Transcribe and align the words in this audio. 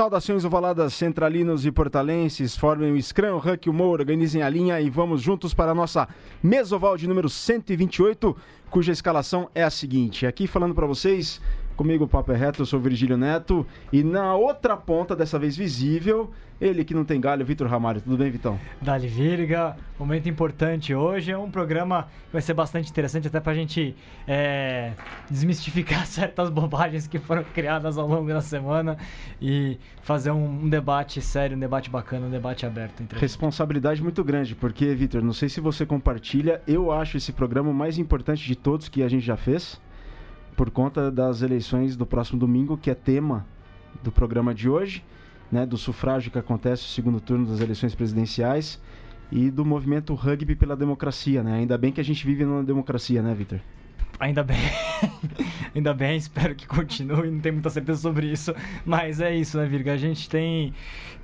Saudações 0.00 0.46
ovaladas 0.46 0.94
centralinos 0.94 1.66
e 1.66 1.70
portalenses, 1.70 2.56
formem 2.56 2.90
o 2.90 3.02
Scrum, 3.02 3.34
o 3.34 3.36
Huck, 3.36 3.68
o 3.68 3.72
Moura, 3.74 4.00
organizem 4.00 4.40
a 4.40 4.48
linha 4.48 4.80
e 4.80 4.88
vamos 4.88 5.20
juntos 5.20 5.52
para 5.52 5.72
a 5.72 5.74
nossa 5.74 6.08
mesoval 6.42 6.96
de 6.96 7.06
número 7.06 7.28
128, 7.28 8.34
cuja 8.70 8.92
escalação 8.92 9.50
é 9.54 9.62
a 9.62 9.68
seguinte. 9.68 10.24
Aqui 10.24 10.46
falando 10.46 10.74
para 10.74 10.86
vocês, 10.86 11.38
comigo 11.80 12.04
o 12.04 12.08
Papo 12.08 12.30
é 12.30 12.36
Reto, 12.36 12.60
eu 12.60 12.66
sou 12.66 12.78
o 12.78 12.82
Virgílio 12.82 13.16
Neto 13.16 13.66
e 13.90 14.04
na 14.04 14.34
outra 14.34 14.76
ponta, 14.76 15.16
dessa 15.16 15.38
vez 15.38 15.56
visível, 15.56 16.30
ele 16.60 16.84
que 16.84 16.92
não 16.92 17.06
tem 17.06 17.18
galho, 17.18 17.42
Vitor 17.42 17.66
Ramalho. 17.66 18.02
Tudo 18.02 18.18
bem, 18.18 18.30
Vitão? 18.30 18.60
Dali 18.82 19.08
Virga, 19.08 19.74
momento 19.98 20.28
importante 20.28 20.94
hoje. 20.94 21.32
É 21.32 21.38
um 21.38 21.50
programa 21.50 22.02
que 22.26 22.34
vai 22.34 22.42
ser 22.42 22.52
bastante 22.52 22.90
interessante 22.90 23.28
até 23.28 23.40
pra 23.40 23.54
gente 23.54 23.96
é, 24.28 24.92
desmistificar 25.30 26.04
certas 26.04 26.50
bobagens 26.50 27.06
que 27.06 27.18
foram 27.18 27.44
criadas 27.44 27.96
ao 27.96 28.06
longo 28.06 28.28
da 28.28 28.42
semana 28.42 28.98
e 29.40 29.78
fazer 30.02 30.32
um, 30.32 30.64
um 30.64 30.68
debate 30.68 31.22
sério, 31.22 31.56
um 31.56 31.60
debate 31.60 31.88
bacana, 31.88 32.26
um 32.26 32.30
debate 32.30 32.66
aberto. 32.66 33.02
Entre 33.02 33.18
Responsabilidade 33.18 34.02
muito 34.02 34.22
grande, 34.22 34.54
porque, 34.54 34.94
Vitor, 34.94 35.22
não 35.22 35.32
sei 35.32 35.48
se 35.48 35.62
você 35.62 35.86
compartilha, 35.86 36.60
eu 36.66 36.92
acho 36.92 37.16
esse 37.16 37.32
programa 37.32 37.70
o 37.70 37.74
mais 37.74 37.96
importante 37.96 38.44
de 38.46 38.54
todos 38.54 38.86
que 38.86 39.02
a 39.02 39.08
gente 39.08 39.24
já 39.24 39.38
fez, 39.38 39.80
por 40.60 40.70
conta 40.70 41.10
das 41.10 41.40
eleições 41.40 41.96
do 41.96 42.04
próximo 42.04 42.38
domingo, 42.38 42.76
que 42.76 42.90
é 42.90 42.94
tema 42.94 43.46
do 44.02 44.12
programa 44.12 44.54
de 44.54 44.68
hoje 44.68 45.02
né, 45.50 45.64
do 45.64 45.78
sufrágio 45.78 46.30
que 46.30 46.38
acontece 46.38 46.82
no 46.82 46.88
segundo 46.90 47.18
turno 47.18 47.46
das 47.46 47.62
eleições 47.62 47.94
presidenciais 47.94 48.78
e 49.32 49.50
do 49.50 49.64
movimento 49.64 50.12
rugby 50.12 50.54
pela 50.54 50.76
democracia, 50.76 51.42
né? 51.42 51.54
Ainda 51.54 51.78
bem 51.78 51.90
que 51.90 51.98
a 51.98 52.04
gente 52.04 52.26
vive 52.26 52.44
numa 52.44 52.62
democracia, 52.62 53.22
né, 53.22 53.32
Vitor? 53.32 53.58
Ainda 54.18 54.44
bem, 54.44 54.58
ainda 55.74 55.94
bem, 55.94 56.18
espero 56.18 56.54
que 56.54 56.66
continue, 56.66 57.30
não 57.30 57.40
tenho 57.40 57.54
muita 57.54 57.70
certeza 57.70 57.98
sobre 57.98 58.30
isso, 58.30 58.54
mas 58.84 59.18
é 59.18 59.34
isso, 59.34 59.56
né, 59.56 59.64
Virga? 59.64 59.94
A 59.94 59.96
gente 59.96 60.28
tem, 60.28 60.74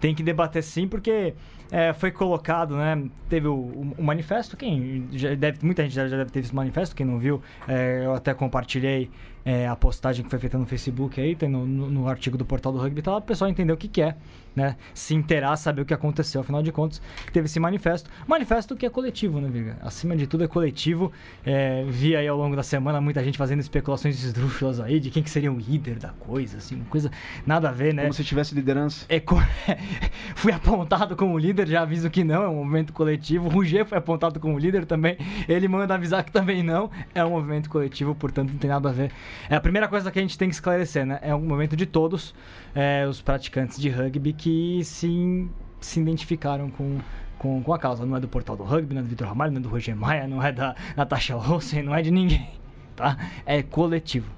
tem 0.00 0.14
que 0.14 0.22
debater 0.22 0.62
sim, 0.62 0.88
porque 0.88 1.34
é, 1.70 1.92
foi 1.92 2.10
colocado, 2.10 2.76
né? 2.76 3.08
Teve 3.28 3.48
o, 3.48 3.54
o, 3.98 4.02
manifesto, 4.02 4.56
quem 4.56 5.08
já 5.12 5.34
deve, 5.34 5.64
muita 5.64 5.82
gente 5.82 5.94
já, 5.94 6.06
deve 6.06 6.30
ter 6.30 6.40
visto 6.40 6.52
o 6.52 6.56
manifesto, 6.56 6.94
quem 6.94 7.06
não 7.06 7.18
viu, 7.18 7.42
é, 7.66 8.02
eu 8.04 8.14
até 8.14 8.32
compartilhei 8.34 9.10
é, 9.44 9.66
a 9.66 9.76
postagem 9.76 10.24
que 10.24 10.30
foi 10.30 10.38
feita 10.38 10.58
no 10.58 10.66
Facebook 10.66 11.20
aí, 11.20 11.34
tem 11.34 11.48
no, 11.48 11.66
no, 11.66 11.90
no 11.90 12.08
artigo 12.08 12.36
do 12.36 12.44
portal 12.44 12.72
do 12.72 12.78
rugby, 12.78 13.02
lá, 13.04 13.16
o 13.18 13.22
pessoal 13.22 13.50
entender 13.50 13.72
o 13.72 13.76
que, 13.76 13.88
que 13.88 14.02
é, 14.02 14.16
né? 14.56 14.76
Se 14.94 15.14
inteirar, 15.14 15.56
saber 15.56 15.82
o 15.82 15.84
que 15.84 15.94
aconteceu. 15.94 16.40
Afinal 16.40 16.62
de 16.62 16.72
contas, 16.72 17.00
teve 17.32 17.46
esse 17.46 17.60
manifesto. 17.60 18.10
Manifesto 18.26 18.74
que 18.74 18.86
é 18.86 18.90
coletivo, 18.90 19.40
né, 19.40 19.48
Viga? 19.48 19.76
Acima 19.82 20.16
de 20.16 20.26
tudo 20.26 20.44
é 20.44 20.48
coletivo. 20.48 21.12
É, 21.44 21.84
vi 21.88 22.16
aí 22.16 22.26
ao 22.26 22.36
longo 22.36 22.56
da 22.56 22.62
semana 22.62 23.00
muita 23.00 23.22
gente 23.22 23.36
fazendo 23.36 23.60
especulações 23.60 24.22
esdrúxulas 24.24 24.80
aí 24.80 24.98
de 24.98 25.10
quem 25.10 25.22
que 25.22 25.30
seria 25.30 25.52
o 25.52 25.58
líder 25.58 25.98
da 25.98 26.08
coisa, 26.08 26.58
assim, 26.58 26.76
uma 26.76 26.86
coisa 26.86 27.10
nada 27.46 27.68
a 27.68 27.72
ver, 27.72 27.92
né? 27.94 28.02
Como 28.02 28.14
se 28.14 28.24
tivesse 28.24 28.54
liderança. 28.54 29.06
É, 29.08 29.22
fui 30.34 30.52
apontado 30.52 31.14
como 31.14 31.38
líder, 31.38 31.68
já 31.68 31.82
aviso 31.82 32.08
que 32.10 32.24
não, 32.24 32.42
é 32.42 32.48
um 32.48 32.56
movimento 32.56 32.92
coletivo. 32.92 33.46
O 33.46 33.50
Ruger 33.50 33.84
foi 33.84 33.98
apontado 33.98 34.40
como 34.40 34.58
líder 34.58 34.86
também, 34.86 35.16
ele 35.48 35.68
manda 35.68 35.94
avisar 35.94 36.24
que 36.24 36.32
também 36.32 36.62
não, 36.62 36.90
é 37.14 37.24
um 37.24 37.30
movimento 37.30 37.68
coletivo, 37.68 38.14
portanto 38.14 38.50
não 38.50 38.58
tem 38.58 38.70
nada 38.70 38.88
a 38.88 38.92
ver 38.92 39.10
é 39.48 39.56
a 39.56 39.60
primeira 39.60 39.88
coisa 39.88 40.10
que 40.10 40.18
a 40.18 40.22
gente 40.22 40.38
tem 40.38 40.48
que 40.48 40.54
esclarecer, 40.54 41.06
né? 41.06 41.18
É 41.22 41.34
um 41.34 41.40
momento 41.40 41.76
de 41.76 41.86
todos 41.86 42.34
é, 42.74 43.06
os 43.06 43.20
praticantes 43.20 43.78
de 43.78 43.88
rugby 43.88 44.32
que 44.32 44.45
se, 44.84 45.48
se 45.80 46.00
identificaram 46.00 46.70
com, 46.70 46.98
com, 47.38 47.62
com 47.62 47.72
a 47.72 47.78
causa. 47.78 48.04
Não 48.04 48.16
é 48.16 48.20
do 48.20 48.28
portal 48.28 48.56
do 48.56 48.64
rugby, 48.64 48.94
não 48.94 49.00
é 49.00 49.04
do 49.04 49.08
Vitor 49.08 49.28
Ramalho, 49.28 49.52
não 49.52 49.60
é 49.60 49.62
do 49.62 49.68
Roger 49.68 49.96
Maia, 49.96 50.26
não 50.26 50.42
é 50.42 50.52
da 50.52 50.74
Natasha 50.96 51.36
Olsen, 51.36 51.82
não 51.82 51.94
é 51.94 52.02
de 52.02 52.10
ninguém, 52.10 52.48
tá? 52.96 53.16
É 53.44 53.62
coletivo. 53.62 54.30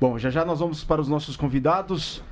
Bom, 0.00 0.18
já 0.18 0.30
já 0.30 0.44
nós 0.44 0.60
vamos 0.60 0.84
para 0.84 1.00
os 1.00 1.08
nossos 1.08 1.36
convidados. 1.36 2.22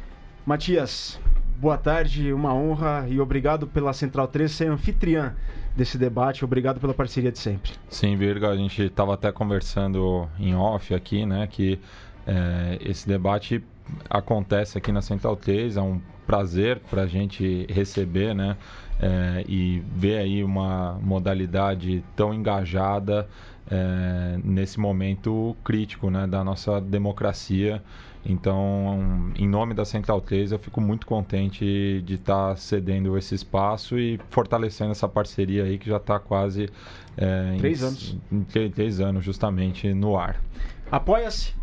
Matias, 0.44 1.18
boa 1.58 1.76
tarde, 1.76 2.32
uma 2.32 2.54
honra 2.54 3.06
e 3.08 3.18
obrigado 3.20 3.66
pela 3.66 3.92
Central 3.92 4.28
3 4.28 4.50
ser 4.50 4.70
anfitriã 4.70 5.34
desse 5.74 5.98
debate. 5.98 6.44
Obrigado 6.44 6.78
pela 6.80 6.94
parceria 6.94 7.32
de 7.32 7.38
sempre. 7.38 7.72
Sim, 7.88 8.16
Virga, 8.16 8.50
a 8.50 8.56
gente 8.56 8.82
estava 8.82 9.14
até 9.14 9.32
conversando 9.32 10.28
em 10.38 10.54
off 10.54 10.94
aqui, 10.94 11.26
né, 11.26 11.46
que 11.46 11.80
é, 12.26 12.78
esse 12.80 13.08
debate 13.08 13.62
acontece 14.08 14.78
aqui 14.78 14.92
na 14.92 15.02
Central 15.02 15.36
3, 15.36 15.76
é 15.76 15.82
um 15.82 16.00
prazer 16.26 16.80
para 16.90 17.02
a 17.02 17.06
gente 17.06 17.66
receber, 17.70 18.34
né, 18.34 18.56
é, 19.00 19.44
e 19.48 19.82
ver 19.94 20.18
aí 20.18 20.42
uma 20.42 20.98
modalidade 21.02 22.02
tão 22.14 22.34
engajada 22.34 23.28
é, 23.70 24.38
nesse 24.42 24.80
momento 24.80 25.56
crítico, 25.64 26.10
né, 26.10 26.26
da 26.26 26.42
nossa 26.42 26.80
democracia 26.80 27.82
então, 28.28 29.30
em 29.36 29.48
nome 29.48 29.72
da 29.72 29.84
Central 29.84 30.20
3, 30.20 30.50
eu 30.50 30.58
fico 30.58 30.80
muito 30.80 31.06
contente 31.06 32.02
de 32.04 32.14
estar 32.14 32.50
tá 32.50 32.56
cedendo 32.56 33.16
esse 33.16 33.36
espaço 33.36 33.96
e 33.96 34.18
fortalecendo 34.30 34.90
essa 34.90 35.08
parceria 35.08 35.62
aí 35.62 35.78
que 35.78 35.88
já 35.88 35.98
está 35.98 36.18
quase 36.18 36.68
é, 37.16 37.54
três 37.58 37.82
em, 37.82 37.86
anos. 37.86 38.16
Em, 38.32 38.70
três 38.70 39.00
anos 39.00 39.24
justamente 39.24 39.94
no 39.94 40.18
ar. 40.18 40.42
Apoia-se 40.90 41.54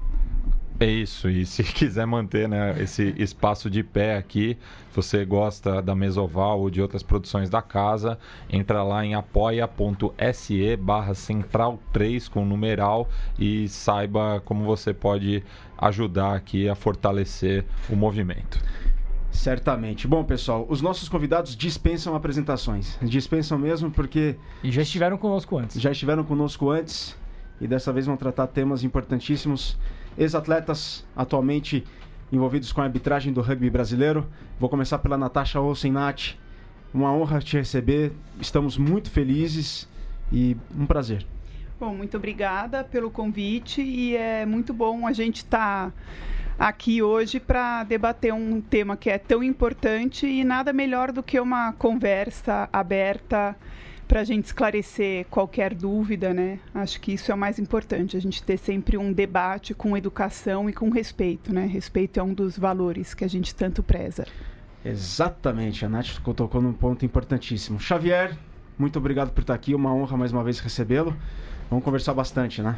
é 0.80 0.86
isso, 0.86 1.30
e 1.30 1.46
se 1.46 1.64
quiser 1.74 2.06
manter 2.06 2.48
né, 2.48 2.76
esse 2.82 3.14
espaço 3.18 3.70
de 3.70 3.84
pé 3.84 4.18
aqui, 4.18 4.58
se 4.90 4.96
você 4.96 5.26
gosta 5.26 5.82
da 5.82 5.96
Mesoval 5.96 6.60
ou 6.60 6.70
de 6.70 6.82
outras 6.82 7.04
produções 7.04 7.50
da 7.50 7.62
casa, 7.62 8.18
entra 8.50 8.84
lá 8.84 9.06
em 9.06 9.16
apoia.se 9.16 10.76
barra 10.78 11.14
central 11.14 11.80
3 11.92 12.28
com 12.28 12.46
numeral 12.46 13.10
e 13.38 13.68
saiba 13.70 14.42
como 14.44 14.64
você 14.64 14.94
pode 14.94 15.44
ajudar 15.78 16.36
aqui 16.36 16.68
a 16.68 16.76
fortalecer 16.76 17.66
o 17.90 17.96
movimento. 17.96 18.60
Certamente. 19.32 20.08
Bom, 20.08 20.24
pessoal, 20.24 20.66
os 20.70 20.82
nossos 20.82 21.10
convidados 21.10 21.56
dispensam 21.56 22.16
apresentações. 22.16 23.00
Dispensam 23.02 23.58
mesmo 23.58 23.90
porque. 23.90 24.36
E 24.64 24.72
já 24.72 24.84
estiveram 24.84 25.18
conosco 25.18 25.58
antes. 25.58 25.82
Já 25.82 25.92
estiveram 25.92 26.24
conosco 26.24 26.70
antes 26.70 27.18
e 27.60 27.68
dessa 27.68 27.92
vez 27.92 28.06
vão 28.06 28.16
tratar 28.18 28.48
temas 28.48 28.84
importantíssimos 28.84 29.78
ex-atletas 30.18 31.06
atualmente 31.16 31.84
envolvidos 32.32 32.72
com 32.72 32.82
a 32.82 32.86
arbitragem 32.86 33.32
do 33.32 33.42
rugby 33.42 33.70
brasileiro. 33.70 34.28
Vou 34.60 34.70
começar 34.70 34.98
pela 35.00 35.18
Natasha 35.18 35.60
Olsen-Nath. 35.60 36.36
Uma 36.94 37.14
honra 37.14 37.40
te 37.40 37.58
receber. 37.58 38.12
Estamos 38.40 38.78
muito 38.78 39.10
felizes 39.10 39.88
e 40.32 40.58
um 40.76 40.86
prazer. 40.86 41.26
Bom, 41.80 41.94
muito 41.94 42.18
obrigada 42.18 42.84
pelo 42.84 43.12
convite 43.12 43.82
e 43.82 44.16
é 44.16 44.46
muito 44.46 44.74
bom 44.74 45.06
a 45.06 45.12
gente 45.12 45.38
estar 45.38 45.90
tá 45.90 45.94
aqui 46.58 47.02
hoje 47.02 47.40
para 47.40 47.84
debater 47.84 48.34
um 48.34 48.62
tema 48.62 48.96
que 48.96 49.10
é 49.10 49.18
tão 49.18 49.44
importante 49.44 50.26
e 50.26 50.44
nada 50.44 50.72
melhor 50.72 51.12
do 51.12 51.22
que 51.22 51.40
uma 51.40 51.74
conversa 51.74 52.70
aberta 52.72 53.56
para 54.14 54.22
a 54.22 54.24
gente 54.24 54.46
esclarecer 54.46 55.26
qualquer 55.26 55.74
dúvida, 55.74 56.36
né? 56.36 56.60
Acho 56.72 57.02
que 57.02 57.14
isso 57.14 57.32
é 57.32 57.34
o 57.34 57.38
mais 57.38 57.58
importante, 57.58 58.16
a 58.16 58.22
gente 58.22 58.44
ter 58.44 58.58
sempre 58.58 58.96
um 58.96 59.12
debate 59.12 59.74
com 59.74 59.98
educação 59.98 60.70
e 60.70 60.74
com 60.74 60.92
respeito, 60.92 61.52
né? 61.52 61.66
Respeito 61.66 62.20
é 62.20 62.24
um 62.24 62.32
dos 62.32 62.56
valores 62.56 63.16
que 63.16 63.24
a 63.24 63.28
gente 63.28 63.56
tanto 63.56 63.82
preza. 63.82 64.28
Exatamente, 64.86 65.84
a 65.84 65.90
Nath 65.90 66.20
tocou 66.36 66.62
num 66.62 66.74
ponto 66.74 67.04
importantíssimo. 67.04 67.80
Xavier, 67.80 68.38
muito 68.78 69.00
obrigado 69.00 69.32
por 69.32 69.42
estar 69.42 69.56
aqui, 69.56 69.74
uma 69.74 69.92
honra 69.92 70.16
mais 70.16 70.32
uma 70.32 70.44
vez 70.44 70.60
recebê-lo. 70.60 71.18
Vamos 71.68 71.84
conversar 71.84 72.14
bastante, 72.14 72.62
né? 72.62 72.78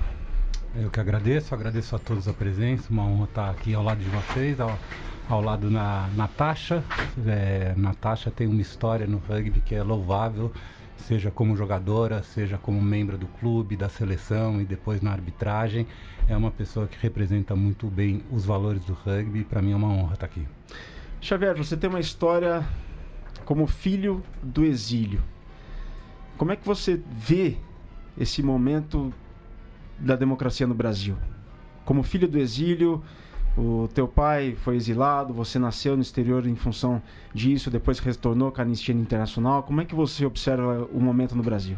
Eu 0.73 0.89
que 0.89 1.01
agradeço, 1.01 1.53
agradeço 1.53 1.97
a 1.97 1.99
todos 1.99 2.29
a 2.29 2.33
presença, 2.33 2.89
uma 2.89 3.03
honra 3.03 3.25
estar 3.25 3.49
aqui 3.49 3.73
ao 3.73 3.83
lado 3.83 3.99
de 3.99 4.09
vocês, 4.09 4.57
ao, 4.61 4.79
ao 5.27 5.41
lado 5.41 5.69
da 5.69 6.07
Natasha. 6.15 6.81
É, 7.27 7.73
Natasha 7.75 8.31
tem 8.31 8.47
uma 8.47 8.61
história 8.61 9.05
no 9.05 9.17
rugby 9.17 9.59
que 9.59 9.75
é 9.75 9.83
louvável 9.83 10.49
seja 10.97 11.29
como 11.29 11.55
jogadora, 11.55 12.23
seja 12.23 12.57
como 12.57 12.81
membro 12.81 13.17
do 13.17 13.27
clube, 13.27 13.75
da 13.75 13.89
seleção 13.89 14.61
e 14.61 14.65
depois 14.65 15.01
na 15.01 15.11
arbitragem. 15.11 15.87
É 16.27 16.35
uma 16.35 16.51
pessoa 16.51 16.87
que 16.87 16.97
representa 16.99 17.55
muito 17.55 17.87
bem 17.87 18.23
os 18.31 18.45
valores 18.45 18.83
do 18.85 18.93
rugby 18.93 19.43
para 19.43 19.61
mim 19.61 19.71
é 19.73 19.75
uma 19.75 19.89
honra 19.89 20.13
estar 20.13 20.25
aqui. 20.25 20.47
Xavier, 21.21 21.55
você 21.55 21.77
tem 21.77 21.89
uma 21.89 21.99
história 21.99 22.67
como 23.45 23.67
filho 23.67 24.23
do 24.41 24.63
exílio. 24.63 25.21
Como 26.37 26.51
é 26.51 26.55
que 26.55 26.65
você 26.65 27.01
vê 27.11 27.57
esse 28.17 28.43
momento 28.43 29.13
da 29.97 30.15
democracia 30.15 30.67
no 30.67 30.73
Brasil? 30.73 31.15
Como 31.85 32.03
filho 32.03 32.27
do 32.27 32.37
exílio, 32.39 33.03
o 33.57 33.87
teu 33.93 34.07
pai 34.07 34.55
foi 34.63 34.75
exilado, 34.75 35.33
você 35.33 35.57
nasceu 35.57 35.95
no 35.95 36.01
exterior 36.01 36.45
em 36.45 36.55
função 36.55 37.01
disso, 37.33 37.71
depois 37.71 37.99
retornou 37.99 38.51
com 38.51 38.59
a 38.59 38.63
Anistia 38.63 38.93
Internacional. 38.93 39.63
Como 39.63 39.79
é 39.79 39.85
que 39.85 39.95
você 39.95 40.25
observa 40.25 40.87
o 40.91 40.99
momento 40.99 41.35
no 41.35 41.43
Brasil? 41.43 41.77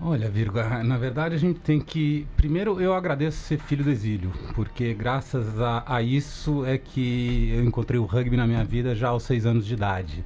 Olha, 0.00 0.28
Virgo, 0.28 0.58
na 0.84 0.98
verdade 0.98 1.34
a 1.34 1.38
gente 1.38 1.58
tem 1.60 1.80
que. 1.80 2.26
Primeiro, 2.36 2.80
eu 2.80 2.94
agradeço 2.94 3.38
ser 3.38 3.58
filho 3.58 3.82
do 3.82 3.90
exílio, 3.90 4.30
porque 4.54 4.94
graças 4.94 5.58
a, 5.60 5.82
a 5.86 6.02
isso 6.02 6.64
é 6.64 6.76
que 6.78 7.50
eu 7.52 7.64
encontrei 7.64 7.98
o 7.98 8.04
rugby 8.04 8.36
na 8.36 8.46
minha 8.46 8.64
vida 8.64 8.94
já 8.94 9.08
aos 9.08 9.24
seis 9.24 9.46
anos 9.46 9.66
de 9.66 9.74
idade. 9.74 10.24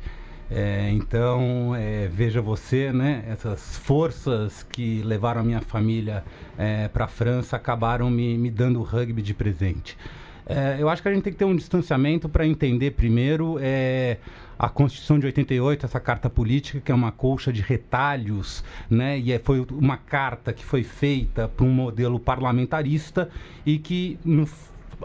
É, 0.51 0.91
então, 0.91 1.77
é, 1.77 2.09
veja 2.09 2.43
você, 2.43 2.93
né? 2.93 3.25
Essas 3.29 3.79
forças 3.79 4.65
que 4.65 5.01
levaram 5.03 5.43
a 5.43 5.45
minha 5.45 5.61
família 5.61 6.25
é, 6.59 6.89
para 6.89 7.05
a 7.05 7.09
França 7.09 7.57
acabaram 7.57 8.11
me, 8.11 8.37
me 8.37 8.51
dando 8.51 8.81
o 8.81 8.83
rugby 8.83 9.23
de 9.23 9.33
presente. 9.33 9.97
É, 10.45 10.77
eu 10.81 10.89
acho 10.89 11.01
que 11.01 11.09
a 11.09 11.15
gente 11.15 11.23
tem 11.23 11.33
que 11.33 11.39
ter 11.39 11.45
um 11.45 11.55
distanciamento 11.55 12.29
para 12.29 12.45
entender 12.45 12.91
primeiro 12.91 13.59
é, 13.61 14.17
a 14.59 14.69
Constituição 14.69 15.21
de 15.21 15.27
88, 15.27 15.87
essa 15.87 16.01
carta 16.01 16.29
política, 16.29 16.81
que 16.81 16.91
é 16.91 16.95
uma 16.95 17.13
colcha 17.13 17.53
de 17.53 17.63
retalhos, 17.63 18.65
né? 18.91 19.21
E 19.21 19.33
é, 19.33 19.39
foi 19.39 19.65
uma 19.71 19.97
carta 19.97 20.53
que 20.53 20.65
foi 20.65 20.83
feita 20.83 21.47
para 21.47 21.65
um 21.65 21.71
modelo 21.71 22.19
parlamentarista 22.19 23.31
e 23.65 23.79
que 23.79 24.19
no 24.25 24.49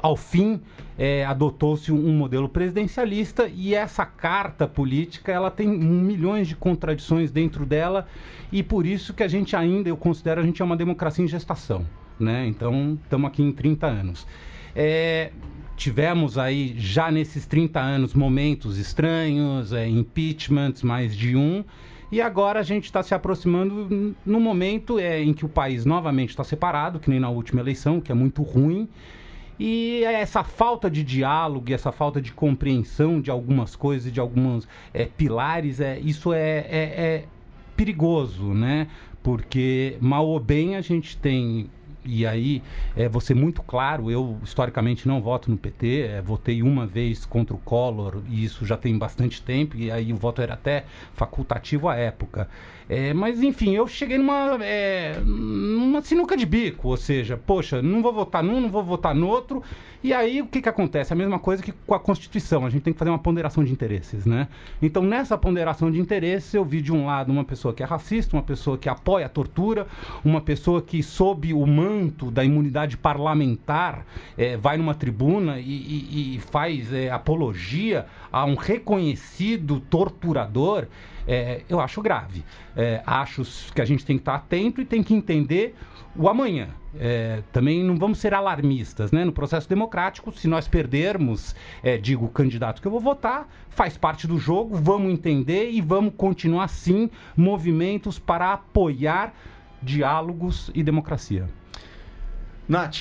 ao 0.01 0.15
fim 0.15 0.61
é, 0.97 1.25
adotou-se 1.25 1.91
um 1.91 2.13
modelo 2.13 2.47
presidencialista 2.47 3.49
e 3.53 3.75
essa 3.75 4.05
carta 4.05 4.67
política 4.67 5.31
ela 5.31 5.51
tem 5.51 5.67
milhões 5.67 6.47
de 6.47 6.55
contradições 6.55 7.31
dentro 7.31 7.65
dela 7.65 8.07
e 8.51 8.63
por 8.63 8.85
isso 8.85 9.13
que 9.13 9.23
a 9.23 9.27
gente 9.27 9.55
ainda 9.55 9.89
eu 9.89 9.97
considero 9.97 10.41
a 10.41 10.43
gente 10.43 10.61
é 10.61 10.65
uma 10.65 10.77
democracia 10.77 11.23
em 11.23 11.27
gestação, 11.27 11.85
né? 12.19 12.45
Então 12.47 12.97
estamos 13.03 13.27
aqui 13.27 13.43
em 13.43 13.51
30 13.51 13.87
anos. 13.87 14.27
É, 14.75 15.31
tivemos 15.75 16.37
aí 16.37 16.75
já 16.77 17.11
nesses 17.11 17.45
30 17.45 17.79
anos 17.79 18.13
momentos 18.13 18.77
estranhos, 18.77 19.73
é, 19.73 19.87
impeachments, 19.87 20.83
mais 20.83 21.15
de 21.15 21.35
um. 21.35 21.63
E 22.11 22.21
agora 22.21 22.59
a 22.59 22.63
gente 22.63 22.85
está 22.85 23.01
se 23.01 23.13
aproximando 23.13 24.15
no 24.25 24.39
momento 24.39 24.99
é, 24.99 25.21
em 25.21 25.33
que 25.33 25.43
o 25.43 25.49
país 25.49 25.85
novamente 25.85 26.29
está 26.29 26.43
separado, 26.43 26.99
que 26.99 27.09
nem 27.09 27.19
na 27.19 27.29
última 27.29 27.61
eleição, 27.61 27.99
que 27.99 28.11
é 28.11 28.15
muito 28.15 28.41
ruim. 28.41 28.87
E 29.59 30.03
essa 30.03 30.43
falta 30.43 30.89
de 30.89 31.03
diálogo, 31.03 31.71
essa 31.71 31.91
falta 31.91 32.21
de 32.21 32.31
compreensão 32.31 33.21
de 33.21 33.31
algumas 33.31 33.75
coisas, 33.75 34.11
de 34.11 34.19
alguns 34.19 34.67
é, 34.93 35.05
pilares, 35.05 35.79
é, 35.79 35.97
isso 35.99 36.33
é, 36.33 36.59
é, 36.59 36.65
é 36.69 37.25
perigoso, 37.75 38.53
né? 38.53 38.87
Porque 39.23 39.97
mal 40.01 40.27
ou 40.27 40.39
bem 40.39 40.75
a 40.75 40.81
gente 40.81 41.17
tem 41.17 41.69
e 42.05 42.25
aí 42.25 42.61
é, 42.95 43.09
ser 43.19 43.33
muito 43.33 43.63
claro, 43.63 44.11
eu 44.11 44.37
historicamente 44.43 45.07
não 45.07 45.21
voto 45.21 45.49
no 45.49 45.57
PT, 45.57 46.01
é, 46.01 46.21
votei 46.21 46.61
uma 46.61 46.85
vez 46.85 47.25
contra 47.25 47.55
o 47.55 47.57
Collor 47.57 48.21
e 48.29 48.43
isso 48.43 48.65
já 48.65 48.77
tem 48.77 48.95
bastante 48.95 49.41
tempo, 49.41 49.75
e 49.75 49.89
aí 49.89 50.13
o 50.13 50.15
voto 50.15 50.41
era 50.41 50.53
até 50.53 50.85
facultativo 51.15 51.89
à 51.89 51.95
época. 51.95 52.47
É, 52.87 53.13
mas 53.13 53.41
enfim, 53.41 53.75
eu 53.75 53.87
cheguei 53.87 54.17
numa, 54.17 54.59
é, 54.61 55.19
numa 55.25 56.01
sinuca 56.01 56.37
de 56.37 56.45
bico, 56.45 56.89
ou 56.89 56.97
seja, 56.97 57.35
poxa, 57.35 57.81
não 57.81 58.01
vou 58.01 58.13
votar 58.13 58.43
num, 58.43 58.61
não 58.61 58.69
vou 58.69 58.83
votar 58.83 59.15
no 59.15 59.27
outro. 59.27 59.63
E 60.03 60.13
aí 60.13 60.39
o 60.39 60.45
que, 60.45 60.61
que 60.61 60.69
acontece? 60.69 61.11
A 61.11 61.15
mesma 61.15 61.39
coisa 61.39 61.63
que 61.63 61.71
com 61.71 61.95
a 61.95 61.99
Constituição, 61.99 62.63
a 62.63 62.69
gente 62.69 62.83
tem 62.83 62.93
que 62.93 62.99
fazer 62.99 63.09
uma 63.09 63.17
ponderação 63.17 63.63
de 63.63 63.71
interesses, 63.71 64.23
né? 64.23 64.47
Então 64.79 65.01
nessa 65.01 65.35
ponderação 65.35 65.89
de 65.89 65.99
interesses 65.99 66.53
eu 66.53 66.63
vi 66.63 66.79
de 66.79 66.93
um 66.93 67.07
lado 67.07 67.31
uma 67.31 67.43
pessoa 67.43 67.73
que 67.73 67.81
é 67.81 67.85
racista, 67.87 68.35
uma 68.35 68.43
pessoa 68.43 68.77
que 68.77 68.87
apoia 68.87 69.25
a 69.25 69.29
tortura, 69.29 69.87
uma 70.23 70.41
pessoa 70.41 70.79
que 70.79 71.01
sob 71.01 71.51
o 71.53 71.65
manto 71.65 72.29
da 72.29 72.43
imunidade 72.43 72.97
parlamentar 72.97 74.05
é, 74.37 74.55
vai 74.55 74.77
numa 74.77 74.93
tribuna 74.93 75.59
e, 75.59 75.63
e, 75.63 76.35
e 76.35 76.39
faz 76.39 76.93
é, 76.93 77.09
apologia 77.09 78.05
a 78.31 78.45
um 78.45 78.53
reconhecido 78.53 79.79
torturador 79.79 80.85
é, 81.27 81.61
eu 81.67 81.79
acho 81.79 82.01
grave. 82.01 82.43
É, 82.75 83.01
acho 83.05 83.43
que 83.73 83.81
a 83.81 83.85
gente 83.85 84.05
tem 84.05 84.17
que 84.17 84.21
estar 84.21 84.35
atento 84.35 84.81
e 84.81 84.85
tem 84.85 85.03
que 85.03 85.13
entender 85.13 85.75
o 86.15 86.29
amanhã. 86.29 86.69
É, 86.97 87.43
também 87.51 87.83
não 87.83 87.97
vamos 87.97 88.19
ser 88.19 88.33
alarmistas, 88.33 89.11
né? 89.11 89.25
No 89.25 89.33
processo 89.33 89.67
democrático, 89.67 90.31
se 90.31 90.47
nós 90.47 90.67
perdermos, 90.67 91.55
é, 91.83 91.97
digo, 91.97 92.25
o 92.25 92.29
candidato 92.29 92.81
que 92.81 92.87
eu 92.87 92.91
vou 92.91 93.01
votar, 93.01 93.49
faz 93.69 93.97
parte 93.97 94.25
do 94.27 94.37
jogo, 94.37 94.75
vamos 94.77 95.11
entender 95.11 95.71
e 95.71 95.81
vamos 95.81 96.13
continuar 96.15 96.69
sim 96.69 97.09
movimentos 97.35 98.17
para 98.17 98.53
apoiar 98.53 99.33
diálogos 99.81 100.71
e 100.73 100.81
democracia. 100.81 101.49
Nath, 102.67 102.97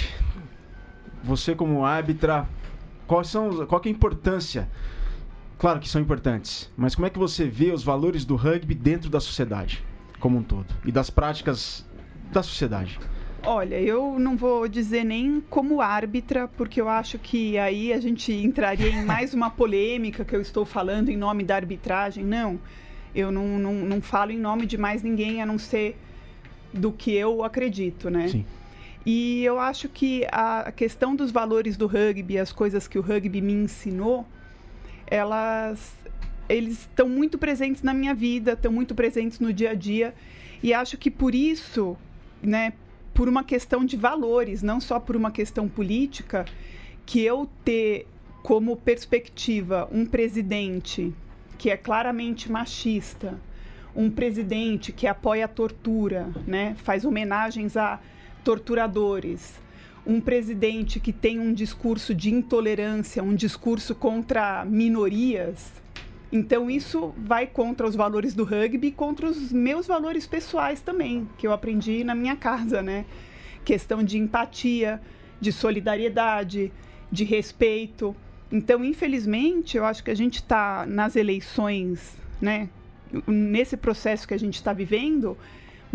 você 1.23 1.55
como 1.55 1.87
árbitra, 1.87 2.47
quais 3.07 3.29
são, 3.29 3.65
qual 3.67 3.81
é 3.85 3.89
a 3.89 3.91
importância 3.91 4.69
Claro 5.65 5.81
que 5.81 5.89
são 5.89 6.03
importantes, 6.03 6.71
mas 6.77 6.95
como 6.95 7.07
é 7.07 7.11
que 7.11 7.19
você 7.19 7.47
vê 7.47 7.73
os 7.73 7.83
valores 7.83 8.27
do 8.27 8.37
rugby 8.37 8.75
dentro 8.75 9.09
da 9.09 9.19
sociedade 9.19 9.83
como 10.21 10.37
um 10.37 10.43
todo 10.43 10.67
e 10.85 10.93
das 10.93 11.09
práticas 11.09 11.83
da 12.31 12.43
sociedade? 12.43 13.01
Olha, 13.43 13.81
eu 13.81 14.19
não 14.19 14.37
vou 14.37 14.69
dizer 14.69 15.05
nem 15.05 15.41
como 15.49 15.81
árbitra, 15.81 16.47
porque 16.49 16.79
eu 16.79 16.87
acho 16.87 17.19
que 17.19 17.57
aí 17.57 17.95
a 17.95 17.99
gente 17.99 18.31
entraria 18.31 18.91
em 18.91 19.07
mais 19.07 19.33
uma 19.33 19.49
polêmica 19.57 20.23
que 20.23 20.37
eu 20.37 20.43
estou 20.43 20.67
falando 20.67 21.09
em 21.09 21.17
nome 21.17 21.43
da 21.43 21.57
arbitragem. 21.57 22.23
Não, 22.23 22.61
eu 23.15 23.33
não, 23.33 23.59
não, 23.59 23.73
não 23.73 24.03
falo 24.03 24.33
em 24.33 24.39
nome 24.39 24.67
de 24.67 24.77
mais 24.77 25.03
ninguém 25.03 25.41
a 25.41 25.47
não 25.47 25.59
ser 25.59 25.99
do 26.75 26.93
que 26.93 27.11
eu 27.11 27.43
acredito, 27.43 28.11
né? 28.11 28.29
Sim. 28.29 28.45
E 29.07 29.43
eu 29.43 29.59
acho 29.59 29.89
que 29.89 30.27
a 30.31 30.71
questão 30.71 31.17
dos 31.17 31.31
valores 31.31 31.75
do 31.75 31.87
rugby, 31.87 32.37
as 32.37 32.53
coisas 32.53 32.87
que 32.87 32.99
o 32.99 33.01
rugby 33.01 33.41
me 33.41 33.55
ensinou, 33.55 34.27
elas 35.07 35.95
eles 36.49 36.81
estão 36.81 37.09
muito 37.09 37.39
presentes 37.39 37.83
na 37.83 37.95
minha 37.95 38.15
vida, 38.15 38.53
estão 38.53 38.71
muito 38.71 38.95
presentes 38.95 39.41
no 39.41 39.53
dia 39.53 39.71
a 39.71 39.75
dia. 39.75 40.15
E 40.63 40.75
acho 40.75 40.97
que 40.99 41.11
por 41.11 41.35
isso, 41.35 41.97
né, 42.43 42.75
por 43.15 43.29
uma 43.29 43.45
questão 43.45 43.85
de 43.85 43.97
valores, 43.97 44.63
não 44.63 44.81
só 44.81 45.01
por 45.01 45.17
uma 45.17 45.31
questão 45.31 45.69
política, 45.69 46.45
que 47.07 47.21
eu 47.21 47.49
ter 47.65 48.07
como 48.43 48.77
perspectiva 48.77 49.89
um 49.91 50.05
presidente 50.05 51.15
que 51.57 51.71
é 51.71 51.77
claramente 51.77 52.51
machista, 52.51 53.41
um 53.97 54.11
presidente 54.11 54.93
que 54.93 55.07
apoia 55.07 55.45
a 55.45 55.49
tortura, 55.49 56.29
né, 56.47 56.75
faz 56.83 57.05
homenagens 57.05 57.77
a 57.77 58.01
torturadores, 58.43 59.55
um 60.07 60.21
presidente 60.21 61.01
que 61.01 61.13
tem 61.13 61.39
um 61.41 61.53
discurso 61.53 62.15
de 62.15 62.33
intolerância, 62.33 63.23
um 63.23 63.35
discurso 63.35 63.95
contra 63.95 64.65
minorias, 64.65 65.73
então 66.35 66.69
isso 66.69 67.15
vai 67.17 67.47
contra 67.47 67.87
os 67.87 67.95
valores 67.95 68.35
do 68.35 68.43
rugby 68.43 68.91
contra 68.91 69.25
os 69.25 69.53
meus 69.53 69.87
valores 69.87 70.27
pessoais 70.27 70.81
também, 70.81 71.29
que 71.39 71.47
eu 71.47 71.53
aprendi 71.53 72.03
na 72.03 72.13
minha 72.13 72.35
casa, 72.35 72.83
né? 72.83 73.05
Questão 73.65 74.03
de 74.03 74.19
empatia, 74.19 75.01
de 75.41 75.53
solidariedade, 75.53 76.73
de 77.09 77.23
respeito. 77.23 78.17
Então, 78.51 78.85
infelizmente, 78.85 79.77
eu 79.77 79.85
acho 79.85 80.03
que 80.03 80.11
a 80.11 80.15
gente 80.17 80.37
está 80.37 80.85
nas 80.87 81.15
eleições, 81.15 82.17
né? 82.41 82.69
Nesse 83.29 83.77
processo 83.77 84.27
que 84.27 84.35
a 84.35 84.39
gente 84.39 84.57
está 84.57 84.73
vivendo, 84.73 85.39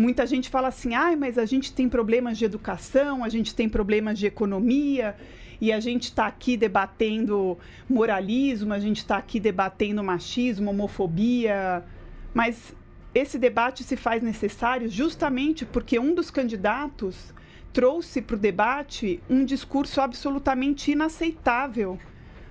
Muita 0.00 0.24
gente 0.26 0.48
fala 0.48 0.68
assim: 0.68 0.94
ah, 0.94 1.14
mas 1.14 1.36
a 1.36 1.44
gente 1.44 1.74
tem 1.74 1.86
problemas 1.86 2.38
de 2.38 2.46
educação, 2.46 3.22
a 3.22 3.28
gente 3.28 3.54
tem 3.54 3.68
problemas 3.68 4.18
de 4.18 4.24
economia, 4.24 5.14
e 5.60 5.70
a 5.70 5.78
gente 5.78 6.04
está 6.04 6.26
aqui 6.26 6.56
debatendo 6.56 7.58
moralismo, 7.86 8.72
a 8.72 8.78
gente 8.78 8.96
está 8.96 9.18
aqui 9.18 9.38
debatendo 9.38 10.02
machismo, 10.02 10.70
homofobia. 10.70 11.84
Mas 12.32 12.74
esse 13.14 13.38
debate 13.38 13.84
se 13.84 13.94
faz 13.94 14.22
necessário 14.22 14.88
justamente 14.88 15.66
porque 15.66 15.98
um 15.98 16.14
dos 16.14 16.30
candidatos 16.30 17.34
trouxe 17.70 18.22
para 18.22 18.36
o 18.36 18.38
debate 18.38 19.22
um 19.28 19.44
discurso 19.44 20.00
absolutamente 20.00 20.92
inaceitável 20.92 21.98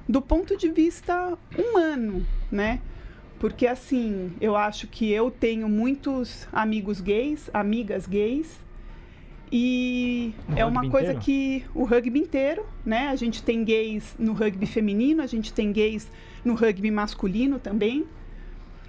do 0.08 0.22
ponto 0.22 0.56
de 0.56 0.70
vista 0.70 1.36
humano, 1.58 2.24
né? 2.52 2.80
Porque 3.40 3.66
assim, 3.66 4.34
eu 4.42 4.56
acho 4.56 4.88
que 4.88 5.10
eu 5.12 5.32
tenho 5.32 5.70
muitos 5.70 6.48
amigos 6.52 7.00
gays, 7.00 7.50
amigas 7.54 8.06
gays, 8.06 8.60
e 9.52 10.34
é 10.56 10.64
uma 10.64 10.90
coisa 10.90 11.14
inteiro? 11.14 11.22
que 11.22 11.66
o 11.74 11.84
rugby 11.84 12.20
inteiro, 12.20 12.66
né? 12.86 13.08
A 13.08 13.16
gente 13.16 13.42
tem 13.42 13.64
gays 13.64 14.14
no 14.20 14.34
rugby 14.34 14.68
feminino, 14.68 15.24
a 15.24 15.28
gente 15.28 15.52
tem 15.52 15.72
gays 15.72 16.08
no 16.46 16.54
rugby 16.54 16.92
masculino 16.92 17.58
também. 17.58 18.06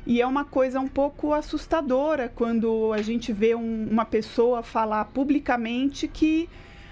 E 0.07 0.21
é 0.21 0.27
uma 0.27 0.45
coisa 0.45 0.81
um 0.81 0.89
pouco 0.89 1.33
assustadora 1.33 2.29
quando 2.29 2.93
a 2.93 3.01
gente 3.01 3.33
vê 3.33 3.55
um, 3.55 3.87
uma 3.91 4.05
pessoa 4.05 4.63
falar 4.63 5.07
publicamente 5.07 6.09
que 6.09 6.49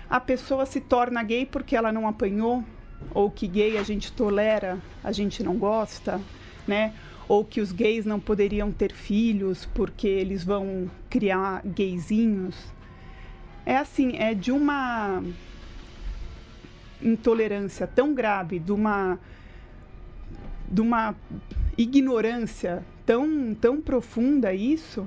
a 0.08 0.20
pessoa 0.20 0.64
se 0.64 0.80
torna 0.80 1.22
gay 1.22 1.44
porque 1.44 1.76
ela 1.76 1.92
não 1.92 2.06
apanhou, 2.06 2.64
ou 3.12 3.30
que 3.30 3.46
gay 3.46 3.76
a 3.76 3.82
gente 3.82 4.12
tolera, 4.12 4.78
a 5.02 5.12
gente 5.12 5.42
não 5.42 5.56
gosta, 5.56 6.20
né? 6.66 6.94
Ou 7.28 7.44
que 7.44 7.60
os 7.60 7.70
gays 7.70 8.06
não 8.06 8.18
poderiam 8.18 8.72
ter 8.72 8.92
filhos 8.92 9.66
porque 9.66 10.08
eles 10.08 10.42
vão 10.42 10.90
criar 11.10 11.62
gayzinhos. 11.64 12.56
É 13.66 13.76
assim, 13.76 14.16
é 14.16 14.32
de 14.32 14.50
uma 14.50 15.22
intolerância 17.02 17.86
tão 17.86 18.14
grave, 18.14 18.58
de 18.58 18.72
uma 18.72 19.18
de 20.70 20.80
uma 20.80 21.14
ignorância 21.76 22.84
tão 23.04 23.54
tão 23.54 23.80
profunda 23.80 24.54
isso. 24.54 25.06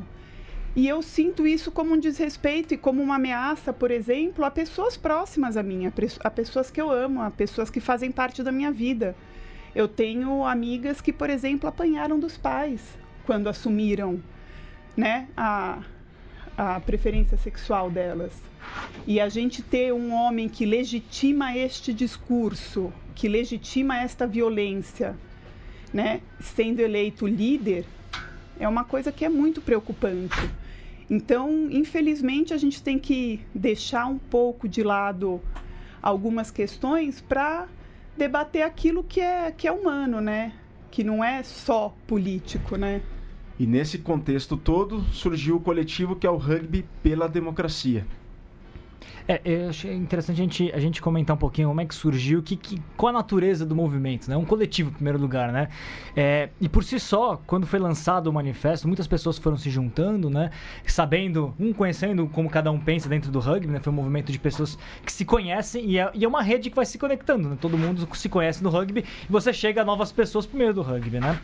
E 0.73 0.87
eu 0.87 1.01
sinto 1.01 1.45
isso 1.45 1.69
como 1.69 1.93
um 1.93 1.99
desrespeito 1.99 2.73
e 2.73 2.77
como 2.77 3.03
uma 3.03 3.15
ameaça, 3.15 3.73
por 3.73 3.91
exemplo, 3.91 4.45
a 4.45 4.51
pessoas 4.51 4.95
próximas 4.95 5.57
a 5.57 5.63
mim, 5.63 5.91
a 6.23 6.29
pessoas 6.29 6.71
que 6.71 6.79
eu 6.79 6.89
amo, 6.89 7.21
a 7.21 7.29
pessoas 7.29 7.69
que 7.69 7.81
fazem 7.81 8.09
parte 8.09 8.41
da 8.41 8.53
minha 8.53 8.71
vida. 8.71 9.13
Eu 9.73 9.87
tenho 9.87 10.43
amigas 10.43 10.99
que, 10.99 11.13
por 11.13 11.29
exemplo, 11.29 11.67
apanharam 11.67 12.19
dos 12.19 12.37
pais 12.37 12.81
quando 13.25 13.47
assumiram 13.47 14.21
né, 14.97 15.27
a, 15.35 15.81
a 16.57 16.79
preferência 16.81 17.37
sexual 17.37 17.89
delas. 17.89 18.33
E 19.07 19.19
a 19.19 19.29
gente 19.29 19.61
ter 19.61 19.93
um 19.93 20.13
homem 20.13 20.49
que 20.49 20.65
legitima 20.65 21.55
este 21.55 21.93
discurso, 21.93 22.91
que 23.15 23.27
legitima 23.27 23.97
esta 23.99 24.27
violência, 24.27 25.15
né, 25.93 26.21
sendo 26.39 26.81
eleito 26.81 27.25
líder, 27.25 27.85
é 28.59 28.67
uma 28.67 28.83
coisa 28.83 29.11
que 29.11 29.25
é 29.25 29.29
muito 29.29 29.61
preocupante. 29.61 30.49
Então, 31.09 31.67
infelizmente, 31.71 32.53
a 32.53 32.57
gente 32.57 32.81
tem 32.81 32.99
que 32.99 33.41
deixar 33.55 34.05
um 34.05 34.17
pouco 34.17 34.67
de 34.67 34.83
lado 34.83 35.41
algumas 36.01 36.51
questões 36.51 37.19
para 37.19 37.67
debater 38.21 38.61
aquilo 38.61 39.03
que 39.03 39.19
é, 39.19 39.51
que 39.51 39.67
é 39.67 39.71
humano, 39.71 40.21
né? 40.21 40.53
Que 40.91 41.03
não 41.03 41.23
é 41.23 41.41
só 41.41 41.97
político, 42.05 42.75
né? 42.75 43.01
E 43.57 43.65
nesse 43.65 43.97
contexto 43.97 44.55
todo 44.55 45.01
surgiu 45.11 45.55
o 45.55 45.59
coletivo 45.59 46.15
que 46.15 46.27
é 46.27 46.29
o 46.29 46.37
Rugby 46.37 46.87
pela 47.01 47.27
Democracia. 47.27 48.05
É, 49.31 49.39
eu 49.45 49.69
achei 49.69 49.93
interessante 49.93 50.41
a 50.41 50.43
gente, 50.43 50.71
a 50.73 50.79
gente 50.79 51.01
comentar 51.01 51.33
um 51.33 51.39
pouquinho 51.39 51.69
como 51.69 51.79
é 51.79 51.85
que 51.85 51.95
surgiu, 51.95 52.43
que, 52.43 52.57
que, 52.57 52.81
qual 52.97 53.11
a 53.11 53.13
natureza 53.13 53.65
do 53.65 53.73
movimento, 53.73 54.29
né? 54.29 54.35
Um 54.35 54.43
coletivo, 54.43 54.89
em 54.89 54.93
primeiro 54.93 55.17
lugar, 55.17 55.53
né? 55.53 55.69
É, 56.13 56.49
e 56.59 56.67
por 56.67 56.83
si 56.83 56.99
só, 56.99 57.41
quando 57.47 57.65
foi 57.65 57.79
lançado 57.79 58.27
o 58.27 58.33
manifesto, 58.33 58.87
muitas 58.87 59.07
pessoas 59.07 59.37
foram 59.37 59.55
se 59.55 59.69
juntando, 59.69 60.29
né? 60.29 60.51
Sabendo, 60.85 61.53
um 61.57 61.71
conhecendo 61.71 62.27
como 62.27 62.49
cada 62.49 62.69
um 62.71 62.79
pensa 62.79 63.07
dentro 63.07 63.31
do 63.31 63.39
rugby, 63.39 63.67
né? 63.67 63.79
Foi 63.79 63.93
um 63.93 63.95
movimento 63.95 64.33
de 64.33 64.39
pessoas 64.39 64.77
que 65.05 65.13
se 65.13 65.23
conhecem 65.23 65.85
e 65.85 65.97
é, 65.97 66.11
e 66.13 66.25
é 66.25 66.27
uma 66.27 66.41
rede 66.41 66.69
que 66.69 66.75
vai 66.75 66.85
se 66.85 66.97
conectando, 66.97 67.47
né? 67.47 67.57
Todo 67.61 67.77
mundo 67.77 68.05
se 68.13 68.27
conhece 68.27 68.61
no 68.61 68.69
rugby 68.69 69.05
e 69.29 69.31
você 69.31 69.53
chega 69.53 69.81
a 69.81 69.85
novas 69.85 70.11
pessoas 70.11 70.45
por 70.45 70.57
meio 70.57 70.73
do 70.73 70.81
rugby, 70.81 71.21
né? 71.21 71.39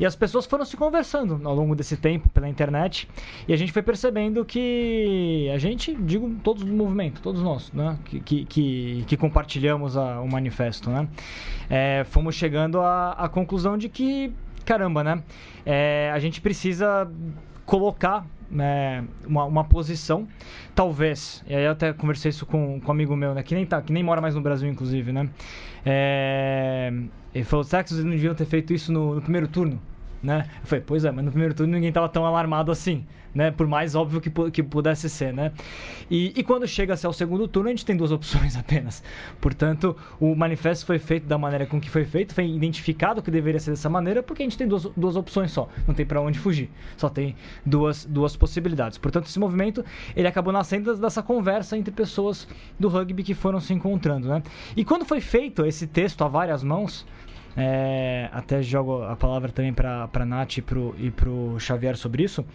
E 0.00 0.04
as 0.04 0.16
pessoas 0.16 0.44
foram 0.44 0.64
se 0.64 0.76
conversando 0.76 1.40
ao 1.44 1.54
longo 1.54 1.76
desse 1.76 1.96
tempo 1.96 2.28
pela 2.30 2.48
internet 2.48 3.08
e 3.46 3.52
a 3.52 3.56
gente 3.56 3.72
foi 3.72 3.82
percebendo 3.82 4.44
que 4.44 5.48
a 5.54 5.58
gente, 5.58 5.94
digo, 5.94 6.34
todos 6.42 6.64
do 6.64 6.72
movimento, 6.72 7.27
todos 7.28 7.42
nós, 7.42 7.70
né, 7.72 7.98
que, 8.06 8.46
que, 8.46 9.04
que 9.06 9.16
compartilhamos 9.18 9.98
a, 9.98 10.18
o 10.22 10.26
manifesto, 10.26 10.88
né, 10.88 11.06
é, 11.68 12.06
fomos 12.08 12.34
chegando 12.34 12.80
à, 12.80 13.12
à 13.12 13.28
conclusão 13.28 13.76
de 13.76 13.86
que, 13.86 14.32
caramba, 14.64 15.04
né, 15.04 15.22
é, 15.66 16.10
a 16.10 16.18
gente 16.18 16.40
precisa 16.40 17.06
colocar 17.66 18.24
né, 18.50 19.04
uma, 19.26 19.44
uma 19.44 19.62
posição, 19.62 20.26
talvez, 20.74 21.44
e 21.46 21.54
aí 21.54 21.64
eu 21.64 21.72
até 21.72 21.92
conversei 21.92 22.30
isso 22.30 22.46
com, 22.46 22.80
com 22.80 22.88
um 22.88 22.90
amigo 22.90 23.14
meu, 23.14 23.34
né, 23.34 23.42
que 23.42 23.54
nem, 23.54 23.66
tá, 23.66 23.82
que 23.82 23.92
nem 23.92 24.02
mora 24.02 24.22
mais 24.22 24.34
no 24.34 24.40
Brasil, 24.40 24.66
inclusive, 24.66 25.12
né, 25.12 25.28
é, 25.84 26.90
ele 27.34 27.44
falou, 27.44 27.62
será 27.62 27.84
que 27.84 27.90
vocês 27.90 28.04
não 28.04 28.12
deviam 28.12 28.34
ter 28.34 28.46
feito 28.46 28.72
isso 28.72 28.90
no, 28.90 29.16
no 29.16 29.20
primeiro 29.20 29.48
turno? 29.48 29.78
Né? 30.22 30.48
Eu 30.60 30.66
falei, 30.66 30.84
pois 30.86 31.04
é, 31.04 31.10
mas 31.10 31.24
no 31.24 31.30
primeiro 31.30 31.54
turno 31.54 31.72
ninguém 31.72 31.88
estava 31.88 32.08
tão 32.08 32.26
alarmado 32.26 32.72
assim, 32.72 33.06
né? 33.34 33.50
Por 33.50 33.66
mais 33.66 33.94
óbvio 33.94 34.20
que, 34.20 34.30
que 34.50 34.62
pudesse 34.62 35.08
ser, 35.08 35.32
né? 35.32 35.52
E, 36.10 36.32
e 36.36 36.42
quando 36.42 36.66
chega-se 36.66 37.06
ao 37.06 37.12
segundo 37.12 37.46
turno, 37.46 37.68
a 37.68 37.72
gente 37.72 37.84
tem 37.84 37.96
duas 37.96 38.10
opções 38.10 38.56
apenas. 38.58 39.02
Portanto, 39.40 39.96
o 40.18 40.34
manifesto 40.34 40.84
foi 40.86 40.98
feito 40.98 41.26
da 41.26 41.38
maneira 41.38 41.66
com 41.66 41.80
que 41.80 41.88
foi 41.88 42.04
feito, 42.04 42.34
foi 42.34 42.48
identificado 42.48 43.22
que 43.22 43.30
deveria 43.30 43.60
ser 43.60 43.70
dessa 43.70 43.88
maneira, 43.88 44.22
porque 44.22 44.42
a 44.42 44.46
gente 44.46 44.58
tem 44.58 44.66
duas, 44.66 44.84
duas 44.96 45.16
opções 45.16 45.52
só, 45.52 45.68
não 45.86 45.94
tem 45.94 46.04
para 46.04 46.20
onde 46.20 46.38
fugir, 46.38 46.70
só 46.96 47.08
tem 47.08 47.36
duas, 47.64 48.04
duas 48.04 48.36
possibilidades. 48.36 48.98
Portanto, 48.98 49.26
esse 49.26 49.38
movimento, 49.38 49.84
ele 50.16 50.26
acabou 50.26 50.52
nascendo 50.52 50.96
dessa 50.96 51.22
conversa 51.22 51.76
entre 51.76 51.92
pessoas 51.92 52.48
do 52.78 52.88
rugby 52.88 53.22
que 53.22 53.34
foram 53.34 53.60
se 53.60 53.72
encontrando, 53.72 54.28
né? 54.28 54.42
E 54.76 54.84
quando 54.84 55.04
foi 55.04 55.20
feito 55.20 55.64
esse 55.64 55.86
texto 55.86 56.22
a 56.22 56.28
várias 56.28 56.62
mãos, 56.62 57.06
é, 57.60 58.30
até 58.32 58.62
jogo 58.62 59.02
a 59.02 59.16
palavra 59.16 59.50
também 59.50 59.72
para 59.72 60.24
Nath 60.24 60.58
e 60.58 60.62
pro, 60.62 60.94
e 60.96 61.10
pro 61.10 61.58
Xavier 61.58 61.96
sobre 61.96 62.22
isso. 62.22 62.46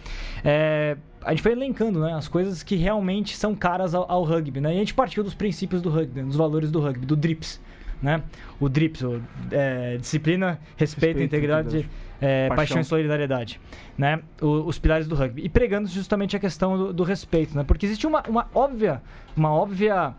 É, 0.46 0.96
a 1.22 1.32
gente 1.32 1.44
foi 1.44 1.52
elencando 1.52 2.00
né, 2.00 2.14
as 2.14 2.30
coisas 2.30 2.64
que 2.64 2.78
realmente 2.78 3.36
são 3.36 3.54
caras 3.54 3.94
ao, 3.94 4.10
ao, 4.10 4.24
rugby. 4.24 4.62
Né? 4.62 4.72
E 4.72 4.76
a 4.78 4.80
gente 4.80 4.94
partiu 4.94 5.22
dos 5.22 5.34
princípios 5.34 5.82
do 5.82 5.90
rugby, 5.90 6.22
dos 6.22 6.38
valores 6.38 6.72
do 6.72 6.80
rugby, 6.80 7.06
do 7.06 7.18
DRIPS. 7.18 7.60
Né? 8.02 8.24
O 8.62 8.70
DRIPS, 8.70 9.02
o, 9.02 9.22
é, 9.52 9.98
disciplina, 9.98 10.58
respeito, 10.78 11.18
respeito 11.18 11.22
integridade, 11.22 11.90
é, 12.22 12.48
paixão. 12.48 12.56
paixão. 12.56 12.82
e 12.82 12.86
solidariedade, 12.86 13.60
né? 13.98 14.22
O, 14.42 14.68
os 14.68 14.80
pilares 14.80 15.08
do 15.08 15.16
rugby. 15.16 15.42
E 15.44 15.50
pregando 15.50 15.88
justamente 15.88 16.36
a 16.36 16.40
questão 16.40 16.78
do, 16.78 16.94
do 16.94 17.04
respeito, 17.04 17.56
né? 17.56 17.64
Porque 17.66 17.86
existe 17.86 18.08
uma, 18.08 18.22
uma 18.28 18.48
óbvia, 18.54 19.02
uma 19.36 19.54
óbvia 19.54 20.14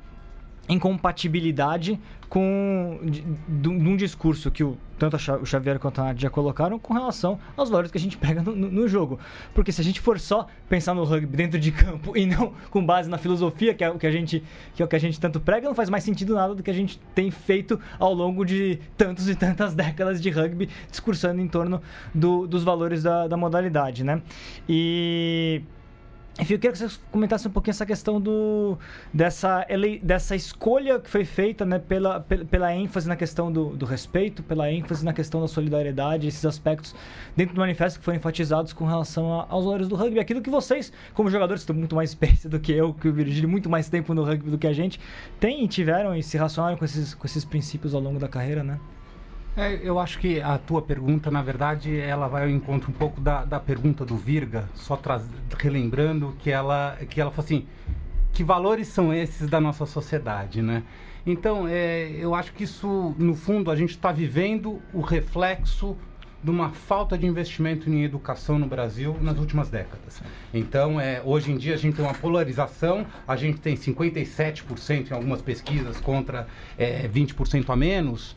incompatibilidade 0.69 2.01
com 2.29 2.99
de, 3.05 3.23
de, 3.47 3.69
um 3.69 3.97
discurso 3.97 4.51
que 4.51 4.65
o, 4.65 4.77
tanto 4.99 5.17
o 5.17 5.47
Xavier 5.47 5.79
quanto 5.79 6.01
a 6.01 6.05
Nath 6.05 6.19
já 6.19 6.31
colocaram 6.31 6.79
com 6.79 6.95
relação 6.95 7.39
aos 7.57 7.69
valores 7.69 7.91
que 7.91 7.99
a 7.99 8.01
gente 8.01 8.17
pega 8.17 8.43
no, 8.43 8.55
no, 8.55 8.89
jogo. 8.89 9.19
Porque 9.55 9.71
se 9.71 9.81
a 9.81 9.85
gente 9.85 10.01
for 10.01 10.19
só 10.19 10.47
pensar 10.69 10.95
no 10.95 11.05
rugby 11.05 11.37
dentro 11.37 11.61
de 11.61 11.71
campo 11.71 12.17
e 12.19 12.27
não 12.27 12.53
com 12.71 12.85
base 12.85 13.09
na 13.09 13.19
filosofia, 13.19 13.75
que 13.75 13.85
é 13.85 13.91
o 13.91 13.99
que 13.99 14.07
a 14.07 14.11
gente, 14.11 14.43
que 14.75 14.83
é 14.83 14.85
o 14.85 14.89
que 14.89 14.97
a 14.97 14.99
gente 14.99 15.21
tanto 15.21 15.39
prega, 15.39 15.69
não 15.69 15.75
faz 15.75 15.91
mais 15.91 16.03
sentido 16.03 16.35
nada 16.35 16.55
do 16.55 16.63
que 16.63 16.71
a 16.71 16.75
gente 16.75 16.99
tem 17.15 17.31
feito 17.31 17.79
ao 17.99 18.13
longo 18.13 18.45
de 18.45 18.81
tantos 18.97 19.29
e 19.29 19.37
tantas 19.37 19.75
décadas 19.75 20.21
de 20.21 20.31
rugby, 20.31 20.69
discursando 20.91 21.41
em 21.41 21.47
torno 21.47 21.81
do, 22.15 22.47
dos 22.47 22.65
valores 22.65 23.03
da, 23.03 23.29
da 23.29 23.37
modalidade, 23.37 24.03
né? 24.03 24.21
E 24.69 25.63
enfim, 26.39 26.55
eu 26.55 26.59
queria 26.59 26.73
que 26.73 26.79
vocês 26.79 27.01
comentassem 27.13 27.49
um 27.49 27.53
pouquinho 27.53 27.71
essa 27.71 27.87
questão 27.87 28.21
do, 28.21 28.77
dessa, 29.13 29.65
ele, 29.69 30.01
dessa 30.01 30.35
escolha 30.35 30.99
que 30.99 31.09
foi 31.09 31.25
feita 31.25 31.65
né, 31.65 31.79
pela, 31.79 32.21
pela, 32.21 32.75
ênfase 32.75 33.09
na 33.09 33.15
questão 33.15 33.53
do, 33.53 33.77
do, 33.77 33.87
respeito, 33.87 34.43
pela 34.43 34.69
ênfase 34.71 35.05
na 35.05 35.13
questão 35.13 35.41
da 35.41 35.47
solidariedade, 35.47 36.27
esses 36.27 36.45
aspectos 36.45 36.93
dentro 37.37 37.55
do 37.55 37.61
manifesto 37.61 38.01
que 38.01 38.05
foram 38.05 38.19
enfatizados 38.19 38.73
com 38.73 38.85
relação 38.85 39.41
a, 39.41 39.47
aos 39.49 39.65
valores 39.65 39.87
do 39.87 39.95
rugby. 39.95 40.19
Aquilo 40.19 40.43
que 40.43 40.51
vocês, 40.51 40.93
como 41.15 41.31
jogadores, 41.31 41.63
estão 41.63 41.77
muito 41.77 41.95
mais 41.95 42.11
experiência 42.15 42.51
do 42.51 42.59
que 42.59 42.73
eu, 42.73 42.93
que 42.93 43.07
o 43.07 43.13
Virgílio, 43.13 43.49
muito 43.49 43.71
mais 43.71 43.89
tempo 43.89 44.13
no 44.13 44.25
rugby 44.25 44.51
do 44.51 44.59
que 44.59 44.67
a 44.67 44.73
gente, 44.73 44.99
têm 45.39 45.65
tiveram 45.69 46.17
e 46.17 46.23
se 46.23 46.37
relacionaram 46.37 46.77
com 46.77 46.85
esses, 46.85 47.15
com 47.15 47.27
esses 47.27 47.45
princípios 47.45 47.95
ao 47.95 48.01
longo 48.01 48.19
da 48.19 48.29
carreira, 48.29 48.65
né? 48.65 48.81
É, 49.57 49.79
eu 49.83 50.01
acho 50.01 50.19
que 50.19 50.41
a 50.41 50.59
tua 50.59 50.83
pergunta, 50.83 51.31
na 51.31 51.41
verdade, 51.41 51.97
ela 51.97 52.27
vai 52.27 52.43
ao 52.43 52.49
encontro 52.49 52.91
um 52.91 52.95
pouco 52.95 53.21
da, 53.21 53.45
da 53.45 53.61
pergunta 53.61 54.05
do 54.05 54.17
Virga, 54.17 54.69
só 54.75 54.97
traz, 54.97 55.25
relembrando 55.57 56.35
que 56.41 56.51
ela, 56.51 56.97
que 57.09 57.21
ela 57.21 57.31
fala 57.31 57.47
assim, 57.47 57.67
que 58.33 58.43
valores 58.43 58.89
são 58.89 59.15
esses 59.15 59.49
da 59.49 59.61
nossa 59.61 59.87
sociedade, 59.87 60.61
né? 60.61 60.83
Então, 61.25 61.69
é, 61.69 62.11
eu 62.19 62.35
acho 62.35 62.53
que 62.53 62.65
isso, 62.65 63.15
no 63.17 63.35
fundo, 63.37 63.71
a 63.71 63.77
gente 63.77 63.91
está 63.91 64.11
vivendo 64.11 64.83
o 64.93 65.01
reflexo 65.01 65.97
de 66.43 66.51
uma 66.51 66.69
falta 66.69 67.17
de 67.17 67.27
investimento 67.27 67.89
em 67.89 68.05
educação 68.05 68.59
no 68.59 68.67
Brasil 68.67 69.17
nas 69.23 69.39
últimas 69.39 69.71
décadas. 69.71 70.21
Então, 70.53 71.01
é, 71.01 71.23
hoje 71.25 71.51
em 71.51 71.57
dia 71.57 71.73
a 71.73 71.79
gente 71.79 71.97
tem 71.97 72.05
uma 72.05 72.13
polarização, 72.13 73.07
a 73.27 73.35
gente 73.35 73.61
tem 73.61 73.75
57% 73.77 75.11
em 75.11 75.15
algumas 75.15 75.41
pesquisas 75.41 75.99
contra 76.01 76.47
é, 76.77 77.09
20% 77.09 77.71
a 77.71 77.77
menos, 77.77 78.37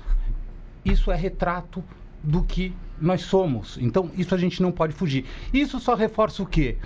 isso 0.92 1.12
é 1.12 1.16
retrato 1.16 1.84
do 2.24 2.44
que 2.44 2.74
nós 3.00 3.22
somos. 3.22 3.78
Então, 3.80 4.10
isso 4.16 4.34
a 4.34 4.38
gente 4.38 4.62
não 4.62 4.72
pode 4.72 4.94
fugir. 4.94 5.26
Isso 5.54 5.80
só 5.80 5.96
reforça 5.96 6.42
o 6.42 6.46
quê? 6.46 6.78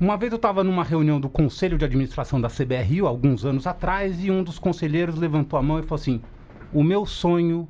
Uma 0.00 0.16
vez 0.16 0.32
eu 0.32 0.36
estava 0.36 0.64
numa 0.64 0.82
reunião 0.82 1.20
do 1.20 1.28
Conselho 1.28 1.76
de 1.76 1.84
Administração 1.84 2.40
da 2.40 2.48
CBRU, 2.48 3.06
alguns 3.06 3.44
anos 3.44 3.66
atrás, 3.66 4.24
e 4.24 4.30
um 4.30 4.42
dos 4.42 4.58
conselheiros 4.58 5.16
levantou 5.16 5.58
a 5.58 5.62
mão 5.62 5.78
e 5.78 5.82
falou 5.82 6.00
assim: 6.00 6.22
O 6.72 6.82
meu 6.82 7.04
sonho 7.04 7.68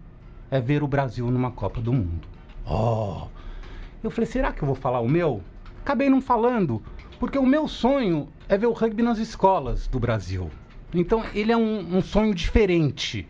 é 0.51 0.61
ver 0.61 0.83
o 0.83 0.89
Brasil 0.89 1.29
numa 1.31 1.51
Copa 1.51 1.81
do 1.81 1.93
Mundo. 1.93 2.29
Oh! 2.65 3.27
Eu 4.03 4.11
falei: 4.11 4.31
será 4.31 4.53
que 4.53 4.63
eu 4.63 4.67
vou 4.67 4.77
falar 4.77 5.01
o 5.01 5.09
meu? 5.09 5.43
Acabei 5.83 6.09
não 6.09 6.21
falando, 6.21 6.81
porque 7.19 7.37
o 7.37 7.47
meu 7.47 7.67
sonho 7.67 8.29
é 8.49 8.57
ver 8.57 8.67
o 8.67 8.73
rugby 8.73 9.03
nas 9.03 9.19
escolas 9.19 9.89
do 9.89 9.99
Brasil. 9.99 10.49
Então, 10.95 11.25
ele 11.35 11.51
é 11.51 11.57
um, 11.57 11.97
um 11.97 12.01
sonho 12.01 12.35
diferente 12.35 13.27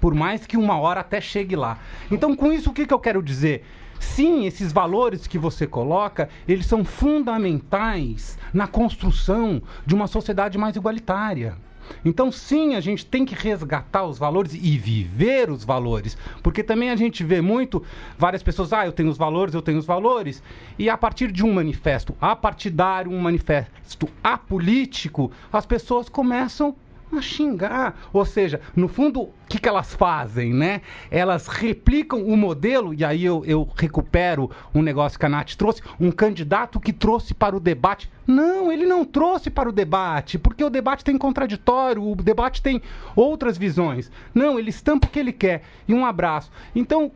por 0.00 0.14
mais 0.14 0.46
que 0.46 0.56
uma 0.56 0.78
hora 0.78 1.00
até 1.00 1.20
chegue 1.20 1.56
lá. 1.56 1.78
Então, 2.10 2.34
com 2.34 2.52
isso, 2.52 2.70
o 2.70 2.72
que, 2.72 2.86
que 2.86 2.94
eu 2.94 2.98
quero 2.98 3.22
dizer? 3.22 3.64
Sim, 4.00 4.46
esses 4.46 4.72
valores 4.72 5.26
que 5.26 5.38
você 5.38 5.66
coloca, 5.66 6.28
eles 6.46 6.66
são 6.66 6.84
fundamentais 6.84 8.38
na 8.52 8.66
construção 8.66 9.60
de 9.84 9.94
uma 9.94 10.06
sociedade 10.06 10.56
mais 10.56 10.76
igualitária. 10.76 11.56
Então, 12.04 12.30
sim, 12.30 12.74
a 12.74 12.80
gente 12.80 13.04
tem 13.06 13.24
que 13.24 13.34
resgatar 13.34 14.04
os 14.04 14.18
valores 14.18 14.54
e 14.54 14.78
viver 14.78 15.50
os 15.50 15.64
valores. 15.64 16.16
Porque 16.42 16.62
também 16.62 16.90
a 16.90 16.96
gente 16.96 17.24
vê 17.24 17.40
muito 17.40 17.82
várias 18.18 18.42
pessoas, 18.42 18.72
ah, 18.72 18.86
eu 18.86 18.92
tenho 18.92 19.08
os 19.08 19.18
valores, 19.18 19.54
eu 19.54 19.62
tenho 19.62 19.78
os 19.78 19.86
valores. 19.86 20.42
E 20.78 20.88
a 20.88 20.96
partir 20.96 21.32
de 21.32 21.44
um 21.44 21.52
manifesto 21.52 22.14
apartidário, 22.20 23.10
um 23.10 23.20
manifesto 23.20 24.08
apolítico, 24.22 25.32
as 25.52 25.66
pessoas 25.66 26.08
começam 26.08 26.76
a 27.16 27.20
xingar. 27.20 27.98
Ou 28.12 28.24
seja, 28.24 28.60
no 28.74 28.88
fundo, 28.88 29.22
o 29.22 29.32
que, 29.48 29.58
que 29.58 29.68
elas 29.68 29.94
fazem, 29.94 30.52
né? 30.52 30.82
Elas 31.10 31.46
replicam 31.46 32.22
o 32.22 32.36
modelo, 32.36 32.92
e 32.92 33.04
aí 33.04 33.24
eu, 33.24 33.44
eu 33.46 33.68
recupero 33.76 34.50
um 34.74 34.82
negócio 34.82 35.18
que 35.18 35.26
a 35.26 35.28
Nath 35.28 35.54
trouxe, 35.54 35.82
um 35.98 36.10
candidato 36.10 36.80
que 36.80 36.92
trouxe 36.92 37.34
para 37.34 37.56
o 37.56 37.60
debate. 37.60 38.10
Não, 38.26 38.70
ele 38.70 38.84
não 38.84 39.04
trouxe 39.04 39.48
para 39.50 39.68
o 39.68 39.72
debate, 39.72 40.38
porque 40.38 40.62
o 40.62 40.70
debate 40.70 41.04
tem 41.04 41.16
contraditório, 41.16 42.02
o 42.02 42.14
debate 42.14 42.62
tem 42.62 42.82
outras 43.16 43.56
visões. 43.56 44.10
Não, 44.34 44.58
ele 44.58 44.70
estampa 44.70 45.06
o 45.06 45.10
que 45.10 45.18
ele 45.18 45.32
quer. 45.32 45.62
E 45.86 45.94
um 45.94 46.04
abraço. 46.04 46.50
Então, 46.74 47.10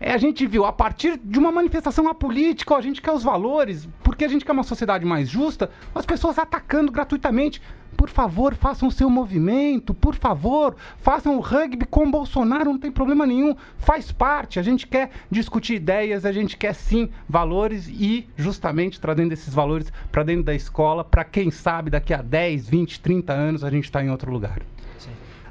é, 0.00 0.12
a 0.12 0.18
gente 0.18 0.46
viu 0.46 0.64
a 0.64 0.72
partir 0.72 1.18
de 1.22 1.38
uma 1.38 1.50
manifestação 1.50 2.08
apolítica, 2.08 2.76
a 2.76 2.80
gente 2.80 3.02
quer 3.02 3.12
os 3.12 3.24
valores, 3.24 3.88
porque 4.02 4.24
a 4.24 4.28
gente 4.28 4.44
quer 4.44 4.52
uma 4.52 4.62
sociedade 4.62 5.04
mais 5.04 5.28
justa, 5.28 5.70
as 5.94 6.06
pessoas 6.06 6.38
atacando 6.38 6.92
gratuitamente. 6.92 7.60
Por 7.96 8.08
favor, 8.08 8.54
façam 8.54 8.86
o 8.86 8.92
seu 8.92 9.10
movimento, 9.10 9.92
por 9.92 10.14
favor, 10.14 10.76
façam 10.98 11.36
o 11.36 11.40
rugby 11.40 11.84
com 11.84 12.08
Bolsonaro, 12.08 12.66
não 12.66 12.78
tem 12.78 12.92
problema 12.92 13.26
nenhum, 13.26 13.56
faz 13.76 14.12
parte. 14.12 14.60
A 14.60 14.62
gente 14.62 14.86
quer 14.86 15.10
discutir 15.28 15.74
ideias, 15.74 16.24
a 16.24 16.30
gente 16.30 16.56
quer 16.56 16.74
sim 16.74 17.08
valores 17.28 17.88
e 17.88 18.28
justamente 18.36 19.00
trazendo 19.00 19.32
esses 19.32 19.52
valores 19.52 19.92
para 20.12 20.22
dentro 20.22 20.44
da 20.44 20.54
escola, 20.54 21.02
para 21.02 21.24
quem 21.24 21.50
sabe 21.50 21.90
daqui 21.90 22.14
a 22.14 22.22
10, 22.22 22.68
20, 22.68 23.00
30 23.00 23.32
anos 23.32 23.64
a 23.64 23.70
gente 23.70 23.84
está 23.84 24.04
em 24.04 24.10
outro 24.10 24.30
lugar 24.30 24.60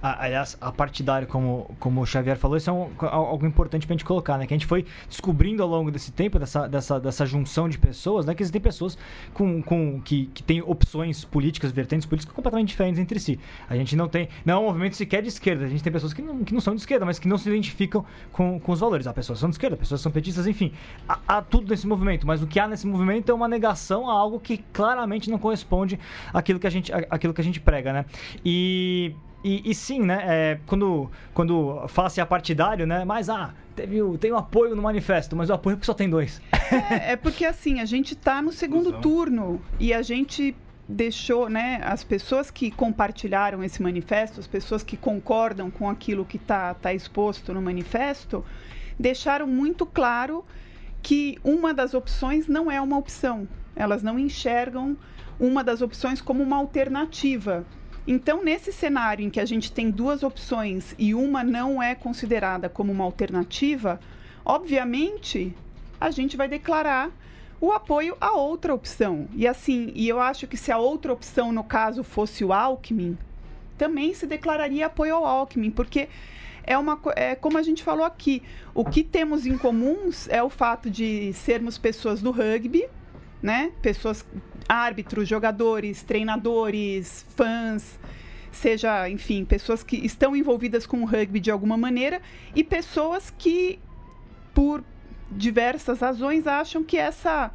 aliás, 0.01 0.57
a 0.59 0.71
partidário, 0.71 1.27
como, 1.27 1.75
como 1.79 2.01
o 2.01 2.05
Xavier 2.05 2.37
falou, 2.37 2.57
isso 2.57 2.69
é 2.69 2.73
um, 2.73 2.89
algo 2.99 3.45
importante 3.45 3.85
para 3.85 3.93
a 3.93 3.97
gente 3.97 4.05
colocar, 4.05 4.37
né? 4.37 4.45
Que 4.45 4.53
a 4.53 4.57
gente 4.57 4.67
foi 4.67 4.85
descobrindo 5.09 5.63
ao 5.63 5.69
longo 5.69 5.91
desse 5.91 6.11
tempo, 6.11 6.37
dessa, 6.39 6.67
dessa, 6.67 6.99
dessa 6.99 7.25
junção 7.25 7.67
de 7.67 7.77
pessoas, 7.77 8.25
né? 8.25 8.35
Que 8.35 8.43
existem 8.43 8.61
pessoas 8.61 8.97
com, 9.33 9.61
com, 9.61 10.01
que, 10.01 10.27
que 10.27 10.43
têm 10.43 10.61
opções 10.61 11.25
políticas, 11.25 11.71
vertentes 11.71 12.05
políticas 12.05 12.33
completamente 12.33 12.69
diferentes 12.69 12.99
entre 12.99 13.19
si. 13.19 13.39
A 13.69 13.75
gente 13.75 13.95
não 13.95 14.07
tem. 14.07 14.29
Não 14.45 14.53
é 14.55 14.57
um 14.57 14.63
movimento 14.65 14.95
sequer 14.95 15.21
de 15.21 15.29
esquerda, 15.29 15.65
a 15.65 15.69
gente 15.69 15.83
tem 15.83 15.91
pessoas 15.91 16.13
que 16.13 16.21
não, 16.21 16.43
que 16.43 16.53
não 16.53 16.61
são 16.61 16.75
de 16.75 16.81
esquerda, 16.81 17.05
mas 17.05 17.19
que 17.19 17.27
não 17.27 17.37
se 17.37 17.49
identificam 17.49 18.05
com, 18.31 18.59
com 18.59 18.71
os 18.71 18.79
valores. 18.79 19.07
Há 19.07 19.13
pessoas 19.13 19.39
são 19.39 19.49
de 19.49 19.55
esquerda, 19.55 19.77
pessoas 19.77 20.01
são 20.01 20.11
petistas, 20.11 20.47
enfim. 20.47 20.71
Há, 21.07 21.19
há 21.27 21.41
tudo 21.41 21.69
nesse 21.69 21.87
movimento, 21.87 22.25
mas 22.25 22.41
o 22.41 22.47
que 22.47 22.59
há 22.59 22.67
nesse 22.67 22.85
movimento 22.85 23.31
é 23.31 23.33
uma 23.33 23.47
negação 23.47 24.09
a 24.09 24.13
algo 24.13 24.39
que 24.39 24.57
claramente 24.73 25.29
não 25.29 25.37
corresponde 25.37 25.99
àquilo 26.33 26.59
que 26.59 26.67
a 26.67 26.69
gente, 26.69 26.91
àquilo 26.93 27.33
que 27.33 27.41
a 27.41 27.43
gente 27.43 27.59
prega, 27.59 27.93
né? 27.93 28.05
E 28.43 29.15
e, 29.43 29.69
e, 29.69 29.75
sim, 29.75 30.01
né? 30.01 30.23
É, 30.27 30.59
quando, 30.65 31.09
quando 31.33 31.87
fala-se 31.87 32.19
a 32.19 32.25
partidário, 32.25 32.87
né? 32.87 33.05
Mas, 33.05 33.29
ah, 33.29 33.53
teve, 33.75 33.99
tem 34.17 34.31
o 34.31 34.35
um 34.35 34.37
apoio 34.37 34.75
no 34.75 34.81
manifesto, 34.81 35.35
mas 35.35 35.49
o 35.49 35.53
apoio 35.53 35.77
é 35.79 35.85
só 35.85 35.93
tem 35.93 36.09
dois. 36.09 36.41
É, 36.91 37.13
é 37.13 37.15
porque, 37.15 37.45
assim, 37.45 37.79
a 37.79 37.85
gente 37.85 38.13
está 38.13 38.41
no 38.41 38.51
segundo 38.51 38.93
turno 38.99 39.61
e 39.79 39.93
a 39.93 40.01
gente 40.01 40.55
deixou, 40.87 41.49
né? 41.49 41.79
As 41.83 42.03
pessoas 42.03 42.49
que 42.49 42.71
compartilharam 42.71 43.63
esse 43.63 43.81
manifesto, 43.81 44.39
as 44.39 44.47
pessoas 44.47 44.83
que 44.83 44.97
concordam 44.97 45.69
com 45.69 45.89
aquilo 45.89 46.25
que 46.25 46.37
está 46.37 46.73
tá 46.73 46.93
exposto 46.93 47.53
no 47.53 47.61
manifesto, 47.61 48.43
deixaram 48.97 49.47
muito 49.47 49.85
claro 49.85 50.45
que 51.01 51.37
uma 51.43 51.73
das 51.73 51.93
opções 51.93 52.47
não 52.47 52.71
é 52.71 52.81
uma 52.81 52.97
opção. 52.97 53.47
Elas 53.75 54.01
não 54.01 54.17
enxergam 54.17 54.97
uma 55.39 55.63
das 55.63 55.81
opções 55.81 56.21
como 56.21 56.41
uma 56.41 56.57
alternativa. 56.57 57.65
Então, 58.07 58.41
nesse 58.41 58.71
cenário 58.71 59.25
em 59.25 59.29
que 59.29 59.39
a 59.39 59.45
gente 59.45 59.69
tem 59.69 59.91
duas 59.91 60.23
opções 60.23 60.95
e 60.97 61.13
uma 61.13 61.43
não 61.43 61.83
é 61.83 61.93
considerada 61.93 62.69
como 62.69 62.89
uma 62.89 63.03
alternativa, 63.03 63.99
obviamente 64.45 65.53
a 65.99 66.09
gente 66.09 66.37
vai 66.37 66.47
declarar 66.47 67.11
o 67.59 67.73
apoio 67.73 68.15
à 68.21 68.31
outra 68.31 68.73
opção. 68.73 69.27
E 69.35 69.45
assim, 69.45 69.91
e 69.93 70.07
eu 70.07 70.21
acho 70.21 70.47
que 70.47 70.55
se 70.55 70.71
a 70.71 70.77
outra 70.77 71.11
opção, 71.11 71.51
no 71.51 71.65
caso, 71.65 72.01
fosse 72.01 72.45
o 72.45 72.53
Alckmin, 72.53 73.17
também 73.77 74.13
se 74.13 74.25
declararia 74.25 74.85
apoio 74.85 75.15
ao 75.15 75.25
Alckmin, 75.25 75.71
porque 75.71 76.07
é 76.63 76.77
uma 76.77 76.99
é 77.15 77.35
como 77.35 77.57
a 77.57 77.63
gente 77.63 77.83
falou 77.83 78.05
aqui, 78.05 78.41
o 78.73 78.85
que 78.85 79.03
temos 79.03 79.45
em 79.45 79.57
comuns 79.57 80.29
é 80.29 80.41
o 80.41 80.49
fato 80.49 80.89
de 80.89 81.33
sermos 81.33 81.77
pessoas 81.77 82.21
do 82.21 82.31
rugby, 82.31 82.87
né? 83.41 83.71
Pessoas 83.81 84.25
árbitros, 84.67 85.27
jogadores, 85.27 86.03
treinadores, 86.03 87.25
fãs, 87.35 87.99
seja, 88.51 89.09
enfim, 89.09 89.45
pessoas 89.45 89.83
que 89.83 89.97
estão 89.97 90.35
envolvidas 90.35 90.85
com 90.85 91.01
o 91.01 91.05
rugby 91.05 91.39
de 91.39 91.51
alguma 91.51 91.77
maneira 91.77 92.21
e 92.55 92.63
pessoas 92.63 93.33
que, 93.37 93.79
por 94.53 94.83
diversas 95.31 95.99
razões, 95.99 96.47
acham 96.47 96.83
que 96.83 96.97
essa, 96.97 97.51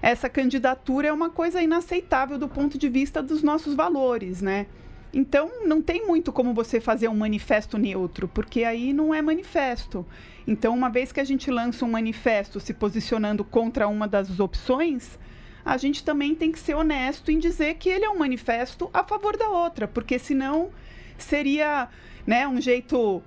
essa 0.00 0.28
candidatura 0.28 1.08
é 1.08 1.12
uma 1.12 1.30
coisa 1.30 1.62
inaceitável 1.62 2.38
do 2.38 2.48
ponto 2.48 2.78
de 2.78 2.88
vista 2.88 3.22
dos 3.22 3.42
nossos 3.42 3.74
valores, 3.74 4.40
né? 4.40 4.66
Então, 5.12 5.64
não 5.64 5.80
tem 5.80 6.04
muito 6.04 6.32
como 6.32 6.52
você 6.52 6.80
fazer 6.80 7.06
um 7.06 7.16
manifesto 7.16 7.78
neutro, 7.78 8.26
porque 8.26 8.64
aí 8.64 8.92
não 8.92 9.14
é 9.14 9.22
manifesto. 9.22 10.04
Então, 10.44 10.74
uma 10.74 10.90
vez 10.90 11.12
que 11.12 11.20
a 11.20 11.24
gente 11.24 11.52
lança 11.52 11.84
um 11.84 11.90
manifesto 11.90 12.58
se 12.58 12.74
posicionando 12.74 13.44
contra 13.44 13.86
uma 13.86 14.08
das 14.08 14.40
opções, 14.40 15.16
a 15.64 15.76
gente 15.76 16.04
também 16.04 16.34
tem 16.34 16.52
que 16.52 16.58
ser 16.58 16.74
honesto 16.74 17.30
em 17.30 17.38
dizer 17.38 17.74
que 17.74 17.88
ele 17.88 18.04
é 18.04 18.10
um 18.10 18.18
manifesto 18.18 18.90
a 18.92 19.02
favor 19.02 19.36
da 19.36 19.48
outra, 19.48 19.88
porque 19.88 20.18
senão 20.18 20.70
seria 21.16 21.88
né, 22.26 22.46
um 22.46 22.60
jeito 22.60 23.22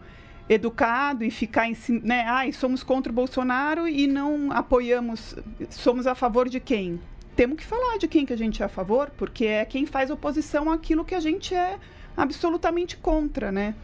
educado 0.50 1.24
e 1.24 1.32
ficar 1.32 1.68
em 1.68 1.76
né, 2.04 2.24
ai, 2.28 2.54
somos 2.54 2.84
contra 2.84 3.12
o 3.12 3.16
Bolsonaro 3.16 3.88
e 3.88 4.08
não 4.08 4.52
apoiamos, 4.52 5.36
somos 5.70 6.06
a 6.08 6.16
favor 6.16 6.48
de 6.48 6.60
quem? 6.60 7.00
Temos 7.36 7.58
que 7.58 7.66
falar 7.66 7.98
de 7.98 8.08
quem 8.08 8.26
que 8.26 8.34
a 8.34 8.38
gente 8.38 8.62
é 8.62 8.66
a 8.66 8.70
favor, 8.70 9.12
porque 9.18 9.46
é 9.46 9.66
quem 9.66 9.86
faz 9.86 10.10
oposição 10.10 10.72
àquilo 10.72 11.06
que 11.06 11.14
a 11.14 11.20
gente 11.20 11.54
é 11.54 11.78
absolutamente 12.16 12.98
contra, 12.98 13.52
né? 13.52 13.76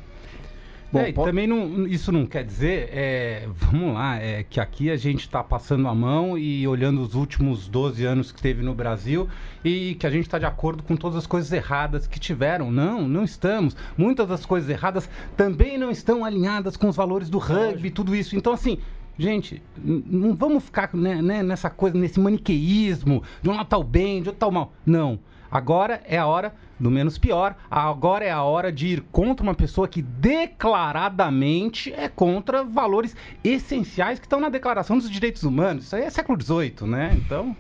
Bom, 0.94 1.00
é, 1.00 1.12
pode... 1.12 1.28
também 1.28 1.48
não, 1.48 1.88
isso 1.88 2.12
não 2.12 2.24
quer 2.24 2.44
dizer, 2.44 2.88
é, 2.94 3.48
vamos 3.52 3.96
lá, 3.96 4.18
é, 4.18 4.44
que 4.48 4.60
aqui 4.60 4.92
a 4.92 4.96
gente 4.96 5.22
está 5.22 5.44
passando 5.44 5.88
a 5.88 5.96
mão 5.96 6.38
e 6.38 6.68
olhando 6.68 7.02
os 7.02 7.16
últimos 7.16 7.68
12 7.68 8.06
anos 8.06 8.32
que 8.32 8.40
teve 8.40 8.62
no 8.62 8.76
Brasil 8.76 9.28
e 9.66 9.96
que 9.96 10.06
a 10.06 10.12
gente 10.12 10.28
está 10.28 10.38
de 10.38 10.46
acordo 10.46 10.84
com 10.84 10.96
todas 10.96 11.18
as 11.18 11.26
coisas 11.26 11.52
erradas 11.52 12.06
que 12.06 12.20
tiveram. 12.20 12.70
Não, 12.70 13.08
não 13.08 13.24
estamos. 13.24 13.76
Muitas 13.98 14.28
das 14.28 14.46
coisas 14.46 14.70
erradas 14.70 15.10
também 15.36 15.80
não 15.80 15.90
estão 15.90 16.24
alinhadas 16.24 16.78
com 16.78 16.88
os 16.88 16.96
valores 16.96 17.28
do 17.28 17.40
rugby 17.40 17.88
e 17.88 17.92
tudo 17.92 18.16
isso. 18.16 18.36
Então, 18.36 18.54
assim, 18.54 18.78
Gente, 19.16 19.62
não 19.78 20.34
vamos 20.36 20.64
ficar 20.64 20.90
né, 20.92 21.22
né, 21.22 21.44
nessa 21.44 21.70
coisa, 21.70 21.96
nesse 21.96 22.20
maniqueísmo, 22.20 23.22
de 23.44 23.50
um 23.50 23.56
lado 23.56 23.68
tá 23.68 23.78
o 23.78 23.84
bem, 23.84 24.24
de 24.24 24.30
outro 24.30 24.40
tá 24.40 24.48
o 24.48 24.52
mal. 24.52 24.74
Não. 24.84 25.20
Agora 25.52 26.02
é 26.06 26.18
a 26.18 26.26
hora 26.26 26.52
do 26.84 26.92
menos 26.92 27.18
pior. 27.18 27.56
Agora 27.72 28.26
é 28.26 28.30
a 28.30 28.44
hora 28.44 28.72
de 28.72 28.88
ir 28.88 29.02
contra 29.12 29.42
uma 29.42 29.56
pessoa 29.56 29.88
que 29.88 30.02
declaradamente 30.02 31.94
é 31.94 32.10
contra 32.10 32.64
valores 32.64 33.16
essenciais 33.42 34.20
que 34.20 34.26
estão 34.26 34.40
na 34.40 34.50
Declaração 34.50 34.98
dos 34.98 35.10
Direitos 35.10 35.44
Humanos. 35.44 35.86
Isso 35.86 35.96
aí 35.96 36.04
é 36.04 36.10
século 36.10 36.40
XVIII, 36.40 36.88
né? 36.88 37.14
Então. 37.16 37.56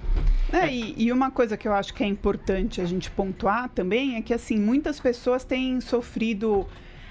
É, 0.51 0.71
e, 0.71 0.93
e 0.97 1.11
uma 1.11 1.31
coisa 1.31 1.55
que 1.55 1.67
eu 1.67 1.73
acho 1.73 1.93
que 1.93 2.03
é 2.03 2.07
importante 2.07 2.81
a 2.81 2.85
gente 2.85 3.09
pontuar 3.09 3.69
também 3.69 4.17
é 4.17 4.21
que 4.21 4.33
assim 4.33 4.59
muitas 4.59 4.99
pessoas 4.99 5.45
têm 5.45 5.79
sofrido 5.79 6.67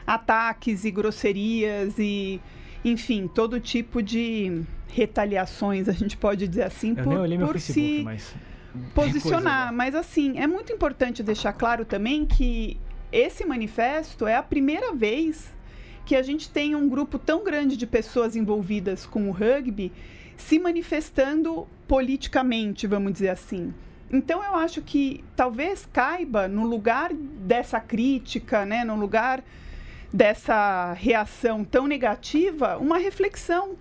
ataques 0.06 0.84
e 0.84 0.90
grosserias 0.90 1.98
e 1.98 2.40
enfim, 2.84 3.28
todo 3.28 3.58
tipo 3.60 4.02
de 4.02 4.62
retaliações, 4.88 5.88
a 5.88 5.92
gente 5.92 6.16
pode 6.16 6.46
dizer 6.46 6.64
assim, 6.64 6.90
eu 6.90 6.96
por, 6.96 7.06
nem 7.06 7.18
olhei 7.18 7.38
meu 7.38 7.46
por 7.46 7.54
Facebook, 7.54 7.96
se 7.98 8.02
mas 8.02 8.34
posicionar. 8.94 9.72
Mas 9.72 9.94
assim, 9.94 10.38
é 10.38 10.46
muito 10.46 10.72
importante 10.72 11.22
deixar 11.22 11.52
claro 11.52 11.84
também 11.84 12.26
que 12.26 12.78
esse 13.10 13.44
manifesto 13.44 14.26
é 14.26 14.36
a 14.36 14.42
primeira 14.42 14.92
vez 14.94 15.52
que 16.04 16.16
a 16.16 16.22
gente 16.22 16.50
tem 16.50 16.74
um 16.74 16.88
grupo 16.88 17.18
tão 17.18 17.44
grande 17.44 17.76
de 17.76 17.86
pessoas 17.86 18.34
envolvidas 18.34 19.06
com 19.06 19.28
o 19.28 19.32
rugby 19.32 19.92
se 20.36 20.58
manifestando 20.58 21.68
politicamente, 21.86 22.86
vamos 22.86 23.12
dizer 23.12 23.28
assim. 23.28 23.72
Então 24.10 24.42
eu 24.44 24.56
acho 24.56 24.82
que 24.82 25.24
talvez 25.36 25.88
caiba 25.90 26.48
no 26.48 26.64
lugar 26.66 27.12
dessa 27.12 27.80
crítica, 27.80 28.66
né, 28.66 28.84
no 28.84 28.96
lugar 28.96 29.42
dessa 30.12 30.92
reação 30.92 31.64
tão 31.64 31.86
negativa, 31.86 32.76
uma 32.76 32.98
reflexão 32.98 33.76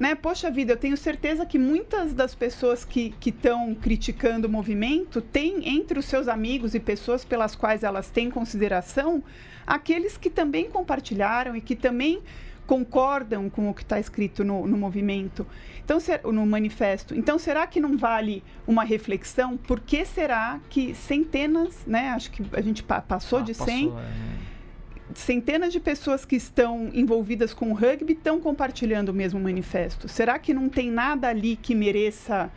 né? 0.00 0.14
Poxa 0.14 0.50
vida, 0.50 0.72
eu 0.72 0.76
tenho 0.78 0.96
certeza 0.96 1.44
que 1.44 1.58
muitas 1.58 2.14
das 2.14 2.34
pessoas 2.34 2.86
que 2.86 3.14
estão 3.24 3.74
criticando 3.74 4.48
o 4.48 4.50
movimento 4.50 5.20
têm 5.20 5.76
entre 5.76 5.98
os 5.98 6.06
seus 6.06 6.26
amigos 6.26 6.74
e 6.74 6.80
pessoas 6.80 7.22
pelas 7.22 7.54
quais 7.54 7.84
elas 7.84 8.08
têm 8.08 8.30
consideração 8.30 9.22
aqueles 9.66 10.16
que 10.16 10.30
também 10.30 10.70
compartilharam 10.70 11.54
e 11.54 11.60
que 11.60 11.76
também 11.76 12.20
concordam 12.66 13.50
com 13.50 13.68
o 13.68 13.74
que 13.74 13.82
está 13.82 14.00
escrito 14.00 14.42
no, 14.42 14.66
no, 14.66 14.76
movimento, 14.76 15.46
então 15.84 15.98
no 16.32 16.46
manifesto. 16.46 17.14
Então, 17.14 17.38
será 17.38 17.66
que 17.66 17.80
não 17.80 17.98
vale 17.98 18.42
uma 18.66 18.84
reflexão? 18.84 19.56
Por 19.56 19.80
que 19.80 20.04
será 20.04 20.60
que 20.70 20.94
centenas, 20.94 21.76
né? 21.86 22.10
Acho 22.10 22.30
que 22.30 22.44
a 22.52 22.60
gente 22.60 22.82
passou 22.82 23.40
ah, 23.40 23.42
de 23.42 23.54
100. 23.54 23.88
Passou, 23.88 23.98
é 23.98 24.49
centenas 25.14 25.72
de 25.72 25.80
pessoas 25.80 26.24
que 26.24 26.36
estão 26.36 26.90
envolvidas 26.92 27.52
com 27.52 27.70
o 27.70 27.74
rugby 27.74 28.12
estão 28.12 28.40
compartilhando 28.40 29.10
o 29.10 29.14
mesmo 29.14 29.40
manifesto. 29.40 30.08
Será 30.08 30.38
que 30.38 30.54
não 30.54 30.68
tem 30.68 30.90
nada 30.90 31.28
ali 31.28 31.56
que 31.56 31.74
mereça 31.74 32.50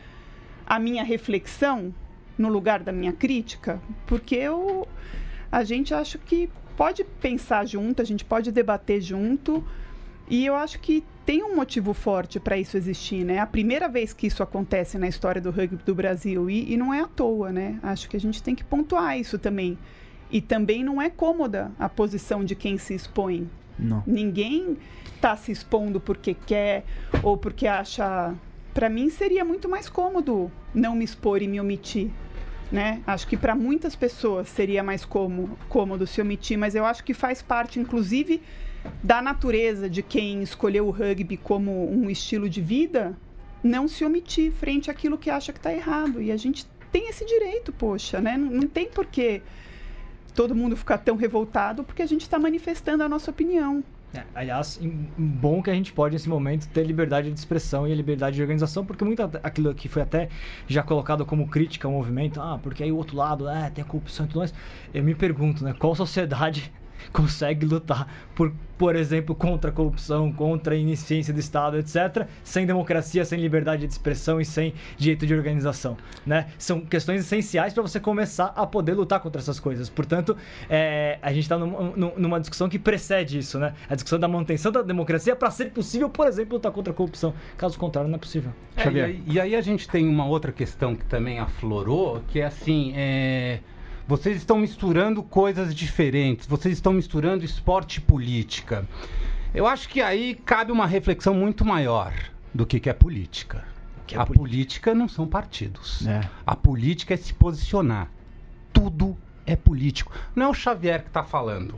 a 0.65 0.79
minha 0.79 1.03
reflexão 1.03 1.93
no 2.37 2.49
lugar 2.49 2.81
da 2.81 2.91
minha 2.91 3.13
crítica? 3.13 3.81
Porque 4.05 4.35
eu, 4.35 4.87
a 5.51 5.63
gente 5.63 5.93
acha 5.93 6.17
que 6.17 6.49
pode 6.75 7.03
pensar 7.03 7.65
junto, 7.65 8.01
a 8.01 8.05
gente 8.05 8.25
pode 8.25 8.51
debater 8.51 9.01
junto. 9.01 9.63
E 10.29 10.45
eu 10.45 10.55
acho 10.55 10.79
que 10.79 11.03
tem 11.25 11.43
um 11.43 11.55
motivo 11.55 11.93
forte 11.93 12.39
para 12.39 12.57
isso 12.57 12.75
existir, 12.75 13.23
né? 13.23 13.35
É 13.35 13.39
a 13.39 13.45
primeira 13.45 13.87
vez 13.87 14.13
que 14.13 14.27
isso 14.27 14.43
acontece 14.43 14.97
na 14.97 15.07
história 15.07 15.41
do 15.41 15.51
rugby 15.51 15.77
do 15.85 15.95
Brasil 15.95 16.49
e, 16.49 16.73
e 16.73 16.77
não 16.77 16.93
é 16.93 17.01
à 17.01 17.07
toa, 17.07 17.51
né? 17.51 17.79
Acho 17.83 18.09
que 18.09 18.17
a 18.17 18.19
gente 18.19 18.41
tem 18.41 18.55
que 18.55 18.63
pontuar 18.63 19.17
isso 19.17 19.37
também. 19.37 19.77
E 20.33 20.41
também 20.41 20.83
não 20.83 20.99
é 20.99 21.11
cômoda 21.11 21.71
a 21.77 21.87
posição 21.87 22.43
de 22.43 22.55
quem 22.55 22.75
se 22.79 22.95
expõe. 22.95 23.47
Não. 23.77 24.01
Ninguém 24.07 24.75
está 25.15 25.37
se 25.37 25.51
expondo 25.51 25.99
porque 25.99 26.33
quer 26.33 26.83
ou 27.21 27.37
porque 27.37 27.67
acha. 27.67 28.33
Para 28.73 28.89
mim 28.89 29.11
seria 29.11 29.45
muito 29.45 29.69
mais 29.69 29.87
cômodo 29.87 30.51
não 30.73 30.95
me 30.95 31.05
expor 31.05 31.43
e 31.43 31.47
me 31.47 31.61
omitir. 31.61 32.09
Né? 32.71 33.03
Acho 33.05 33.27
que 33.27 33.37
para 33.37 33.53
muitas 33.53 33.95
pessoas 33.95 34.49
seria 34.49 34.81
mais 34.81 35.05
cômodo, 35.05 35.55
cômodo 35.69 36.07
se 36.07 36.19
omitir, 36.19 36.57
mas 36.57 36.73
eu 36.73 36.83
acho 36.83 37.03
que 37.03 37.13
faz 37.13 37.39
parte, 37.39 37.79
inclusive, 37.79 38.41
da 39.03 39.21
natureza 39.21 39.87
de 39.87 40.01
quem 40.01 40.41
escolheu 40.41 40.87
o 40.87 40.89
rugby 40.89 41.37
como 41.37 41.87
um 41.91 42.09
estilo 42.09 42.49
de 42.49 42.59
vida, 42.59 43.15
não 43.63 43.87
se 43.87 44.03
omitir 44.03 44.51
frente 44.53 44.89
àquilo 44.89 45.19
que 45.19 45.29
acha 45.29 45.53
que 45.53 45.59
está 45.59 45.71
errado. 45.71 46.19
E 46.19 46.31
a 46.31 46.37
gente 46.37 46.65
tem 46.91 47.07
esse 47.09 47.23
direito, 47.23 47.71
poxa, 47.71 48.19
né? 48.19 48.35
Não, 48.35 48.49
não 48.49 48.67
tem 48.67 48.87
porquê 48.87 49.43
todo 50.33 50.55
mundo 50.55 50.75
ficar 50.75 50.97
tão 50.97 51.15
revoltado, 51.15 51.83
porque 51.83 52.01
a 52.01 52.05
gente 52.05 52.21
está 52.21 52.39
manifestando 52.39 53.03
a 53.03 53.09
nossa 53.09 53.31
opinião. 53.31 53.83
É, 54.15 54.23
aliás, 54.35 54.79
bom 55.17 55.63
que 55.63 55.71
a 55.71 55.73
gente 55.73 55.91
pode, 55.91 56.13
nesse 56.13 56.29
momento, 56.29 56.67
ter 56.69 56.83
liberdade 56.83 57.31
de 57.31 57.39
expressão 57.39 57.87
e 57.87 57.95
liberdade 57.95 58.35
de 58.35 58.41
organização, 58.43 58.85
porque 58.85 59.03
muito 59.03 59.23
aquilo 59.41 59.73
que 59.73 59.89
foi 59.89 60.03
até 60.03 60.29
já 60.67 60.83
colocado 60.83 61.25
como 61.25 61.47
crítica 61.47 61.87
ao 61.87 61.91
movimento, 61.91 62.39
ah, 62.39 62.59
porque 62.61 62.83
aí 62.83 62.91
o 62.91 62.97
outro 62.97 63.17
lado, 63.17 63.49
é, 63.49 63.71
tem 63.71 63.83
a 63.83 63.87
corrupção 63.87 64.25
e 64.25 64.29
tudo 64.29 64.39
mais. 64.39 64.53
Eu 64.93 65.03
me 65.03 65.15
pergunto, 65.15 65.63
né, 65.63 65.73
qual 65.73 65.95
sociedade 65.95 66.71
consegue 67.13 67.65
lutar 67.65 68.07
por, 68.35 68.51
por 68.77 68.95
exemplo, 68.95 69.35
contra 69.35 69.69
a 69.69 69.73
corrupção, 69.73 70.31
contra 70.33 70.73
a 70.73 70.77
ineficiência 70.77 71.33
do 71.33 71.39
Estado, 71.39 71.77
etc., 71.77 72.27
sem 72.43 72.65
democracia, 72.65 73.23
sem 73.23 73.39
liberdade 73.39 73.85
de 73.85 73.93
expressão 73.93 74.41
e 74.41 74.45
sem 74.45 74.73
direito 74.97 75.25
de 75.25 75.33
organização, 75.33 75.95
né? 76.25 76.47
São 76.57 76.81
questões 76.81 77.21
essenciais 77.21 77.73
para 77.73 77.83
você 77.83 77.99
começar 77.99 78.47
a 78.55 78.65
poder 78.65 78.93
lutar 78.93 79.19
contra 79.19 79.39
essas 79.39 79.59
coisas. 79.59 79.89
Portanto, 79.89 80.35
é, 80.69 81.19
a 81.21 81.31
gente 81.31 81.43
está 81.43 81.57
num, 81.57 81.93
numa 82.17 82.39
discussão 82.39 82.67
que 82.67 82.79
precede 82.79 83.37
isso, 83.37 83.59
né? 83.59 83.73
A 83.87 83.93
discussão 83.93 84.19
da 84.19 84.27
manutenção 84.27 84.71
da 84.71 84.81
democracia 84.81 85.35
para 85.35 85.51
ser 85.51 85.71
possível, 85.71 86.09
por 86.09 86.27
exemplo, 86.27 86.55
lutar 86.55 86.71
contra 86.71 86.91
a 86.91 86.95
corrupção. 86.95 87.33
Caso 87.55 87.77
contrário, 87.77 88.09
não 88.09 88.15
é 88.15 88.19
possível. 88.19 88.51
É, 88.75 88.89
e, 88.89 89.01
aí, 89.01 89.23
e, 89.27 89.39
aí, 89.39 89.55
a 89.55 89.61
gente 89.61 89.87
tem 89.87 90.07
uma 90.07 90.25
outra 90.25 90.51
questão 90.51 90.95
que 90.95 91.05
também 91.05 91.39
aflorou, 91.39 92.21
que 92.27 92.39
é 92.39 92.45
assim, 92.45 92.91
é 92.95 93.59
vocês 94.07 94.37
estão 94.37 94.57
misturando 94.57 95.23
coisas 95.23 95.73
diferentes, 95.73 96.45
vocês 96.45 96.73
estão 96.73 96.93
misturando 96.93 97.45
esporte 97.45 97.97
e 97.97 98.01
política. 98.01 98.87
Eu 99.53 99.65
acho 99.65 99.87
que 99.87 100.01
aí 100.01 100.35
cabe 100.35 100.71
uma 100.71 100.85
reflexão 100.85 101.33
muito 101.33 101.63
maior 101.63 102.13
do 102.53 102.65
que, 102.65 102.79
que 102.79 102.89
é 102.89 102.93
política. 102.93 103.65
Que 104.05 104.15
é 104.15 104.19
a 104.19 104.25
política? 104.25 104.39
política 104.39 104.95
não 104.95 105.07
são 105.07 105.27
partidos. 105.27 106.05
É. 106.05 106.27
A 106.45 106.55
política 106.55 107.13
é 107.13 107.17
se 107.17 107.33
posicionar. 107.33 108.11
Tudo 108.73 109.15
é 109.45 109.55
político. 109.55 110.11
Não 110.35 110.47
é 110.47 110.49
o 110.49 110.53
Xavier 110.53 111.01
que 111.01 111.09
está 111.09 111.23
falando. 111.23 111.75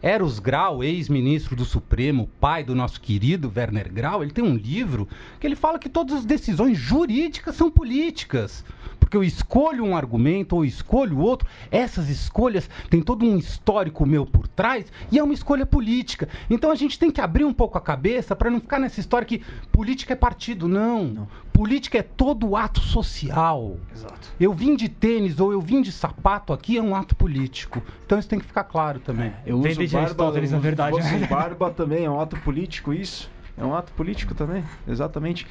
Eros 0.00 0.40
Grau, 0.40 0.82
ex-ministro 0.82 1.54
do 1.54 1.64
Supremo, 1.64 2.28
pai 2.40 2.64
do 2.64 2.74
nosso 2.74 3.00
querido 3.00 3.52
Werner 3.54 3.92
Grau, 3.92 4.22
ele 4.22 4.32
tem 4.32 4.42
um 4.42 4.56
livro 4.56 5.08
que 5.38 5.46
ele 5.46 5.54
fala 5.54 5.78
que 5.78 5.88
todas 5.88 6.18
as 6.18 6.24
decisões 6.24 6.76
jurídicas 6.76 7.54
são 7.54 7.70
políticas 7.70 8.64
porque 9.12 9.16
eu 9.18 9.24
escolho 9.24 9.84
um 9.84 9.94
argumento 9.94 10.56
ou 10.56 10.64
escolho 10.64 11.18
outro, 11.18 11.46
essas 11.70 12.08
escolhas 12.08 12.68
têm 12.88 13.02
todo 13.02 13.26
um 13.26 13.36
histórico 13.36 14.06
meu 14.06 14.24
por 14.24 14.48
trás 14.48 14.86
e 15.10 15.18
é 15.18 15.22
uma 15.22 15.34
escolha 15.34 15.66
política. 15.66 16.30
Então 16.48 16.70
a 16.70 16.74
gente 16.74 16.98
tem 16.98 17.10
que 17.10 17.20
abrir 17.20 17.44
um 17.44 17.52
pouco 17.52 17.76
a 17.76 17.80
cabeça 17.80 18.34
para 18.34 18.50
não 18.50 18.58
ficar 18.58 18.78
nessa 18.78 19.00
história 19.00 19.26
que 19.26 19.42
política 19.70 20.14
é 20.14 20.16
partido. 20.16 20.66
Não. 20.66 21.04
não. 21.04 21.28
Política 21.52 21.98
é 21.98 22.02
todo 22.02 22.56
ato 22.56 22.80
social. 22.80 23.76
Exato. 23.94 24.32
Eu 24.40 24.54
vim 24.54 24.74
de 24.74 24.88
tênis 24.88 25.38
ou 25.38 25.52
eu 25.52 25.60
vim 25.60 25.82
de 25.82 25.92
sapato 25.92 26.54
aqui 26.54 26.78
é 26.78 26.82
um 26.82 26.96
ato 26.96 27.14
político. 27.14 27.82
Então 28.06 28.18
isso 28.18 28.30
tem 28.30 28.38
que 28.38 28.46
ficar 28.46 28.64
claro 28.64 28.98
também. 28.98 29.28
É, 29.28 29.42
eu 29.44 29.58
uso 29.58 29.88
barba, 29.88 30.24
eu 30.24 30.42
uso, 30.42 30.58
verdade. 30.58 31.26
barba 31.28 31.70
também 31.70 32.06
é 32.06 32.10
um 32.10 32.18
ato 32.18 32.38
político 32.38 32.94
isso. 32.94 33.30
É 33.58 33.64
um 33.64 33.74
ato 33.74 33.92
político 33.92 34.34
também, 34.34 34.64
exatamente. 34.88 35.46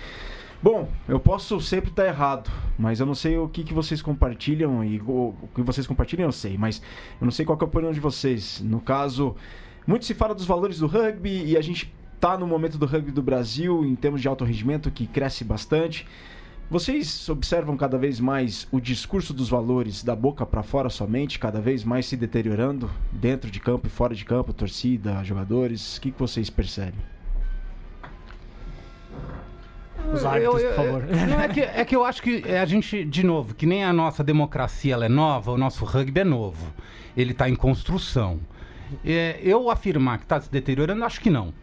Bom, 0.64 0.88
eu 1.10 1.20
posso 1.20 1.60
sempre 1.60 1.90
estar 1.90 2.06
errado, 2.06 2.52
mas 2.78 3.00
eu 3.00 3.06
não 3.08 3.16
sei 3.16 3.36
o 3.36 3.50
que, 3.50 3.64
que 3.64 3.74
vocês 3.74 4.00
compartilham 4.00 4.86
e 4.86 5.02
o, 5.02 5.34
o 5.42 5.50
que 5.56 5.62
vocês 5.64 5.88
compartilham 5.88 6.28
eu 6.28 6.32
sei, 6.32 6.56
mas 6.56 6.80
eu 7.20 7.26
não 7.26 7.32
sei 7.32 7.44
qual 7.44 7.58
é 7.60 7.64
a 7.64 7.66
opinião 7.66 7.92
de 7.92 8.00
vocês. 8.00 8.62
No 8.62 8.80
caso, 8.80 9.36
muito 9.88 10.06
se 10.06 10.14
fala 10.14 10.36
dos 10.36 10.46
valores 10.46 10.78
do 10.78 10.86
rugby 10.86 11.46
e 11.46 11.58
a 11.58 11.62
gente 11.62 11.92
está 12.14 12.38
no 12.38 12.46
momento 12.46 12.78
do 12.78 12.86
rugby 12.86 13.12
do 13.12 13.24
Brasil 13.24 13.84
em 13.84 13.96
termos 13.96 14.22
de 14.22 14.28
alto 14.28 14.46
rendimento 14.46 14.92
que 14.92 15.08
cresce 15.08 15.44
bastante. 15.44 16.06
Vocês 16.70 17.28
observam 17.28 17.76
cada 17.76 17.98
vez 17.98 18.20
mais 18.20 18.68
o 18.72 18.80
discurso 18.80 19.34
dos 19.34 19.50
valores 19.50 20.04
da 20.04 20.16
boca 20.16 20.46
para 20.46 20.62
fora 20.62 20.92
somente, 20.92 21.40
cada 21.40 21.60
vez 21.60 21.84
mais 21.84 22.06
se 22.06 22.16
deteriorando 22.16 22.88
dentro 23.12 23.50
de 23.50 23.60
campo 23.60 23.88
e 23.88 23.90
fora 23.90 24.14
de 24.14 24.24
campo, 24.24 24.54
torcida, 24.54 25.24
jogadores? 25.24 25.98
O 25.98 26.02
que, 26.02 26.12
que 26.12 26.20
vocês 26.20 26.52
percebem? 26.52 27.02
Os 30.14 30.26
árbitros, 30.26 30.62
eu, 30.62 30.70
eu, 30.70 30.76
por 30.76 30.86
favor. 30.86 31.04
Não, 31.28 31.40
é, 31.40 31.48
que, 31.48 31.62
é 31.62 31.86
que 31.86 31.96
eu 31.96 32.04
acho 32.04 32.22
que 32.22 32.44
a 32.50 32.66
gente, 32.66 33.04
de 33.06 33.24
novo, 33.24 33.54
que 33.56 33.66
nem 33.66 33.84
a 33.84 33.94
nossa 33.94 34.24
democracia 34.24 34.96
é 34.96 35.10
nova, 35.10 35.52
o 35.52 35.58
nosso 35.58 35.86
rugby 35.86 36.22
é 36.22 36.24
novo. 36.24 36.74
Ele 37.16 37.32
está 37.32 37.50
em 37.50 37.56
construção. 37.56 38.40
É, 39.06 39.40
eu 39.42 39.70
afirmar 39.70 40.18
que 40.18 40.26
está 40.26 40.40
se 40.42 40.52
deteriorando, 40.52 41.04
acho 41.06 41.22
que 41.22 41.30
não. 41.30 41.54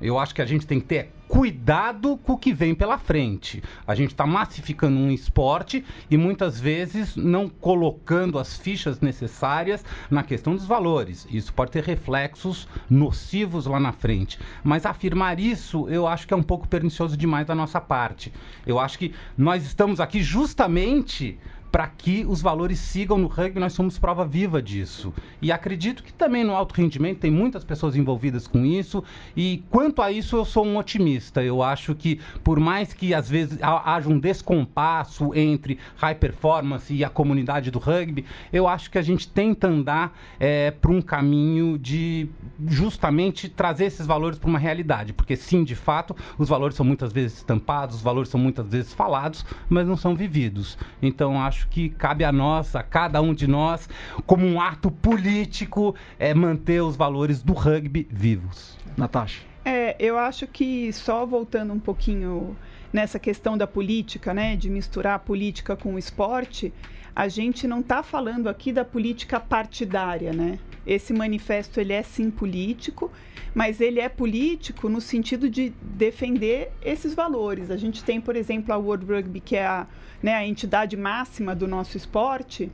Eu 0.00 0.18
acho 0.18 0.34
que 0.34 0.42
a 0.42 0.46
gente 0.46 0.66
tem 0.66 0.78
que 0.78 0.86
ter 0.86 1.10
cuidado 1.28 2.16
com 2.18 2.34
o 2.34 2.38
que 2.38 2.52
vem 2.52 2.74
pela 2.74 2.98
frente. 2.98 3.62
A 3.86 3.94
gente 3.94 4.10
está 4.12 4.26
massificando 4.26 4.96
um 4.96 5.10
esporte 5.10 5.84
e 6.10 6.16
muitas 6.16 6.60
vezes 6.60 7.16
não 7.16 7.48
colocando 7.48 8.38
as 8.38 8.56
fichas 8.56 9.00
necessárias 9.00 9.84
na 10.10 10.22
questão 10.22 10.54
dos 10.54 10.64
valores. 10.64 11.26
Isso 11.30 11.52
pode 11.52 11.72
ter 11.72 11.82
reflexos 11.82 12.68
nocivos 12.88 13.66
lá 13.66 13.80
na 13.80 13.92
frente. 13.92 14.38
Mas 14.62 14.86
afirmar 14.86 15.40
isso 15.40 15.88
eu 15.88 16.06
acho 16.06 16.26
que 16.26 16.34
é 16.34 16.36
um 16.36 16.42
pouco 16.42 16.68
pernicioso 16.68 17.16
demais 17.16 17.46
da 17.46 17.54
nossa 17.54 17.80
parte. 17.80 18.32
Eu 18.66 18.78
acho 18.78 18.98
que 18.98 19.12
nós 19.36 19.64
estamos 19.64 20.00
aqui 20.00 20.22
justamente 20.22 21.38
para 21.76 21.88
que 21.88 22.24
os 22.26 22.40
valores 22.40 22.78
sigam 22.78 23.18
no 23.18 23.26
rugby, 23.26 23.60
nós 23.60 23.74
somos 23.74 23.98
prova 23.98 24.24
viva 24.24 24.62
disso. 24.62 25.12
E 25.42 25.52
acredito 25.52 26.02
que 26.02 26.10
também 26.10 26.42
no 26.42 26.54
alto 26.54 26.74
rendimento 26.74 27.18
tem 27.18 27.30
muitas 27.30 27.64
pessoas 27.64 27.94
envolvidas 27.94 28.46
com 28.46 28.64
isso. 28.64 29.04
E 29.36 29.62
quanto 29.68 30.00
a 30.00 30.10
isso, 30.10 30.36
eu 30.36 30.46
sou 30.46 30.64
um 30.64 30.78
otimista. 30.78 31.44
Eu 31.44 31.62
acho 31.62 31.94
que, 31.94 32.18
por 32.42 32.58
mais 32.58 32.94
que 32.94 33.12
às 33.12 33.28
vezes 33.28 33.58
haja 33.60 34.08
um 34.08 34.18
descompasso 34.18 35.34
entre 35.34 35.78
high 35.96 36.14
performance 36.14 36.94
e 36.94 37.04
a 37.04 37.10
comunidade 37.10 37.70
do 37.70 37.78
rugby, 37.78 38.24
eu 38.50 38.66
acho 38.66 38.90
que 38.90 38.96
a 38.96 39.02
gente 39.02 39.28
tenta 39.28 39.68
andar 39.68 40.18
é, 40.40 40.70
para 40.70 40.90
um 40.90 41.02
caminho 41.02 41.78
de 41.78 42.26
justamente 42.66 43.50
trazer 43.50 43.84
esses 43.84 44.06
valores 44.06 44.38
para 44.38 44.48
uma 44.48 44.58
realidade. 44.58 45.12
Porque, 45.12 45.36
sim, 45.36 45.62
de 45.62 45.74
fato, 45.74 46.16
os 46.38 46.48
valores 46.48 46.74
são 46.74 46.86
muitas 46.86 47.12
vezes 47.12 47.36
estampados, 47.36 47.96
os 47.96 48.02
valores 48.02 48.30
são 48.30 48.40
muitas 48.40 48.66
vezes 48.66 48.94
falados, 48.94 49.44
mas 49.68 49.86
não 49.86 49.94
são 49.94 50.16
vividos. 50.16 50.78
Então, 51.02 51.38
acho 51.38 51.65
acho 51.66 51.68
que 51.68 51.88
cabe 51.90 52.24
a 52.24 52.32
nós, 52.32 52.74
a 52.74 52.82
cada 52.82 53.20
um 53.20 53.34
de 53.34 53.46
nós, 53.46 53.88
como 54.24 54.46
um 54.46 54.60
ato 54.60 54.90
político, 54.90 55.94
é 56.18 56.32
manter 56.32 56.80
os 56.80 56.96
valores 56.96 57.42
do 57.42 57.52
rugby 57.52 58.06
vivos. 58.10 58.76
Natasha. 58.96 59.42
É, 59.64 59.96
eu 59.98 60.16
acho 60.16 60.46
que 60.46 60.92
só 60.92 61.26
voltando 61.26 61.72
um 61.72 61.80
pouquinho 61.80 62.56
nessa 62.92 63.18
questão 63.18 63.58
da 63.58 63.66
política, 63.66 64.32
né, 64.32 64.56
de 64.56 64.70
misturar 64.70 65.16
a 65.16 65.18
política 65.18 65.76
com 65.76 65.94
o 65.94 65.98
esporte, 65.98 66.72
a 67.14 67.28
gente 67.28 67.66
não 67.66 67.80
está 67.80 68.02
falando 68.02 68.48
aqui 68.48 68.72
da 68.72 68.84
política 68.84 69.40
partidária, 69.40 70.32
né? 70.32 70.58
Esse 70.86 71.12
manifesto 71.12 71.80
ele 71.80 71.92
é 71.92 72.02
sim 72.02 72.30
político, 72.30 73.10
mas 73.54 73.80
ele 73.80 74.00
é 74.00 74.08
político 74.08 74.88
no 74.88 75.00
sentido 75.00 75.50
de 75.50 75.72
defender 75.82 76.70
esses 76.82 77.14
valores. 77.14 77.70
A 77.70 77.76
gente 77.76 78.04
tem, 78.04 78.20
por 78.20 78.36
exemplo, 78.36 78.72
a 78.72 78.76
World 78.76 79.06
Rugby, 79.06 79.40
que 79.40 79.56
é 79.56 79.66
a, 79.66 79.86
né, 80.22 80.34
a 80.34 80.46
entidade 80.46 80.96
máxima 80.96 81.54
do 81.54 81.66
nosso 81.66 81.96
esporte, 81.96 82.70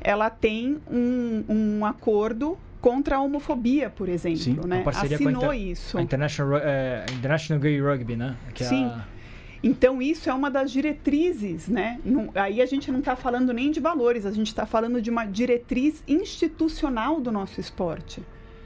ela 0.00 0.30
tem 0.30 0.80
um, 0.90 1.44
um 1.48 1.84
acordo 1.84 2.58
contra 2.80 3.16
a 3.16 3.20
homofobia, 3.20 3.90
por 3.90 4.08
exemplo, 4.08 4.38
Sim, 4.38 4.60
né? 4.66 4.82
Assinou 4.86 5.50
a 5.50 5.56
isso. 5.56 5.98
A 5.98 6.02
International, 6.02 6.58
uh, 6.58 7.12
International 7.12 7.60
Gay 7.60 7.80
Rugby, 7.80 8.16
né? 8.16 8.36
Que 8.54 8.64
é 8.64 8.66
Sim. 8.66 8.84
A... 8.86 9.04
Então, 9.62 10.00
isso 10.00 10.30
é 10.30 10.32
uma 10.32 10.50
das 10.50 10.72
diretrizes, 10.72 11.68
né? 11.68 12.00
Não, 12.02 12.30
aí 12.34 12.62
a 12.62 12.66
gente 12.66 12.90
não 12.90 13.00
está 13.00 13.14
falando 13.14 13.52
nem 13.52 13.70
de 13.70 13.78
valores, 13.78 14.24
a 14.24 14.30
gente 14.30 14.46
está 14.46 14.64
falando 14.64 15.02
de 15.02 15.10
uma 15.10 15.26
diretriz 15.26 16.02
institucional 16.08 17.20
do 17.20 17.30
nosso 17.30 17.60
esporte, 17.60 18.22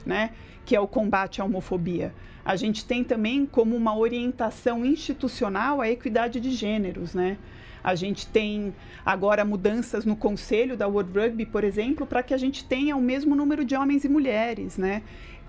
né? 0.06 0.30
Que 0.64 0.76
é 0.76 0.80
o 0.80 0.86
combate 0.86 1.40
à 1.40 1.44
homofobia. 1.44 2.14
A 2.44 2.54
gente 2.54 2.84
tem 2.84 3.02
também 3.02 3.44
como 3.44 3.74
uma 3.74 3.96
orientação 3.96 4.84
institucional 4.84 5.80
a 5.80 5.90
equidade 5.90 6.38
de 6.38 6.50
gêneros, 6.52 7.12
né? 7.12 7.38
A 7.84 7.94
gente 7.94 8.26
tem 8.26 8.74
agora 9.04 9.44
mudanças 9.44 10.04
no 10.04 10.16
conselho 10.16 10.76
da 10.76 10.88
World 10.88 11.16
Rugby, 11.16 11.44
por 11.44 11.62
exemplo, 11.62 12.06
para 12.06 12.22
que 12.22 12.32
a 12.32 12.38
gente 12.38 12.64
tenha 12.64 12.96
o 12.96 13.02
mesmo 13.02 13.36
número 13.36 13.64
de 13.64 13.76
homens 13.76 14.04
e 14.04 14.08
mulheres, 14.08 14.76
né? 14.78 15.02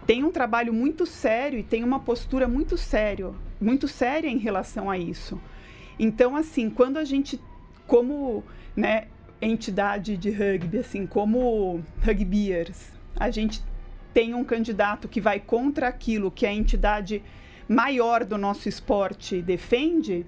tem 0.05 0.23
um 0.23 0.31
trabalho 0.31 0.73
muito 0.73 1.05
sério 1.05 1.59
e 1.59 1.63
tem 1.63 1.83
uma 1.83 1.99
postura 1.99 2.47
muito 2.47 2.77
sério, 2.77 3.35
muito 3.59 3.87
séria 3.87 4.29
em 4.29 4.37
relação 4.37 4.89
a 4.89 4.97
isso. 4.97 5.39
Então, 5.97 6.35
assim, 6.35 6.69
quando 6.69 6.97
a 6.97 7.03
gente, 7.03 7.41
como 7.87 8.43
né, 8.75 9.07
entidade 9.41 10.15
de 10.15 10.29
rugby, 10.29 10.79
assim, 10.79 11.07
como 11.07 11.81
rugbyers, 12.03 12.91
a 13.15 13.31
gente 13.31 13.63
tem 14.13 14.33
um 14.33 14.43
candidato 14.43 15.07
que 15.07 15.19
vai 15.19 15.39
contra 15.39 15.87
aquilo 15.87 16.31
que 16.31 16.45
a 16.45 16.53
entidade 16.53 17.23
maior 17.67 18.23
do 18.23 18.37
nosso 18.37 18.69
esporte 18.69 19.41
defende, 19.41 20.25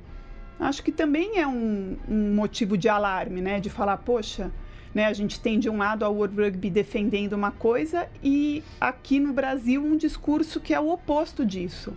acho 0.59 0.83
que 0.83 0.91
também 0.91 1.39
é 1.39 1.47
um, 1.47 1.97
um 2.07 2.33
motivo 2.33 2.77
de 2.77 2.89
alarme, 2.89 3.41
né? 3.41 3.59
De 3.59 3.69
falar, 3.69 3.97
poxa, 3.97 4.51
né, 4.93 5.05
a 5.05 5.13
gente 5.13 5.39
tem 5.39 5.59
de 5.59 5.69
um 5.69 5.77
lado 5.77 6.03
a 6.03 6.09
World 6.09 6.35
Rugby 6.41 6.69
defendendo 6.69 7.33
uma 7.33 7.51
coisa 7.51 8.07
e 8.23 8.63
aqui 8.81 9.19
no 9.19 9.31
Brasil 9.33 9.83
um 9.83 9.95
discurso 9.95 10.59
que 10.59 10.73
é 10.73 10.79
o 10.79 10.89
oposto 10.89 11.45
disso, 11.45 11.95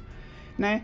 né? 0.59 0.83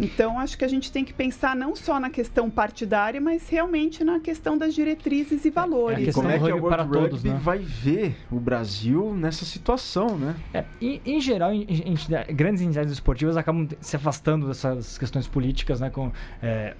Então, 0.00 0.38
acho 0.38 0.56
que 0.56 0.64
a 0.64 0.68
gente 0.68 0.90
tem 0.90 1.04
que 1.04 1.12
pensar 1.12 1.54
não 1.54 1.76
só 1.76 2.00
na 2.00 2.10
questão 2.10 2.48
partidária, 2.50 3.20
mas 3.20 3.48
realmente 3.48 4.02
na 4.02 4.20
questão 4.20 4.56
das 4.56 4.74
diretrizes 4.74 5.44
e 5.44 5.50
valores. 5.50 6.08
É, 6.08 6.12
como 6.12 6.28
é 6.30 6.38
que 6.38 6.50
a 6.50 6.54
World 6.54 6.68
para 6.68 6.82
Rugby 6.82 6.98
todos, 6.98 7.24
né? 7.24 7.38
vai 7.40 7.58
ver 7.58 8.16
o 8.30 8.40
Brasil 8.40 9.14
nessa 9.14 9.44
situação, 9.44 10.16
né? 10.18 10.36
É, 10.54 10.64
em, 10.80 11.00
em 11.04 11.20
geral, 11.20 11.52
em- 11.52 11.64
em- 11.64 11.92
entidade- 11.92 12.32
grandes 12.32 12.62
entidades 12.62 12.92
esportivas 12.92 13.36
acabam 13.36 13.68
se 13.80 13.96
afastando 13.96 14.46
dessas 14.48 14.96
questões 14.98 15.26
políticas, 15.28 15.80
né? 15.80 15.90
Com 15.90 16.10
é, 16.42 16.74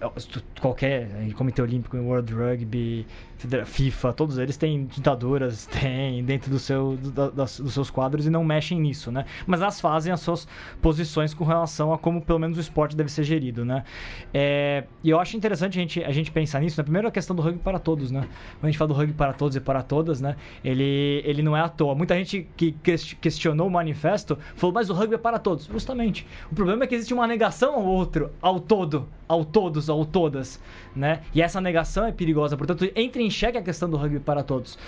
qualquer 0.60 1.10
é, 1.28 1.30
Comitê 1.34 1.62
Olímpico, 1.62 1.96
World 1.96 2.32
Rugby, 2.32 3.06
Federa- 3.36 3.64
FIFA, 3.66 4.12
todos 4.12 4.38
eles 4.38 4.56
têm 4.56 4.86
ditaduras, 4.86 5.66
têm 5.70 6.24
dentro 6.24 6.50
do 6.50 6.58
seu, 6.58 6.96
do- 6.96 7.10
da- 7.10 7.30
das- 7.30 7.60
dos 7.60 7.74
seus 7.74 7.90
quadros 7.90 8.26
e 8.26 8.30
não 8.30 8.44
mexem 8.44 8.80
nisso, 8.80 9.10
né? 9.12 9.24
Mas 9.46 9.60
elas 9.60 9.80
fazem 9.80 10.12
as 10.12 10.20
suas 10.20 10.46
posições 10.80 11.34
com 11.34 11.44
relação 11.44 11.92
a 11.92 11.98
como 11.98 12.20
pelo 12.22 12.38
menos 12.38 12.56
o 12.58 12.60
esporte 12.60 12.96
deve 12.96 13.09
ser 13.10 13.24
gerido, 13.24 13.64
né? 13.64 13.84
É, 14.32 14.84
e 15.02 15.10
eu 15.10 15.18
acho 15.20 15.36
interessante 15.36 15.78
a 15.78 15.82
gente, 15.82 16.02
a 16.04 16.12
gente 16.12 16.30
pensar 16.30 16.60
nisso, 16.60 16.80
né? 16.80 16.84
Primeiro 16.84 17.08
a 17.08 17.10
questão 17.10 17.34
do 17.34 17.42
rugby 17.42 17.58
para 17.60 17.78
todos, 17.78 18.10
né? 18.10 18.20
Quando 18.20 18.64
a 18.64 18.66
gente 18.68 18.78
fala 18.78 18.88
do 18.88 18.94
rugby 18.94 19.12
para 19.12 19.32
todos 19.32 19.56
e 19.56 19.60
para 19.60 19.82
todas, 19.82 20.20
né? 20.20 20.36
Ele, 20.64 21.22
ele 21.24 21.42
não 21.42 21.56
é 21.56 21.60
à 21.60 21.68
toa. 21.68 21.94
Muita 21.94 22.14
gente 22.16 22.46
que 22.56 22.72
ques- 22.72 23.14
questionou 23.14 23.66
o 23.66 23.70
manifesto 23.70 24.38
falou, 24.54 24.72
mas 24.74 24.88
o 24.90 24.94
rugby 24.94 25.14
é 25.14 25.18
para 25.18 25.38
todos. 25.38 25.66
Justamente. 25.66 26.26
O 26.50 26.54
problema 26.54 26.84
é 26.84 26.86
que 26.86 26.94
existe 26.94 27.12
uma 27.14 27.26
negação 27.26 27.74
ao 27.74 27.84
outro, 27.84 28.30
ao 28.40 28.60
todo, 28.60 29.08
ao 29.28 29.44
todos, 29.44 29.88
ao 29.90 30.04
todas, 30.04 30.60
né? 30.94 31.20
E 31.34 31.42
essa 31.42 31.60
negação 31.60 32.06
é 32.06 32.12
perigosa. 32.12 32.56
Portanto, 32.56 32.90
entra 32.94 33.20
em 33.22 33.30
xeque 33.30 33.58
a 33.58 33.62
questão 33.62 33.88
do 33.90 33.96
rugby 33.96 34.20
para 34.20 34.42
todos, 34.42 34.78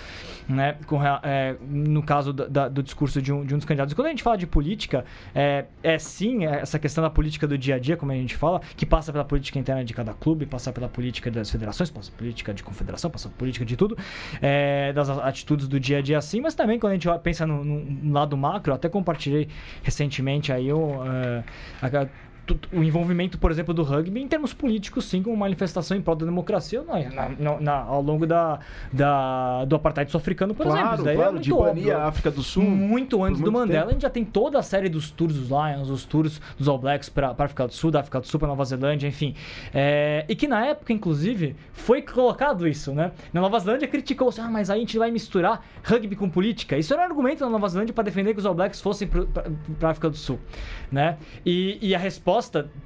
né? 0.48 0.76
Com, 0.86 1.00
é, 1.04 1.56
no 1.60 2.02
caso 2.02 2.32
da- 2.32 2.46
da- 2.46 2.68
do 2.68 2.82
discurso 2.82 3.20
de 3.22 3.32
um, 3.32 3.44
de 3.44 3.54
um 3.54 3.58
dos 3.58 3.64
candidatos. 3.64 3.94
Quando 3.94 4.06
a 4.06 4.10
gente 4.10 4.22
fala 4.22 4.36
de 4.36 4.46
política, 4.46 5.04
é, 5.34 5.64
é 5.82 5.98
sim 5.98 6.44
é 6.46 6.60
essa 6.60 6.78
questão 6.78 7.02
da 7.02 7.10
política 7.10 7.46
do 7.46 7.56
dia 7.56 7.76
a 7.76 7.78
dia, 7.78 7.96
como 7.96 8.11
a 8.12 8.16
gente 8.20 8.36
fala, 8.36 8.60
que 8.76 8.84
passa 8.86 9.12
pela 9.12 9.24
política 9.24 9.58
interna 9.58 9.84
de 9.84 9.92
cada 9.94 10.12
clube, 10.14 10.46
passa 10.46 10.72
pela 10.72 10.88
política 10.88 11.30
das 11.30 11.50
federações, 11.50 11.90
passa 11.90 12.10
pela 12.10 12.18
política 12.18 12.54
de 12.54 12.62
confederação, 12.62 13.10
passa 13.10 13.28
pela 13.28 13.38
política 13.38 13.64
de 13.64 13.76
tudo, 13.76 13.96
é, 14.40 14.92
das 14.92 15.08
atitudes 15.08 15.68
do 15.68 15.78
dia 15.80 15.98
a 15.98 16.02
dia 16.02 16.18
assim, 16.18 16.40
mas 16.40 16.54
também 16.54 16.78
quando 16.78 16.92
a 16.92 16.94
gente 16.96 17.08
pensa 17.22 17.46
no, 17.46 17.64
no 17.64 18.12
lado 18.12 18.36
macro, 18.36 18.72
até 18.74 18.88
compartilhei 18.88 19.48
recentemente 19.82 20.52
aí 20.52 20.72
o, 20.72 21.02
tu- 21.80 22.10
o 22.72 22.82
envolvimento, 22.82 23.38
por 23.38 23.50
exemplo, 23.50 23.72
do 23.74 23.82
rugby 23.82 24.20
em 24.20 24.28
termos 24.28 24.52
políticos, 24.52 25.04
sim, 25.06 25.22
como 25.22 25.36
manifestação 25.36 25.96
em 25.96 26.00
prol 26.02 26.16
da 26.16 26.24
democracia 26.26 26.82
na, 26.82 27.28
na- 27.38 27.60
na- 27.60 27.78
ao 27.82 28.02
longo 28.02 28.26
da, 28.26 28.60
da- 28.92 29.64
do 29.64 29.76
apartheid 29.76 30.10
sul-africano, 30.10 30.54
por 30.54 30.66
exemplo. 30.66 30.82
claro, 30.82 30.94
Isso 30.96 31.04
daí 31.04 31.14
é 31.14 31.16
claro, 31.16 31.32
muito 31.32 31.44
de 31.44 31.52
banir 31.52 31.96
a 31.96 32.04
África 32.06 32.30
do 32.30 32.42
Sul. 32.42 32.62
Muito 32.62 33.22
antes 33.22 33.38
por 33.40 33.46
do 33.46 33.52
muito 33.52 33.60
Mandela, 33.66 33.80
tempo. 33.82 33.90
a 33.90 33.92
gente 33.94 34.02
já 34.02 34.10
tem 34.10 34.24
toda 34.24 34.58
a 34.58 34.62
série 34.62 34.88
dos 34.88 35.10
tours 35.10 35.34
dos 35.34 35.48
Lions, 35.48 35.88
os 35.88 36.04
tours 36.04 36.40
dos 36.58 36.68
All 36.68 36.78
Blacks 36.78 37.08
para 37.08 37.28
a 37.28 37.44
África 37.44 37.66
do 37.66 37.72
Sul, 37.72 37.90
da 37.90 38.00
África 38.00 38.20
do 38.20 38.26
Sul 38.26 38.38
para 38.38 38.48
Nova 38.48 38.64
Zelândia, 38.64 39.06
enfim. 39.06 39.34
É, 39.72 40.24
e 40.28 40.34
que 40.34 40.46
na 40.48 40.66
época, 40.66 40.92
inclusive, 40.92 41.56
foi 41.72 42.02
colocado 42.02 42.66
isso, 42.66 42.92
né? 42.92 43.12
Na 43.32 43.40
Nova 43.40 43.58
Zelândia 43.58 43.88
criticou-se, 43.88 44.40
ah, 44.40 44.48
mas 44.48 44.70
aí 44.70 44.78
a 44.78 44.80
gente 44.80 44.98
vai 44.98 45.10
misturar 45.10 45.64
rugby 45.84 46.16
com 46.16 46.28
política. 46.28 46.76
Isso 46.76 46.92
era 46.92 47.02
um 47.02 47.06
argumento 47.06 47.44
na 47.44 47.50
Nova 47.50 47.68
Zelândia 47.68 47.92
para 47.94 48.04
defender 48.04 48.32
que 48.34 48.40
os 48.40 48.46
All 48.46 48.54
Blacks 48.54 48.80
fossem 48.80 49.08
para 49.08 49.88
a 49.88 49.90
África 49.90 50.10
do 50.10 50.16
Sul, 50.16 50.38
né? 50.90 51.16
E, 51.44 51.78
e 51.80 51.94
a 51.94 51.98
resposta 51.98 52.41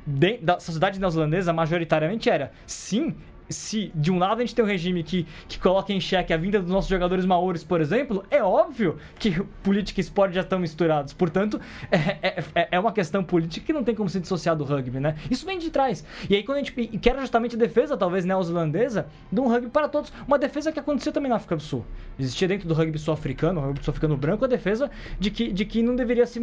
de- 0.07 0.39
da 0.39 0.59
sociedade 0.61 0.99
neozelandesa, 1.01 1.53
majoritariamente, 1.53 2.29
era 2.29 2.53
sim, 2.67 3.15
se 3.49 3.91
de 3.95 4.11
um 4.11 4.19
lado 4.19 4.39
a 4.39 4.45
gente 4.45 4.55
tem 4.55 4.65
um 4.65 4.69
regime 4.69 5.03
que, 5.03 5.27
que 5.49 5.59
coloca 5.59 5.93
em 5.93 6.01
xeque 6.01 6.33
a 6.33 6.37
vinda 6.37 6.61
dos 6.61 6.71
nossos 6.71 6.91
jogadores 6.91 7.25
maores, 7.25 7.63
por 7.63 7.81
exemplo, 7.81 8.25
é 8.31 8.43
óbvio 8.43 8.99
que 9.19 9.41
política 9.63 10.01
e 10.01 10.03
esporte 10.03 10.35
já 10.35 10.41
estão 10.41 10.59
misturados. 10.59 11.13
Portanto, 11.13 11.61
é, 11.91 11.97
é, 12.29 12.45
é- 12.55 12.69
é 12.73 12.81
uma 12.81 12.93
questão 12.93 13.23
política 13.23 13.67
que 13.67 13.73
não 13.73 13.85
tem 13.85 13.95
como 13.95 14.09
se 14.09 14.21
dissociar 14.21 14.57
do 14.57 14.65
rugby, 14.65 15.01
né? 15.01 15.17
Isso 15.31 15.47
vem 15.47 15.59
de 15.59 15.71
trás. 15.71 16.05
E 16.29 16.35
aí, 16.35 16.43
quando 16.43 16.57
a 16.59 16.63
gente 16.63 16.73
que 16.73 17.09
era 17.09 17.21
justamente 17.21 17.57
a 17.57 17.59
defesa, 17.59 17.97
talvez 17.97 18.25
neozelandesa, 18.25 19.07
de 19.31 19.41
um 19.41 19.49
rugby 19.49 19.69
para 19.71 19.89
todos, 19.89 20.13
uma 20.27 20.39
defesa 20.39 20.73
que 20.73 20.79
aconteceu 20.81 21.13
também 21.13 21.29
na 21.31 21.37
África 21.37 21.57
do 21.57 21.63
Sul. 21.63 21.85
Existia 22.19 22.49
dentro 22.49 22.67
do 22.69 22.75
rugby 22.75 22.99
sul-africano, 22.99 23.61
rugby 23.61 23.85
sul-africano 23.85 24.17
branco, 24.17 24.45
a 24.45 24.49
defesa 24.49 24.91
de 25.19 25.31
que, 25.31 25.53
de 25.53 25.65
que 25.65 25.83
não 25.83 25.95
deveria 25.95 26.27
se 26.27 26.41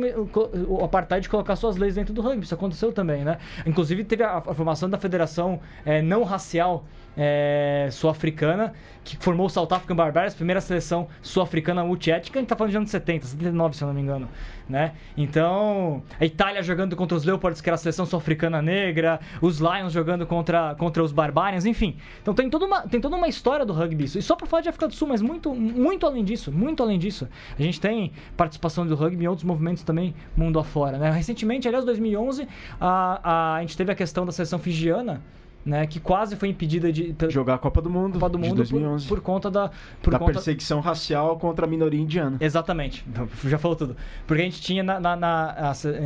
o 0.67 0.83
apartheid 0.83 1.27
colocar 1.29 1.55
suas 1.55 1.77
leis 1.77 1.95
dentro 1.95 2.13
do 2.13 2.21
rugby. 2.21 2.43
Isso 2.43 2.53
aconteceu 2.53 2.91
também, 2.91 3.23
né? 3.23 3.37
Inclusive, 3.65 4.03
teve 4.03 4.23
a, 4.23 4.37
a 4.37 4.41
formação 4.53 4.89
da 4.89 4.97
Federação 4.97 5.59
eh, 5.85 6.01
Não 6.01 6.23
Racial 6.23 6.85
é, 7.17 7.87
sul-africana, 7.91 8.73
que 9.03 9.17
formou 9.17 9.47
o 9.47 9.49
South 9.49 9.67
African 9.71 9.95
Barbarians, 9.95 10.33
primeira 10.33 10.61
seleção 10.61 11.07
sul-africana 11.21 11.83
multiétnica, 11.83 12.39
a 12.39 12.41
gente 12.41 12.49
tá 12.49 12.55
falando 12.55 12.71
de 12.71 12.77
anos 12.77 12.89
70, 12.89 13.27
79, 13.27 13.75
se 13.75 13.83
eu 13.83 13.87
não 13.87 13.95
me 13.95 14.01
engano, 14.01 14.29
né? 14.67 14.93
Então, 15.17 16.01
a 16.19 16.25
Itália 16.25 16.63
jogando 16.63 16.95
contra 16.95 17.17
os 17.17 17.25
Leopards, 17.25 17.59
que 17.59 17.69
era 17.69 17.75
a 17.75 17.77
seleção 17.77 18.05
sul-africana 18.05 18.61
negra, 18.61 19.19
os 19.41 19.59
Lions 19.59 19.91
jogando 19.91 20.25
contra, 20.25 20.75
contra 20.75 21.03
os 21.03 21.11
Barbarians, 21.11 21.65
enfim. 21.65 21.97
Então 22.21 22.33
tem 22.33 22.49
toda, 22.49 22.65
uma, 22.65 22.81
tem 22.83 23.01
toda 23.01 23.15
uma 23.15 23.27
história 23.27 23.65
do 23.65 23.73
rugby 23.73 24.05
isso. 24.05 24.17
E 24.17 24.21
só 24.21 24.35
pra 24.35 24.47
falar 24.47 24.61
de 24.61 24.69
África 24.69 24.87
do 24.87 24.93
Sul, 24.93 25.07
mas 25.07 25.21
muito, 25.21 25.53
muito 25.53 26.05
além 26.05 26.23
disso, 26.23 26.51
muito 26.51 26.81
além 26.81 26.97
disso. 26.97 27.27
A 27.57 27.61
gente 27.61 27.79
tem 27.79 28.13
participação 28.37 28.87
do 28.87 28.95
rugby 28.95 29.25
em 29.25 29.27
outros 29.27 29.45
movimentos 29.45 29.83
também, 29.83 30.15
mundo 30.35 30.59
afora, 30.59 30.97
né? 30.97 31.11
Recentemente, 31.11 31.67
aliás, 31.67 31.85
2011, 31.85 32.47
a, 32.79 33.19
a, 33.23 33.55
a 33.55 33.61
gente 33.61 33.75
teve 33.75 33.91
a 33.91 33.95
questão 33.95 34.25
da 34.25 34.31
seleção 34.31 34.59
fijiana, 34.59 35.21
né, 35.65 35.87
que 35.87 35.99
quase 35.99 36.35
foi 36.35 36.49
impedida 36.49 36.91
de 36.91 37.15
Jogar 37.29 37.55
a 37.55 37.57
Copa 37.57 37.81
do 37.81 37.89
Mundo, 37.89 38.13
Copa 38.19 38.29
do 38.29 38.39
Mundo 38.39 38.55
2011. 38.55 39.07
Por, 39.07 39.17
por 39.17 39.23
conta 39.23 39.49
da 39.49 39.71
por 40.01 40.11
da 40.11 40.19
conta 40.19 40.33
perseguição 40.33 40.79
racial 40.81 41.37
contra 41.37 41.65
a 41.65 41.69
minoria 41.69 41.99
indiana. 41.99 42.37
Exatamente, 42.39 43.05
já 43.45 43.57
falou 43.57 43.75
tudo. 43.77 43.95
Porque 44.27 44.41
a 44.41 44.45
gente 44.45 44.61
tinha 44.61 44.83
na, 44.83 44.99
na, 44.99 45.15
na, 45.15 45.55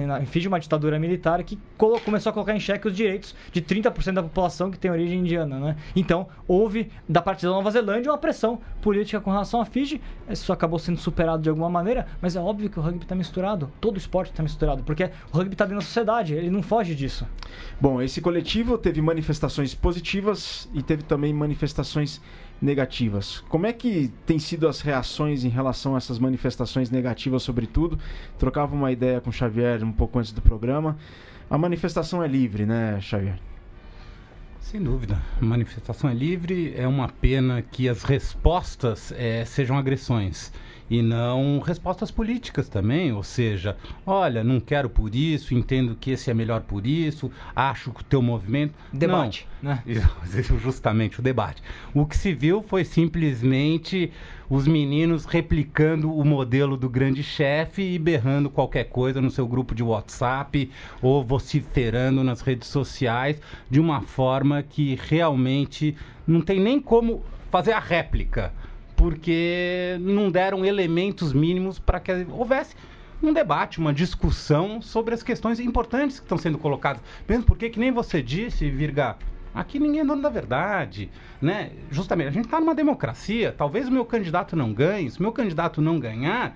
na, 0.07 0.21
uma 0.47 0.59
ditadura 0.59 0.99
militar 0.99 1.41
que 1.43 1.57
colo- 1.77 1.99
começou 2.01 2.29
a 2.29 2.33
colocar 2.33 2.55
em 2.55 2.59
xeque 2.59 2.87
os 2.87 2.95
direitos 2.95 3.35
de 3.51 3.61
30% 3.61 4.13
da 4.13 4.21
população 4.23 4.69
que 4.69 4.77
tem 4.77 4.91
origem 4.91 5.19
indiana, 5.19 5.59
né? 5.59 5.75
Então, 5.95 6.27
houve, 6.47 6.91
da 7.09 7.21
parte 7.21 7.43
da 7.45 7.51
Nova 7.51 7.71
Zelândia, 7.71 8.11
uma 8.11 8.17
pressão 8.17 8.59
política 8.81 9.19
com 9.19 9.31
relação 9.31 9.59
a 9.59 9.65
Fiji. 9.65 9.99
Isso 10.29 10.53
acabou 10.53 10.77
sendo 10.77 10.99
superado 10.99 11.41
de 11.41 11.49
alguma 11.49 11.69
maneira, 11.69 12.05
mas 12.21 12.35
é 12.35 12.39
óbvio 12.39 12.69
que 12.69 12.77
o 12.79 12.81
rugby 12.81 13.03
está 13.03 13.15
misturado. 13.15 13.71
Todo 13.81 13.97
esporte 13.97 14.29
está 14.31 14.43
misturado, 14.43 14.83
porque 14.83 15.09
o 15.33 15.37
rugby 15.37 15.53
está 15.55 15.65
dentro 15.65 15.79
da 15.79 15.85
sociedade, 15.85 16.33
ele 16.35 16.51
não 16.51 16.61
foge 16.61 16.93
disso. 16.93 17.25
Bom, 17.81 18.01
esse 18.01 18.21
coletivo 18.21 18.77
teve 18.77 19.01
manifestações 19.01 19.46
positivas 19.75 20.69
e 20.73 20.81
teve 20.81 21.03
também 21.03 21.33
manifestações 21.33 22.21
negativas. 22.61 23.43
Como 23.49 23.65
é 23.65 23.73
que 23.73 24.11
tem 24.25 24.39
sido 24.39 24.67
as 24.67 24.81
reações 24.81 25.43
em 25.43 25.49
relação 25.49 25.95
a 25.95 25.97
essas 25.97 26.19
manifestações 26.19 26.89
negativas, 26.89 27.43
sobretudo? 27.43 27.99
Trocava 28.37 28.75
uma 28.75 28.91
ideia 28.91 29.21
com 29.21 29.29
o 29.29 29.33
Xavier 29.33 29.83
um 29.83 29.91
pouco 29.91 30.19
antes 30.19 30.31
do 30.31 30.41
programa. 30.41 30.97
A 31.49 31.57
manifestação 31.57 32.23
é 32.23 32.27
livre, 32.27 32.65
né, 32.65 32.99
Xavier? 32.99 33.39
Sem 34.69 34.83
dúvida. 34.83 35.17
A 35.41 35.45
manifestação 35.45 36.09
é 36.09 36.13
livre, 36.13 36.73
é 36.75 36.85
uma 36.85 37.07
pena 37.07 37.61
que 37.61 37.87
as 37.87 38.03
respostas 38.03 39.13
eh, 39.15 39.45
sejam 39.45 39.77
agressões 39.77 40.51
e 40.89 41.01
não 41.01 41.59
respostas 41.59 42.11
políticas 42.11 42.67
também, 42.67 43.13
ou 43.13 43.23
seja, 43.23 43.77
olha, 44.05 44.43
não 44.43 44.59
quero 44.59 44.89
por 44.89 45.15
isso, 45.15 45.53
entendo 45.53 45.95
que 45.95 46.11
esse 46.11 46.29
é 46.29 46.33
melhor 46.33 46.63
por 46.63 46.85
isso, 46.85 47.31
acho 47.55 47.91
que 47.91 48.01
o 48.01 48.03
teu 48.03 48.21
movimento... 48.21 48.73
Debate, 48.91 49.47
não. 49.61 49.71
né? 49.71 49.83
Justamente, 50.61 51.21
o 51.21 51.23
debate. 51.23 51.63
O 51.93 52.05
que 52.05 52.17
se 52.17 52.33
viu 52.33 52.61
foi 52.61 52.83
simplesmente 52.83 54.11
os 54.49 54.67
meninos 54.67 55.25
replicando 55.25 56.13
o 56.13 56.23
modelo 56.23 56.77
do 56.77 56.89
grande 56.89 57.21
chefe 57.21 57.81
e 57.81 57.99
berrando 57.99 58.49
qualquer 58.49 58.85
coisa 58.85 59.21
no 59.21 59.29
seu 59.29 59.47
grupo 59.47 59.75
de 59.75 59.83
WhatsApp 59.83 60.69
ou 61.01 61.23
vociferando 61.23 62.23
nas 62.23 62.41
redes 62.41 62.67
sociais 62.69 63.41
de 63.69 63.79
uma 63.79 64.01
forma 64.01 64.63
que 64.63 64.97
realmente 65.01 65.95
não 66.25 66.41
tem 66.41 66.59
nem 66.59 66.79
como 66.79 67.23
fazer 67.51 67.73
a 67.73 67.79
réplica, 67.79 68.53
porque 68.95 69.97
não 69.99 70.31
deram 70.31 70.65
elementos 70.65 71.33
mínimos 71.33 71.79
para 71.79 71.99
que 71.99 72.11
houvesse 72.29 72.75
um 73.21 73.33
debate, 73.33 73.79
uma 73.79 73.93
discussão 73.93 74.81
sobre 74.81 75.13
as 75.13 75.23
questões 75.23 75.59
importantes 75.59 76.19
que 76.19 76.25
estão 76.25 76.37
sendo 76.37 76.57
colocadas. 76.57 77.01
Mesmo 77.27 77.45
porque, 77.45 77.69
que 77.69 77.79
nem 77.79 77.91
você 77.91 78.21
disse, 78.21 78.69
Virga, 78.69 79.17
Aqui 79.53 79.79
ninguém 79.79 80.01
é 80.01 80.05
dono 80.05 80.21
da 80.21 80.29
verdade, 80.29 81.09
né? 81.41 81.71
Justamente, 81.89 82.27
a 82.27 82.31
gente 82.31 82.45
está 82.45 82.59
numa 82.59 82.75
democracia. 82.75 83.53
Talvez 83.57 83.87
o 83.87 83.91
meu 83.91 84.05
candidato 84.05 84.55
não 84.55 84.73
ganhe. 84.73 85.09
Se 85.09 85.19
o 85.19 85.23
meu 85.23 85.31
candidato 85.31 85.81
não 85.81 85.99
ganhar, 85.99 86.55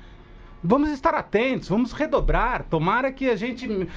vamos 0.64 0.90
estar 0.92 1.14
atentos, 1.14 1.70
vamos 1.70 1.92
redobrar. 1.92 2.64
Tomara 2.70 3.12
que 3.12 3.30
a 3.30 3.36
gente 3.36 3.88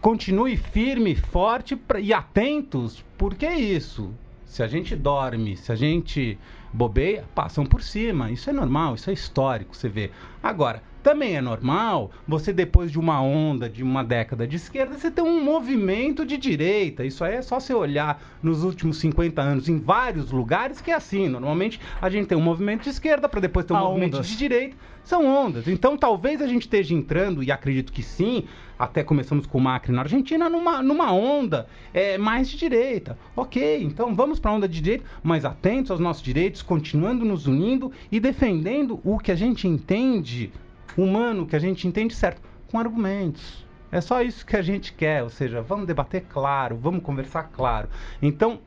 continue 0.00 0.56
firme, 0.56 1.14
forte 1.14 1.78
e 2.00 2.12
atentos. 2.12 3.04
Porque 3.18 3.44
é 3.44 3.58
isso. 3.58 4.14
Se 4.44 4.62
a 4.62 4.66
gente 4.68 4.96
dorme, 4.96 5.56
se 5.56 5.70
a 5.70 5.76
gente 5.76 6.38
bobeia, 6.72 7.24
passam 7.34 7.66
por 7.66 7.82
cima. 7.82 8.30
Isso 8.30 8.48
é 8.48 8.52
normal, 8.52 8.94
isso 8.94 9.10
é 9.10 9.12
histórico, 9.12 9.76
você 9.76 9.88
vê. 9.88 10.10
Agora, 10.42 10.82
Também 11.06 11.36
é 11.36 11.40
normal 11.40 12.10
você, 12.26 12.52
depois 12.52 12.90
de 12.90 12.98
uma 12.98 13.22
onda 13.22 13.68
de 13.68 13.80
uma 13.80 14.02
década 14.02 14.44
de 14.44 14.56
esquerda, 14.56 14.98
você 14.98 15.08
ter 15.08 15.22
um 15.22 15.40
movimento 15.40 16.26
de 16.26 16.36
direita. 16.36 17.04
Isso 17.04 17.22
aí 17.22 17.36
é 17.36 17.42
só 17.42 17.60
você 17.60 17.72
olhar 17.72 18.20
nos 18.42 18.64
últimos 18.64 18.96
50 18.96 19.40
anos 19.40 19.68
em 19.68 19.78
vários 19.78 20.32
lugares 20.32 20.80
que 20.80 20.90
é 20.90 20.94
assim. 20.94 21.28
Normalmente 21.28 21.80
a 22.02 22.10
gente 22.10 22.26
tem 22.26 22.36
um 22.36 22.42
movimento 22.42 22.82
de 22.82 22.88
esquerda 22.88 23.28
para 23.28 23.38
depois 23.38 23.64
ter 23.64 23.72
um 23.72 23.76
Há 23.76 23.82
movimento 23.82 24.16
ondas. 24.16 24.26
de 24.26 24.36
direita. 24.36 24.76
São 25.04 25.24
ondas. 25.24 25.68
Então 25.68 25.96
talvez 25.96 26.42
a 26.42 26.46
gente 26.48 26.62
esteja 26.62 26.92
entrando, 26.92 27.40
e 27.40 27.52
acredito 27.52 27.92
que 27.92 28.02
sim, 28.02 28.42
até 28.76 29.04
começamos 29.04 29.46
com 29.46 29.58
o 29.58 29.60
Macri 29.60 29.92
na 29.92 30.02
Argentina, 30.02 30.50
numa, 30.50 30.82
numa 30.82 31.12
onda 31.12 31.68
é, 31.94 32.18
mais 32.18 32.48
de 32.48 32.56
direita. 32.56 33.16
Ok, 33.36 33.80
então 33.80 34.12
vamos 34.12 34.40
para 34.40 34.50
a 34.50 34.54
onda 34.54 34.66
de 34.66 34.80
direita, 34.80 35.04
mas 35.22 35.44
atentos 35.44 35.92
aos 35.92 36.00
nossos 36.00 36.24
direitos, 36.24 36.62
continuando 36.62 37.24
nos 37.24 37.46
unindo 37.46 37.92
e 38.10 38.18
defendendo 38.18 38.98
o 39.04 39.20
que 39.20 39.30
a 39.30 39.36
gente 39.36 39.68
entende 39.68 40.50
humano, 40.96 41.46
que 41.46 41.56
a 41.56 41.58
gente 41.58 41.86
entende 41.86 42.14
certo, 42.14 42.40
com 42.70 42.78
argumentos. 42.78 43.64
É 43.90 44.00
só 44.00 44.20
isso 44.22 44.44
que 44.44 44.56
a 44.56 44.62
gente 44.62 44.92
quer, 44.92 45.22
ou 45.22 45.30
seja, 45.30 45.62
vamos 45.62 45.86
debater 45.86 46.24
claro, 46.28 46.76
vamos 46.76 47.02
conversar 47.02 47.44
claro. 47.44 47.88
Então, 48.20 48.60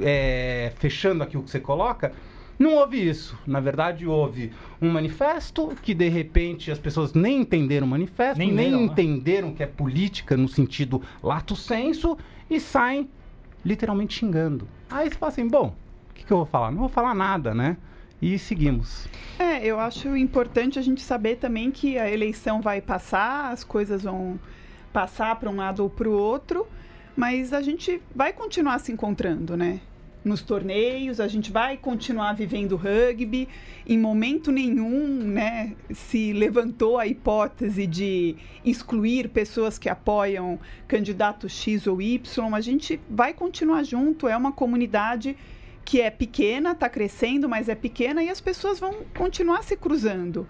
é, 0.00 0.72
fechando 0.76 1.22
aqui 1.22 1.36
o 1.36 1.42
que 1.42 1.50
você 1.50 1.60
coloca, 1.60 2.12
não 2.58 2.74
houve 2.74 3.08
isso. 3.08 3.38
Na 3.46 3.60
verdade, 3.60 4.06
houve 4.06 4.52
um 4.80 4.90
manifesto 4.90 5.72
que, 5.82 5.94
de 5.94 6.08
repente, 6.08 6.70
as 6.70 6.78
pessoas 6.78 7.12
nem 7.12 7.40
entenderam 7.40 7.86
o 7.86 7.90
manifesto, 7.90 8.38
Nem 8.38 8.52
nem, 8.52 8.70
leram, 8.70 8.78
né? 8.80 8.84
entenderam 8.84 9.54
que 9.54 9.62
é 9.62 9.66
política 9.66 10.36
no 10.36 10.48
sentido 10.48 11.02
lato 11.22 11.56
senso 11.56 12.16
e 12.48 12.60
saem 12.60 13.08
literalmente 13.64 14.14
xingando. 14.14 14.68
Aí 14.90 15.08
você 15.08 15.16
fala 15.16 15.32
assim: 15.32 15.48
bom, 15.48 15.74
o 16.10 16.14
que, 16.14 16.24
que 16.24 16.32
eu 16.32 16.38
vou 16.38 16.46
falar? 16.46 16.70
Não 16.70 16.80
vou 16.80 16.88
falar 16.88 17.14
nada, 17.14 17.54
né? 17.54 17.76
E 18.24 18.38
seguimos. 18.38 19.06
É, 19.38 19.62
eu 19.66 19.78
acho 19.78 20.16
importante 20.16 20.78
a 20.78 20.82
gente 20.82 21.02
saber 21.02 21.36
também 21.36 21.70
que 21.70 21.98
a 21.98 22.10
eleição 22.10 22.62
vai 22.62 22.80
passar, 22.80 23.52
as 23.52 23.62
coisas 23.62 24.04
vão 24.04 24.40
passar 24.94 25.36
para 25.38 25.50
um 25.50 25.56
lado 25.56 25.82
ou 25.82 25.90
para 25.90 26.08
o 26.08 26.12
outro, 26.12 26.66
mas 27.14 27.52
a 27.52 27.60
gente 27.60 28.00
vai 28.14 28.32
continuar 28.32 28.78
se 28.78 28.90
encontrando, 28.90 29.58
né? 29.58 29.78
Nos 30.24 30.40
torneios, 30.40 31.20
a 31.20 31.28
gente 31.28 31.52
vai 31.52 31.76
continuar 31.76 32.32
vivendo 32.32 32.76
rugby. 32.76 33.46
Em 33.86 33.98
momento 33.98 34.50
nenhum, 34.50 35.06
né, 35.18 35.74
se 35.92 36.32
levantou 36.32 36.98
a 36.98 37.06
hipótese 37.06 37.86
de 37.86 38.36
excluir 38.64 39.28
pessoas 39.28 39.78
que 39.78 39.90
apoiam 39.90 40.58
candidato 40.88 41.46
X 41.46 41.86
ou 41.86 42.00
Y. 42.00 42.54
A 42.54 42.60
gente 42.62 42.98
vai 43.10 43.34
continuar 43.34 43.82
junto. 43.82 44.26
É 44.26 44.34
uma 44.34 44.50
comunidade 44.50 45.36
que 45.84 46.00
é 46.00 46.10
pequena, 46.10 46.72
está 46.72 46.88
crescendo, 46.88 47.48
mas 47.48 47.68
é 47.68 47.74
pequena 47.74 48.22
e 48.22 48.30
as 48.30 48.40
pessoas 48.40 48.80
vão 48.80 49.04
continuar 49.16 49.62
se 49.62 49.76
cruzando. 49.76 50.46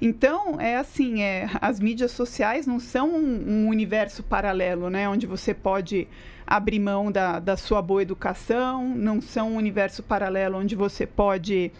Então, 0.00 0.60
é 0.60 0.76
assim, 0.76 1.22
é, 1.22 1.50
as 1.60 1.80
mídias 1.80 2.12
sociais 2.12 2.66
não 2.66 2.78
são 2.78 3.10
um, 3.10 3.64
um 3.64 3.68
universo 3.68 4.22
paralelo, 4.22 4.88
né? 4.88 5.08
Onde 5.08 5.26
você 5.26 5.52
pode 5.52 6.06
abrir 6.46 6.78
mão 6.78 7.10
da, 7.10 7.40
da 7.40 7.56
sua 7.56 7.82
boa 7.82 8.00
educação, 8.00 8.88
não 8.88 9.20
são 9.20 9.52
um 9.52 9.56
universo 9.56 10.02
paralelo 10.02 10.56
onde 10.56 10.74
você 10.74 11.06
pode 11.06 11.70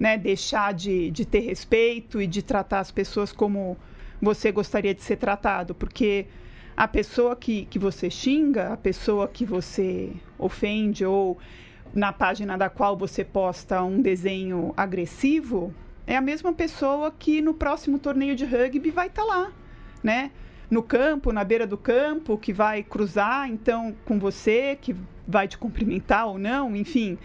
né, 0.00 0.16
deixar 0.16 0.74
de, 0.74 1.10
de 1.10 1.24
ter 1.24 1.40
respeito 1.40 2.20
e 2.20 2.26
de 2.26 2.42
tratar 2.42 2.80
as 2.80 2.90
pessoas 2.90 3.32
como 3.32 3.76
você 4.20 4.50
gostaria 4.50 4.94
de 4.94 5.02
ser 5.02 5.16
tratado, 5.16 5.74
porque 5.74 6.26
a 6.76 6.88
pessoa 6.88 7.36
que, 7.36 7.66
que 7.66 7.78
você 7.78 8.10
xinga, 8.10 8.72
a 8.72 8.76
pessoa 8.76 9.28
que 9.28 9.44
você 9.44 10.12
ofende 10.38 11.04
ou 11.04 11.38
na 11.98 12.12
página 12.12 12.56
da 12.56 12.70
qual 12.70 12.96
você 12.96 13.24
posta 13.24 13.82
um 13.82 14.00
desenho 14.00 14.72
agressivo, 14.76 15.74
é 16.06 16.16
a 16.16 16.20
mesma 16.20 16.52
pessoa 16.52 17.10
que 17.10 17.42
no 17.42 17.52
próximo 17.52 17.98
torneio 17.98 18.36
de 18.36 18.44
rugby 18.44 18.90
vai 18.90 19.08
estar 19.08 19.24
lá, 19.24 19.50
né? 20.02 20.30
No 20.70 20.82
campo, 20.82 21.32
na 21.32 21.42
beira 21.42 21.66
do 21.66 21.76
campo, 21.76 22.38
que 22.38 22.52
vai 22.52 22.84
cruzar 22.84 23.50
então 23.50 23.94
com 24.04 24.18
você, 24.18 24.78
que 24.80 24.94
vai 25.26 25.48
te 25.48 25.58
cumprimentar 25.58 26.28
ou 26.28 26.38
não, 26.38 26.76
enfim. 26.76 27.18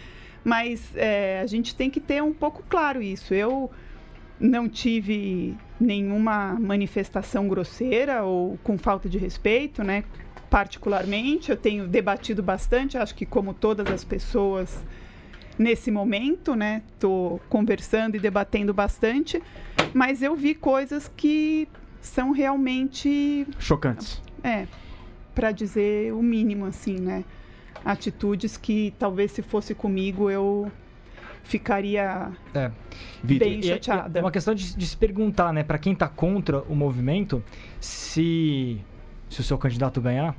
Mas 0.43 0.91
é, 0.95 1.39
a 1.41 1.45
gente 1.45 1.75
tem 1.75 1.89
que 1.89 1.99
ter 1.99 2.23
um 2.23 2.33
pouco 2.33 2.63
claro 2.67 3.01
isso. 3.01 3.33
Eu 3.33 3.69
não 4.39 4.67
tive 4.67 5.55
nenhuma 5.79 6.57
manifestação 6.59 7.47
grosseira 7.47 8.23
ou 8.23 8.57
com 8.63 8.77
falta 8.77 9.07
de 9.07 9.19
respeito, 9.19 9.83
né? 9.83 10.03
Particularmente, 10.53 11.49
eu 11.49 11.57
tenho 11.57 11.87
debatido 11.87 12.43
bastante, 12.43 12.95
acho 12.95 13.15
que 13.15 13.25
como 13.25 13.55
todas 13.55 13.89
as 13.89 14.03
pessoas 14.03 14.85
nesse 15.57 15.89
momento, 15.89 16.55
né? 16.55 16.83
Tô 16.99 17.39
conversando 17.49 18.17
e 18.17 18.19
debatendo 18.19 18.71
bastante, 18.71 19.41
mas 19.91 20.21
eu 20.21 20.35
vi 20.35 20.53
coisas 20.53 21.07
que 21.17 21.67
são 21.99 22.29
realmente, 22.29 23.47
Chocantes. 23.57 24.21
é, 24.43 24.67
para 25.33 25.51
dizer 25.51 26.13
o 26.13 26.21
mínimo, 26.21 26.65
assim, 26.67 26.99
né? 26.99 27.25
Atitudes 27.83 28.55
que 28.55 28.93
talvez 28.99 29.31
se 29.31 29.41
fosse 29.41 29.73
comigo 29.73 30.29
eu 30.29 30.71
ficaria 31.41 32.31
É. 32.53 32.69
Bem 33.23 33.59
E 33.59 33.71
é- 33.71 33.73
chateada. 33.73 34.19
É 34.19 34.21
uma 34.21 34.31
questão 34.31 34.53
de, 34.53 34.77
de 34.77 34.85
se 34.85 34.95
perguntar, 34.95 35.51
né, 35.51 35.63
para 35.63 35.79
quem 35.79 35.95
tá 35.95 36.07
contra 36.07 36.61
o 36.61 36.75
movimento, 36.75 37.43
se 37.79 38.79
se 39.29 39.41
o 39.41 39.43
seu 39.43 39.57
candidato 39.57 39.99
ganhar, 40.01 40.35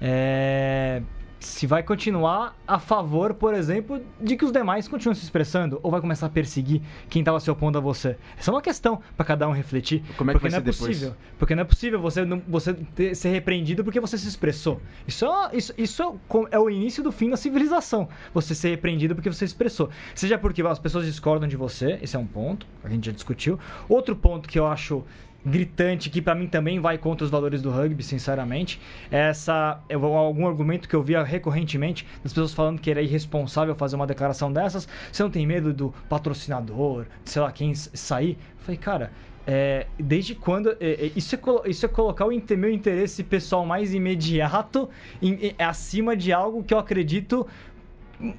é, 0.00 1.02
se 1.38 1.66
vai 1.66 1.82
continuar 1.82 2.56
a 2.66 2.78
favor, 2.78 3.34
por 3.34 3.54
exemplo, 3.54 4.00
de 4.20 4.36
que 4.36 4.44
os 4.44 4.50
demais 4.50 4.88
continuem 4.88 5.14
se 5.14 5.22
expressando 5.24 5.78
ou 5.82 5.90
vai 5.90 6.00
começar 6.00 6.26
a 6.26 6.30
perseguir 6.30 6.80
quem 7.08 7.20
estava 7.20 7.38
se 7.38 7.50
opondo 7.50 7.78
a 7.78 7.80
você. 7.80 8.16
Essa 8.38 8.50
é 8.50 8.54
uma 8.54 8.62
questão 8.62 9.00
para 9.16 9.24
cada 9.24 9.46
um 9.48 9.52
refletir. 9.52 10.02
Como 10.16 10.30
é 10.30 10.34
que 10.34 10.40
porque 10.40 10.50
não 10.50 10.58
é 10.58 10.60
depois? 10.60 10.78
possível. 10.78 11.14
Porque 11.38 11.54
não 11.54 11.62
é 11.62 11.64
possível 11.64 12.00
você, 12.00 12.24
não, 12.24 12.42
você 12.48 12.74
ter- 12.74 13.14
ser 13.14 13.28
repreendido 13.28 13.84
porque 13.84 14.00
você 14.00 14.18
se 14.18 14.26
expressou. 14.26 14.80
Isso, 15.06 15.24
é, 15.26 15.56
isso, 15.56 15.74
isso 15.78 16.02
é, 16.02 16.56
é 16.56 16.58
o 16.58 16.68
início 16.70 17.02
do 17.02 17.12
fim 17.12 17.30
da 17.30 17.36
civilização. 17.36 18.08
Você 18.34 18.54
ser 18.54 18.70
repreendido 18.70 19.14
porque 19.14 19.30
você 19.30 19.46
se 19.46 19.52
expressou. 19.52 19.90
Seja 20.14 20.38
porque 20.38 20.62
as 20.62 20.78
pessoas 20.78 21.06
discordam 21.06 21.48
de 21.48 21.56
você, 21.56 21.98
esse 22.02 22.16
é 22.16 22.18
um 22.18 22.26
ponto, 22.26 22.66
a 22.82 22.88
gente 22.88 23.06
já 23.06 23.12
discutiu. 23.12 23.58
Outro 23.88 24.16
ponto 24.16 24.48
que 24.48 24.58
eu 24.58 24.66
acho 24.66 25.04
gritante, 25.46 26.10
que 26.10 26.20
pra 26.20 26.34
mim 26.34 26.46
também 26.48 26.80
vai 26.80 26.98
contra 26.98 27.24
os 27.24 27.30
valores 27.30 27.62
do 27.62 27.70
rugby, 27.70 28.02
sinceramente, 28.02 28.80
essa, 29.10 29.80
é 29.88 29.94
algum 29.94 30.46
argumento 30.46 30.88
que 30.88 30.96
eu 30.96 31.02
via 31.02 31.22
recorrentemente 31.22 32.04
das 32.22 32.32
pessoas 32.32 32.52
falando 32.52 32.80
que 32.80 32.90
era 32.90 33.00
irresponsável 33.00 33.74
fazer 33.74 33.96
uma 33.96 34.06
declaração 34.06 34.52
dessas. 34.52 34.88
Você 35.12 35.22
não 35.22 35.30
tem 35.30 35.46
medo 35.46 35.72
do 35.72 35.94
patrocinador, 36.08 37.06
sei 37.24 37.40
lá 37.40 37.52
quem 37.52 37.74
sair? 37.74 38.32
Eu 38.58 38.64
falei, 38.64 38.76
cara, 38.78 39.12
é, 39.46 39.86
desde 39.98 40.34
quando. 40.34 40.70
é, 40.80 41.06
é, 41.06 41.12
isso, 41.14 41.36
é, 41.36 41.70
isso 41.70 41.86
é 41.86 41.88
colocar 41.88 42.26
o 42.26 42.32
meu 42.56 42.70
interesse 42.70 43.22
pessoal 43.22 43.64
mais 43.64 43.94
imediato 43.94 44.88
em- 45.22 45.34
em- 45.48 45.54
acima 45.58 46.16
de 46.16 46.32
algo 46.32 46.64
que 46.64 46.74
eu 46.74 46.78
acredito. 46.78 47.46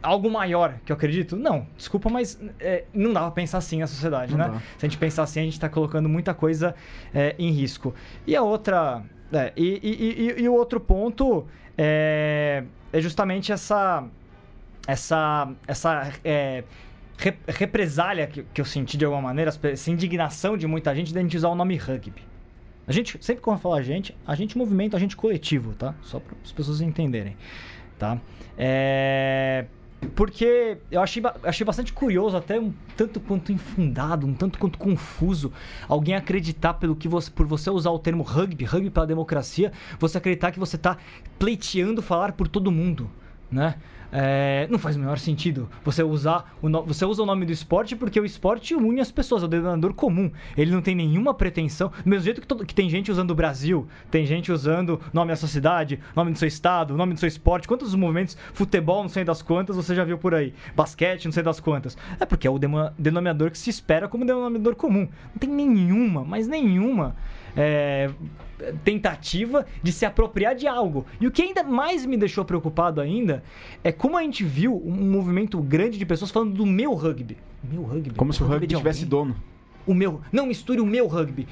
Algo 0.02 0.30
maior 0.30 0.80
que 0.86 0.92
eu 0.92 0.96
acredito? 0.96 1.36
Não, 1.36 1.68
desculpa, 1.78 2.10
mas 2.10 2.40
é, 2.60 2.86
não 2.94 3.14
dá 3.14 3.22
pra 3.22 3.32
pensar 3.32 3.60
assim 3.60 3.80
na 3.80 3.88
sociedade, 3.88 4.32
Não 4.36 4.40
né? 4.46 4.52
dá. 4.54 4.60
Se 4.78 4.86
a 4.86 4.90
gente 4.90 4.98
pensar 4.98 5.24
assim, 5.24 5.40
a 5.40 5.44
gente 5.44 5.54
está 5.54 5.70
colocando 5.70 6.10
muita 6.10 6.34
coisa 6.34 6.74
é, 7.14 7.36
em 7.38 7.52
risco. 7.52 7.94
E 8.26 8.36
a 8.36 8.42
outra. 8.42 9.04
é, 9.32 9.54
e, 9.56 9.80
e- 9.84 10.32
e- 10.40 10.42
e 10.44 10.50
o 10.50 10.54
outro 10.54 10.80
ponto 10.80 11.46
é, 11.78 12.64
é 12.92 13.02
justamente 13.02 13.52
essa. 13.52 14.04
Essa. 14.88 15.52
Essa. 15.68 16.12
é, 16.24 16.64
re- 17.18 17.38
represália 17.48 18.28
que, 18.28 18.44
que 18.44 18.62
eu 18.62 18.66
senti 18.66 18.98
de 18.98 19.06
alguma 19.06 19.22
maneira, 19.22 19.52
essa 19.64 19.92
indignação 19.92 20.58
de 20.58 20.66
muita 20.68 20.94
gente 20.96 21.12
de 21.14 21.20
a 21.20 21.22
gente 21.22 21.38
usar 21.38 21.50
o 21.50 21.56
nome 21.56 21.76
rugby. 21.76 22.22
A 22.88 22.92
gente, 22.94 23.18
sempre 23.24 23.44
quando 23.44 23.58
eu 23.58 23.62
falo 23.62 23.76
a 23.76 23.82
gente, 23.82 24.16
a 24.26 24.34
gente 24.34 24.58
movimento, 24.58 24.96
a 24.96 25.00
gente 25.00 25.16
coletivo, 25.18 25.74
tá? 25.76 25.94
Só 26.02 26.20
para 26.22 26.36
as 26.44 26.54
pessoas 26.54 26.80
entenderem, 26.80 27.36
tá? 28.00 28.18
É, 28.58 29.68
porque 30.16 30.80
eu 30.90 31.02
achei, 31.02 31.22
achei 31.44 31.64
bastante 31.64 31.94
curioso, 31.94 32.36
até 32.36 32.60
um 32.60 32.74
tanto 32.96 33.20
quanto 33.20 33.52
infundado, 33.52 34.26
um 34.26 34.34
tanto 34.34 34.58
quanto 34.58 34.80
confuso, 34.80 35.54
alguém 35.88 36.16
acreditar 36.16 36.74
pelo 36.74 36.96
que 36.96 37.08
você, 37.08 37.30
por 37.30 37.46
você 37.46 37.70
usar 37.70 37.92
o 37.92 38.00
termo 38.00 38.24
rugby, 38.24 38.66
rugby 38.66 38.90
pela 38.90 39.06
democracia, 39.06 39.72
você 40.00 40.18
acreditar 40.18 40.52
que 40.52 40.60
você 40.60 40.76
está 40.76 40.98
pleiteando 41.38 42.02
falar 42.02 42.32
por 42.32 42.48
todo 42.48 42.72
mundo, 42.72 43.12
né? 43.52 43.76
É, 44.10 44.68
não 44.72 44.80
faz 44.80 44.96
o 44.96 45.00
menor 45.00 45.20
sentido 45.20 45.70
você 45.84 46.02
usar 46.02 46.56
o 46.62 46.70
no- 46.70 46.82
você 46.84 47.04
usa 47.04 47.24
o 47.24 47.26
nome 47.26 47.46
do 47.46 47.52
esporte 47.52 47.94
porque 47.94 48.18
o 48.18 48.24
esporte 48.24 48.74
une 48.74 49.02
as 49.02 49.12
pessoas, 49.12 49.44
é 49.44 49.46
o 49.46 49.50
denominador 49.50 49.94
comum. 49.94 50.32
Ele 50.56 50.72
não 50.72 50.82
tem 50.82 50.96
nenhuma 50.96 51.34
pretensão, 51.34 51.90
do 51.90 52.10
mesmo 52.10 52.24
jeito 52.24 52.40
que, 52.40 52.48
todo- 52.48 52.66
que 52.66 52.74
tem 52.74 52.90
gente 52.90 53.12
usando 53.12 53.32
o 53.32 53.36
Brasil, 53.36 53.86
tem 54.10 54.26
gente 54.26 54.50
usando 54.50 55.02
nome 55.14 55.32
da 55.32 55.36
sua 55.36 55.50
cidade, 55.50 56.00
nome 56.16 56.32
do 56.32 56.40
seu 56.40 56.48
estado, 56.48 56.96
nome 56.96 57.16
do 57.16 57.20
seu 57.20 57.28
esporte. 57.28 57.68
Quantos 57.68 57.94
movimentos, 57.94 58.38
futebol, 58.54 59.02
não 59.02 59.10
sei 59.10 59.26
das 59.26 59.42
quantas, 59.42 59.76
você 59.76 59.94
já 59.94 60.06
viu 60.06 60.18
por 60.18 60.34
aí? 60.34 60.54
Basquete, 60.74 61.26
não 61.26 61.34
sei 61.34 61.44
das 61.44 61.60
quantas. 61.60 61.98
É 62.18 62.26
porque 62.26 62.48
é 62.48 62.50
o 62.50 62.58
denominador 62.98 63.52
que 63.52 63.58
se 63.58 63.70
espera 63.70 64.08
como 64.08 64.26
denominador 64.26 64.76
comum. 64.76 65.10
Não 65.34 65.38
tem 65.38 65.50
nenhuma, 65.50 66.24
mas 66.24 66.48
nenhuma 66.48 67.14
é, 67.56 68.10
tentativa 68.84 69.66
de 69.82 69.92
se 69.92 70.06
apropriar 70.06 70.56
de 70.56 70.68
algo. 70.68 71.06
E 71.20 71.28
o 71.28 71.32
que 71.32 71.42
ainda 71.42 71.64
mais 71.64 72.06
me 72.06 72.18
deixou 72.18 72.44
preocupado 72.44 73.00
ainda 73.00 73.44
é 73.84 73.92
como 73.92 74.18
a 74.18 74.22
gente 74.22 74.44
viu 74.44 74.76
um 74.86 75.10
movimento 75.10 75.62
grande 75.62 75.98
de 75.98 76.06
pessoas 76.06 76.32
falando 76.32 76.54
do 76.54 76.66
meu 76.66 76.94
rugby. 76.94 77.38
Meu 77.64 77.84
rugby. 77.84 78.16
Como 78.16 78.34
se 78.34 78.44
o 78.44 78.48
rugby 78.48 78.68
de 78.68 78.76
tivesse 78.76 79.06
dono. 79.06 79.36
o 79.86 79.94
meu, 79.94 80.22
não 80.32 80.46
misture 80.46 80.82
o 80.82 80.86
meu 80.86 81.08
rugby. 81.08 81.48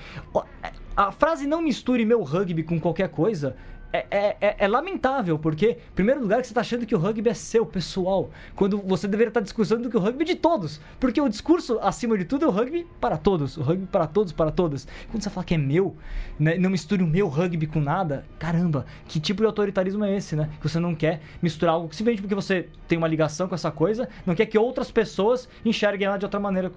A 0.95 1.11
frase 1.11 1.45
não 1.45 1.61
misture 1.61 2.05
meu 2.05 2.23
rugby 2.23 2.63
com 2.63 2.79
qualquer 2.79 3.09
coisa 3.09 3.55
é, 3.95 4.05
é, 4.11 4.37
é, 4.41 4.55
é, 4.59 4.67
lamentável, 4.67 5.39
porque, 5.39 5.71
em 5.71 5.95
primeiro 5.95 6.21
lugar, 6.21 6.41
que 6.41 6.47
você 6.47 6.51
está 6.51 6.61
achando 6.61 6.85
que 6.85 6.93
o 6.93 6.97
rugby 6.97 7.29
é 7.29 7.33
seu, 7.33 7.65
pessoal, 7.65 8.29
quando 8.55 8.79
você 8.79 9.07
deveria 9.07 9.29
estar 9.29 9.39
discussando 9.39 9.89
que 9.89 9.95
o 9.95 9.99
rugby 9.99 10.23
é 10.23 10.25
de 10.25 10.35
todos. 10.35 10.81
Porque 10.99 11.21
o 11.21 11.29
discurso, 11.29 11.79
acima 11.81 12.17
de 12.17 12.25
tudo, 12.25 12.45
é 12.45 12.47
o 12.47 12.51
rugby 12.51 12.85
para 12.99 13.17
todos. 13.17 13.55
O 13.57 13.61
rugby 13.61 13.85
para 13.85 14.07
todos, 14.07 14.33
para 14.33 14.51
todas. 14.51 14.87
Quando 15.09 15.23
você 15.23 15.29
fala 15.29 15.45
que 15.45 15.53
é 15.53 15.57
meu, 15.57 15.95
né, 16.37 16.57
não 16.57 16.69
misture 16.69 17.01
o 17.01 17.07
meu 17.07 17.27
rugby 17.27 17.67
com 17.67 17.79
nada, 17.79 18.25
caramba, 18.37 18.85
que 19.07 19.19
tipo 19.19 19.41
de 19.41 19.45
autoritarismo 19.45 20.03
é 20.03 20.15
esse, 20.15 20.35
né? 20.35 20.49
Que 20.59 20.67
você 20.67 20.79
não 20.79 20.93
quer 20.93 21.21
misturar 21.41 21.75
algo 21.75 21.93
simplesmente 21.93 22.21
porque 22.21 22.35
você 22.35 22.67
tem 22.87 22.97
uma 22.97 23.07
ligação 23.07 23.47
com 23.47 23.55
essa 23.55 23.71
coisa, 23.71 24.09
não 24.25 24.35
quer 24.35 24.45
que 24.45 24.57
outras 24.57 24.91
pessoas 24.91 25.47
enxerguem 25.63 26.07
ela 26.07 26.17
de 26.17 26.25
outra 26.25 26.39
maneira 26.39 26.71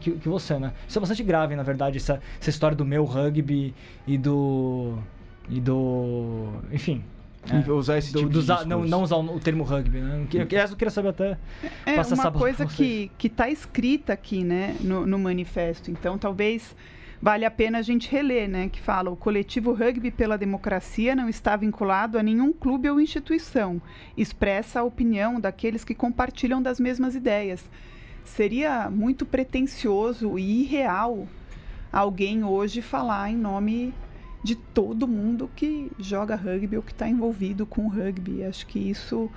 que, 0.00 0.12
que 0.12 0.28
você, 0.28 0.58
né? 0.58 0.72
Isso 0.86 0.98
é 0.98 1.00
bastante 1.00 1.22
grave, 1.22 1.56
na 1.56 1.62
verdade, 1.62 1.96
essa, 1.96 2.20
essa 2.40 2.50
história 2.50 2.76
do 2.76 2.84
meu 2.84 3.04
rugby 3.04 3.74
e 4.06 4.18
do 4.18 4.98
e 5.48 5.60
do. 5.60 6.48
Enfim. 6.72 7.02
É, 7.48 7.72
usar 7.72 7.96
esse 7.96 8.12
do, 8.12 8.18
tipo 8.18 8.30
do, 8.30 8.42
de 8.42 8.68
não, 8.68 8.84
não 8.84 9.02
usar 9.02 9.16
o 9.16 9.40
termo 9.40 9.64
rugby, 9.64 9.98
né? 9.98 10.26
Que, 10.28 10.44
que, 10.44 10.56
eu 10.56 10.76
queria 10.76 10.90
saber 10.90 11.08
até. 11.08 11.38
É 11.86 12.00
uma 12.14 12.30
coisa 12.30 12.66
que 12.66 13.10
está 13.24 13.48
escrita 13.48 14.12
aqui, 14.12 14.44
né, 14.44 14.76
no, 14.80 15.06
no 15.06 15.18
manifesto. 15.18 15.90
Então, 15.90 16.18
talvez 16.18 16.76
vale 17.20 17.46
a 17.46 17.50
pena 17.50 17.78
a 17.78 17.82
gente 17.82 18.10
reler, 18.10 18.46
né? 18.48 18.68
Que 18.68 18.80
fala: 18.80 19.10
o 19.10 19.16
coletivo 19.16 19.72
Rugby 19.72 20.10
pela 20.10 20.36
Democracia 20.36 21.16
não 21.16 21.28
está 21.28 21.56
vinculado 21.56 22.18
a 22.18 22.22
nenhum 22.22 22.52
clube 22.52 22.90
ou 22.90 23.00
instituição. 23.00 23.80
Expressa 24.16 24.80
a 24.80 24.84
opinião 24.84 25.40
daqueles 25.40 25.82
que 25.82 25.94
compartilham 25.94 26.60
das 26.60 26.78
mesmas 26.78 27.14
ideias. 27.14 27.64
Seria 28.22 28.90
muito 28.90 29.24
pretensioso 29.24 30.38
e 30.38 30.62
irreal 30.62 31.26
alguém 31.92 32.44
hoje 32.44 32.82
falar 32.82 33.30
em 33.30 33.36
nome 33.36 33.92
de 34.42 34.54
todo 34.54 35.06
mundo 35.06 35.50
que 35.54 35.90
joga 35.98 36.34
rugby 36.34 36.76
ou 36.76 36.82
que 36.82 36.92
está 36.92 37.08
envolvido 37.08 37.66
com 37.66 37.88
rugby. 37.88 38.44
Acho 38.44 38.66
que 38.66 38.78
isso 38.78 39.30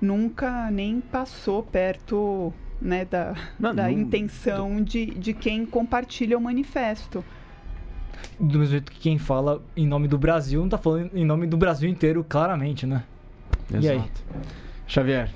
nunca 0.00 0.70
nem 0.70 1.00
passou 1.00 1.62
perto 1.62 2.52
né, 2.80 3.04
da, 3.04 3.34
não, 3.58 3.74
da 3.74 3.84
não, 3.84 3.90
intenção 3.90 4.82
de, 4.82 5.06
de 5.06 5.32
quem 5.32 5.64
compartilha 5.66 6.36
o 6.36 6.40
manifesto. 6.40 7.24
Do 8.38 8.58
mesmo 8.58 8.72
jeito 8.72 8.92
que 8.92 8.98
quem 8.98 9.18
fala 9.18 9.62
em 9.76 9.86
nome 9.86 10.08
do 10.08 10.18
Brasil 10.18 10.60
não 10.60 10.66
está 10.66 10.78
falando 10.78 11.10
em 11.14 11.24
nome 11.24 11.46
do 11.46 11.56
Brasil 11.56 11.88
inteiro, 11.88 12.24
claramente, 12.26 12.86
né? 12.86 13.04
Exato. 13.70 13.84
E 13.84 13.88
aí? 13.88 14.02
Xavier. 14.86 15.30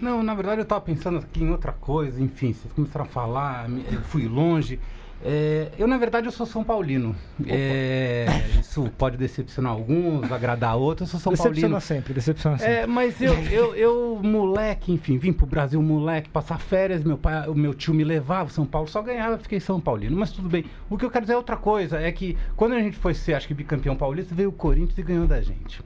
Não, 0.00 0.22
na 0.22 0.34
verdade 0.34 0.60
eu 0.60 0.62
estava 0.62 0.80
pensando 0.80 1.18
aqui 1.18 1.42
em 1.42 1.50
outra 1.50 1.72
coisa, 1.72 2.22
enfim, 2.22 2.52
vocês 2.52 2.72
começaram 2.72 3.04
a 3.04 3.08
falar, 3.08 3.68
eu 3.70 4.00
fui 4.02 4.28
longe. 4.28 4.78
É, 5.22 5.70
eu, 5.78 5.86
na 5.86 5.98
verdade, 5.98 6.26
eu 6.26 6.32
sou 6.32 6.46
São 6.46 6.64
Paulino. 6.64 7.14
É, 7.46 8.26
isso 8.58 8.90
pode 8.96 9.18
decepcionar 9.18 9.72
alguns, 9.72 10.30
agradar 10.32 10.76
outros. 10.76 11.12
Eu 11.12 11.18
sou 11.18 11.20
São 11.20 11.32
decepciona 11.32 11.74
Paulino. 11.74 11.80
sempre, 11.80 12.14
decepciona 12.14 12.56
sempre. 12.56 12.72
É, 12.72 12.86
mas 12.86 13.20
eu, 13.20 13.34
eu, 13.50 13.74
eu, 13.74 14.20
moleque, 14.22 14.92
enfim, 14.92 15.18
vim 15.18 15.32
pro 15.32 15.46
Brasil, 15.46 15.80
moleque, 15.82 16.30
passar 16.30 16.58
férias. 16.58 17.04
Meu 17.04 17.18
pai, 17.18 17.46
o 17.48 17.54
meu 17.54 17.74
tio 17.74 17.92
me 17.92 18.02
levava, 18.02 18.48
São 18.48 18.64
Paulo 18.64 18.88
só 18.88 19.02
ganhava, 19.02 19.36
fiquei 19.38 19.60
São 19.60 19.78
Paulino. 19.78 20.16
Mas 20.16 20.32
tudo 20.32 20.48
bem. 20.48 20.64
O 20.88 20.96
que 20.96 21.04
eu 21.04 21.10
quero 21.10 21.24
dizer 21.24 21.34
é 21.34 21.36
outra 21.36 21.56
coisa: 21.56 22.00
é 22.00 22.10
que 22.10 22.38
quando 22.56 22.72
a 22.72 22.80
gente 22.80 22.96
foi 22.96 23.12
ser, 23.12 23.34
acho 23.34 23.46
que 23.46 23.52
bicampeão 23.52 23.94
paulista, 23.94 24.34
veio 24.34 24.48
o 24.48 24.52
Corinthians 24.52 24.96
e 24.96 25.02
ganhou 25.02 25.26
da 25.26 25.42
gente. 25.42 25.82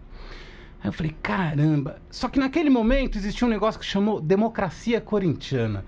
Aí 0.80 0.88
eu 0.88 0.92
falei, 0.92 1.16
caramba. 1.22 1.96
Só 2.10 2.28
que 2.28 2.38
naquele 2.38 2.70
momento 2.70 3.18
existia 3.18 3.48
um 3.48 3.50
negócio 3.50 3.80
que 3.80 3.86
chamou 3.86 4.20
democracia 4.20 5.00
corintiana. 5.00 5.84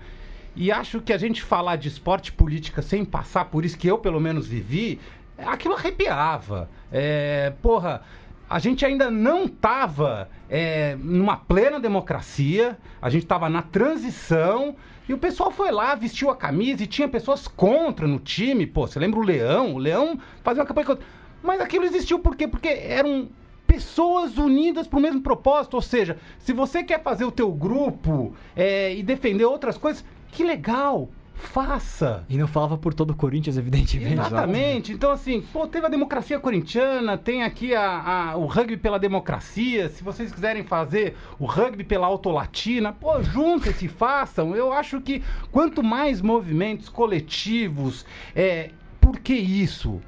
E 0.59 0.71
acho 0.71 1.01
que 1.01 1.13
a 1.13 1.19
gente 1.19 1.43
falar 1.43 1.75
de 1.75 1.87
esporte 1.87 2.31
política 2.31 2.81
sem 2.81 3.05
passar 3.05 3.45
por 3.45 3.63
isso 3.63 3.77
que 3.77 3.87
eu 3.87 3.99
pelo 3.99 4.19
menos 4.19 4.47
vivi, 4.47 4.99
aquilo 5.37 5.75
arrepiava. 5.75 6.67
É, 6.91 7.53
porra, 7.61 8.01
a 8.49 8.57
gente 8.57 8.83
ainda 8.83 9.11
não 9.11 9.45
estava 9.45 10.27
é, 10.49 10.97
numa 10.99 11.37
plena 11.37 11.79
democracia, 11.79 12.75
a 12.99 13.07
gente 13.07 13.21
estava 13.21 13.47
na 13.47 13.61
transição. 13.61 14.75
E 15.07 15.13
o 15.13 15.17
pessoal 15.19 15.51
foi 15.51 15.71
lá, 15.71 15.93
vestiu 15.93 16.31
a 16.31 16.35
camisa 16.35 16.83
e 16.83 16.87
tinha 16.87 17.07
pessoas 17.07 17.47
contra 17.47 18.07
no 18.07 18.17
time. 18.17 18.65
Pô, 18.65 18.87
você 18.87 18.97
lembra 18.97 19.19
o 19.19 19.23
Leão? 19.23 19.75
O 19.75 19.77
Leão 19.77 20.19
fazia 20.43 20.63
uma 20.63 20.67
campanha 20.67 20.87
contra. 20.87 21.05
Mas 21.43 21.61
aquilo 21.61 21.85
existiu 21.85 22.17
por 22.17 22.35
quê? 22.35 22.47
Porque 22.47 22.67
eram 22.67 23.29
pessoas 23.67 24.37
unidas 24.39 24.87
para 24.87 24.97
o 24.97 25.01
mesmo 25.01 25.21
propósito. 25.21 25.75
Ou 25.75 25.81
seja, 25.83 26.17
se 26.39 26.51
você 26.51 26.83
quer 26.83 27.03
fazer 27.03 27.25
o 27.25 27.31
teu 27.31 27.51
grupo 27.51 28.33
é, 28.55 28.95
e 28.95 29.03
defender 29.03 29.45
outras 29.45 29.77
coisas, 29.77 30.03
que 30.37 30.43
legal! 30.43 31.09
Faça! 31.33 32.23
E 32.29 32.37
não 32.37 32.47
falava 32.47 32.77
por 32.77 32.93
todo 32.93 33.09
o 33.09 33.15
Corinthians, 33.15 33.57
evidentemente. 33.57 34.13
Exatamente. 34.13 34.93
Então, 34.93 35.09
assim, 35.09 35.41
pô, 35.41 35.65
teve 35.65 35.87
a 35.87 35.89
democracia 35.89 36.39
corintiana, 36.39 37.17
tem 37.17 37.41
aqui 37.41 37.73
a, 37.73 38.29
a, 38.31 38.37
o 38.37 38.45
rugby 38.45 38.77
pela 38.77 38.99
democracia. 38.99 39.89
Se 39.89 40.03
vocês 40.03 40.31
quiserem 40.31 40.63
fazer 40.63 41.17
o 41.39 41.47
rugby 41.47 41.83
pela 41.83 42.05
autolatina, 42.05 42.93
pô, 42.93 43.19
juntem-se, 43.23 43.87
façam. 43.89 44.55
Eu 44.55 44.71
acho 44.71 45.01
que 45.01 45.23
quanto 45.51 45.81
mais 45.81 46.21
movimentos 46.21 46.87
coletivos, 46.87 48.05
é, 48.35 48.69
por 49.01 49.19
que 49.19 49.33
isso? 49.33 49.99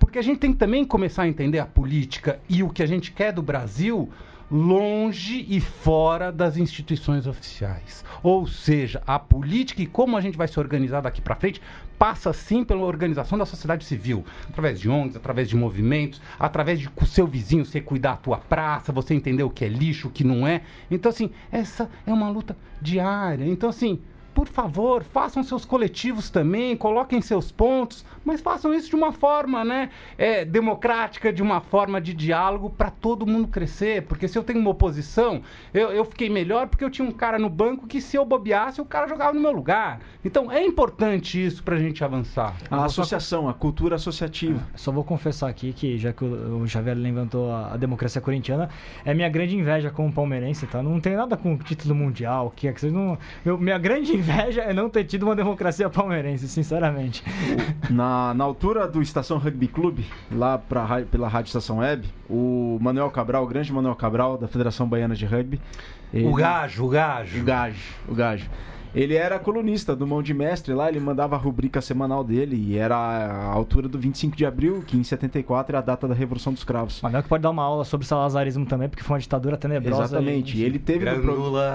Porque 0.00 0.18
a 0.18 0.22
gente 0.22 0.38
tem 0.38 0.52
que 0.52 0.58
também 0.58 0.86
começar 0.86 1.24
a 1.24 1.28
entender 1.28 1.58
a 1.58 1.66
política 1.66 2.40
e 2.48 2.62
o 2.62 2.70
que 2.70 2.82
a 2.82 2.86
gente 2.86 3.12
quer 3.12 3.30
do 3.30 3.42
Brasil 3.42 4.10
longe 4.50 5.44
e 5.48 5.60
fora 5.60 6.30
das 6.30 6.56
instituições 6.56 7.26
oficiais. 7.26 8.04
Ou 8.22 8.46
seja, 8.46 9.02
a 9.06 9.18
política 9.18 9.82
e 9.82 9.86
como 9.86 10.16
a 10.16 10.20
gente 10.20 10.38
vai 10.38 10.48
se 10.48 10.58
organizar 10.58 11.00
daqui 11.00 11.20
para 11.20 11.34
frente 11.34 11.60
passa 11.98 12.32
sim 12.32 12.62
pela 12.62 12.82
organização 12.82 13.38
da 13.38 13.46
sociedade 13.46 13.84
civil, 13.84 14.24
através 14.48 14.78
de 14.78 14.88
ONGs, 14.88 15.16
através 15.16 15.48
de 15.48 15.56
movimentos, 15.56 16.20
através 16.38 16.78
de 16.78 16.90
o 16.94 17.06
seu 17.06 17.26
vizinho 17.26 17.64
você 17.64 17.80
cuidar 17.80 18.06
da 18.12 18.16
tua 18.16 18.38
praça, 18.38 18.92
você 18.92 19.14
entender 19.14 19.42
o 19.42 19.50
que 19.50 19.64
é 19.64 19.68
lixo, 19.68 20.08
o 20.08 20.10
que 20.10 20.22
não 20.22 20.46
é. 20.46 20.62
Então 20.90 21.10
assim, 21.10 21.30
essa 21.50 21.90
é 22.06 22.12
uma 22.12 22.28
luta 22.28 22.56
diária. 22.80 23.44
Então 23.46 23.68
assim, 23.68 23.98
por 24.36 24.48
favor, 24.48 25.02
façam 25.02 25.42
seus 25.42 25.64
coletivos 25.64 26.28
também, 26.28 26.76
coloquem 26.76 27.22
seus 27.22 27.50
pontos, 27.50 28.04
mas 28.22 28.38
façam 28.38 28.74
isso 28.74 28.90
de 28.90 28.94
uma 28.94 29.10
forma 29.10 29.64
né, 29.64 29.88
é, 30.18 30.44
democrática, 30.44 31.32
de 31.32 31.42
uma 31.42 31.58
forma 31.62 31.98
de 32.02 32.12
diálogo 32.12 32.68
para 32.68 32.90
todo 32.90 33.26
mundo 33.26 33.48
crescer. 33.48 34.02
Porque 34.02 34.28
se 34.28 34.36
eu 34.36 34.44
tenho 34.44 34.58
uma 34.58 34.68
oposição, 34.68 35.40
eu, 35.72 35.88
eu 35.90 36.04
fiquei 36.04 36.28
melhor 36.28 36.66
porque 36.66 36.84
eu 36.84 36.90
tinha 36.90 37.08
um 37.08 37.12
cara 37.12 37.38
no 37.38 37.48
banco 37.48 37.86
que 37.86 37.98
se 37.98 38.14
eu 38.14 38.26
bobeasse, 38.26 38.78
o 38.78 38.84
cara 38.84 39.08
jogava 39.08 39.32
no 39.32 39.40
meu 39.40 39.52
lugar. 39.52 40.00
Então 40.22 40.52
é 40.52 40.62
importante 40.62 41.42
isso 41.42 41.62
para 41.62 41.76
a 41.76 41.78
gente 41.78 42.04
avançar. 42.04 42.54
A 42.70 42.84
associação, 42.84 43.44
só... 43.44 43.48
a 43.48 43.54
cultura 43.54 43.96
associativa. 43.96 44.60
Só 44.74 44.92
vou 44.92 45.02
confessar 45.02 45.48
aqui 45.48 45.72
que, 45.72 45.96
já 45.96 46.12
que 46.12 46.26
o, 46.26 46.66
Javier 46.66 46.94
levantou 46.94 47.50
a, 47.50 47.72
a, 47.72 47.76
democracia 47.78 48.20
corintiana, 48.20 48.68
é 49.02 49.14
minha 49.14 49.30
grande 49.30 49.56
inveja 49.56 49.88
com 49.88 50.06
o 50.06 50.12
palmeirense, 50.12 50.66
tá? 50.66 50.82
Não 50.82 51.00
tem 51.00 51.16
nada 51.16 51.38
com 51.38 51.54
o 51.54 51.56
título 51.56 51.94
mundial, 51.94 52.52
que 52.54 52.68
é 52.68 52.72
que 52.74 52.82
vocês 52.82 52.92
não. 52.92 53.16
Eu, 53.42 53.56
minha 53.56 53.78
grande 53.78 54.12
inveja 54.12 54.25
inveja 54.26 54.62
é 54.62 54.72
não 54.72 54.88
ter 54.90 55.04
tido 55.04 55.24
uma 55.24 55.36
democracia 55.36 55.88
palmeirense, 55.88 56.48
sinceramente. 56.48 57.22
Na, 57.90 58.34
na 58.34 58.44
altura 58.44 58.86
do 58.88 59.00
Estação 59.00 59.38
Rugby 59.38 59.68
Clube, 59.68 60.04
lá 60.30 60.58
pra, 60.58 61.02
pela 61.10 61.28
Rádio 61.28 61.48
Estação 61.48 61.78
Web, 61.78 62.08
o 62.28 62.78
Manuel 62.80 63.10
Cabral, 63.10 63.44
o 63.44 63.46
grande 63.46 63.72
Manuel 63.72 63.94
Cabral, 63.94 64.36
da 64.36 64.48
Federação 64.48 64.88
Baiana 64.88 65.14
de 65.14 65.24
Rugby. 65.24 65.60
Ele, 66.12 66.26
o 66.26 66.34
gajo, 66.34 66.84
o 66.84 66.88
gajo. 66.88 67.40
O 67.40 67.44
gajo, 67.44 67.94
o 68.08 68.14
gajo. 68.14 68.50
Ele 68.96 69.14
era 69.14 69.38
colunista 69.38 69.94
do 69.94 70.06
Mão 70.06 70.22
de 70.22 70.32
Mestre 70.32 70.72
lá, 70.72 70.88
ele 70.88 70.98
mandava 70.98 71.36
a 71.36 71.38
rubrica 71.38 71.82
semanal 71.82 72.24
dele 72.24 72.56
e 72.56 72.78
era 72.78 72.96
a 72.96 73.44
altura 73.52 73.86
do 73.86 73.98
25 73.98 74.34
de 74.34 74.46
abril, 74.46 74.82
que 74.86 74.96
em 74.96 75.04
74 75.04 75.76
é 75.76 75.78
a 75.78 75.82
data 75.82 76.08
da 76.08 76.14
Revolução 76.14 76.50
dos 76.50 76.64
Cravos. 76.64 77.00
Mas 77.02 77.12
não 77.12 77.20
é 77.20 77.22
que 77.22 77.28
pode 77.28 77.42
dar 77.42 77.50
uma 77.50 77.62
aula 77.62 77.84
sobre 77.84 78.06
salazarismo 78.06 78.64
também, 78.64 78.88
porque 78.88 79.04
foi 79.04 79.16
uma 79.16 79.20
ditadura 79.20 79.58
tenebrosa. 79.58 80.04
Exatamente, 80.04 80.56
e, 80.56 80.64
ele 80.64 80.78
teve 80.78 81.00
Grandula, 81.00 81.74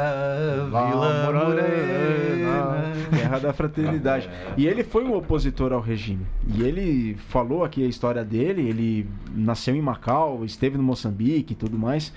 pro... 0.56 0.66
Vila 0.66 1.32
Morena, 1.32 2.94
Guerra 3.12 3.38
da 3.38 3.54
Fraternidade. 3.54 4.28
E 4.58 4.66
ele 4.66 4.84
foi 4.84 5.04
um 5.04 5.16
opositor 5.16 5.72
ao 5.74 5.80
regime. 5.80 6.26
E 6.48 6.64
ele 6.64 7.16
falou 7.30 7.64
aqui 7.64 7.86
a 7.86 7.88
história 7.88 8.26
dele, 8.26 8.68
ele 8.68 9.08
nasceu 9.36 9.76
em 9.76 9.82
Macau, 9.82 10.44
esteve 10.44 10.76
no 10.76 10.82
Moçambique 10.82 11.54
e 11.54 11.56
tudo 11.56 11.78
mais. 11.78 12.12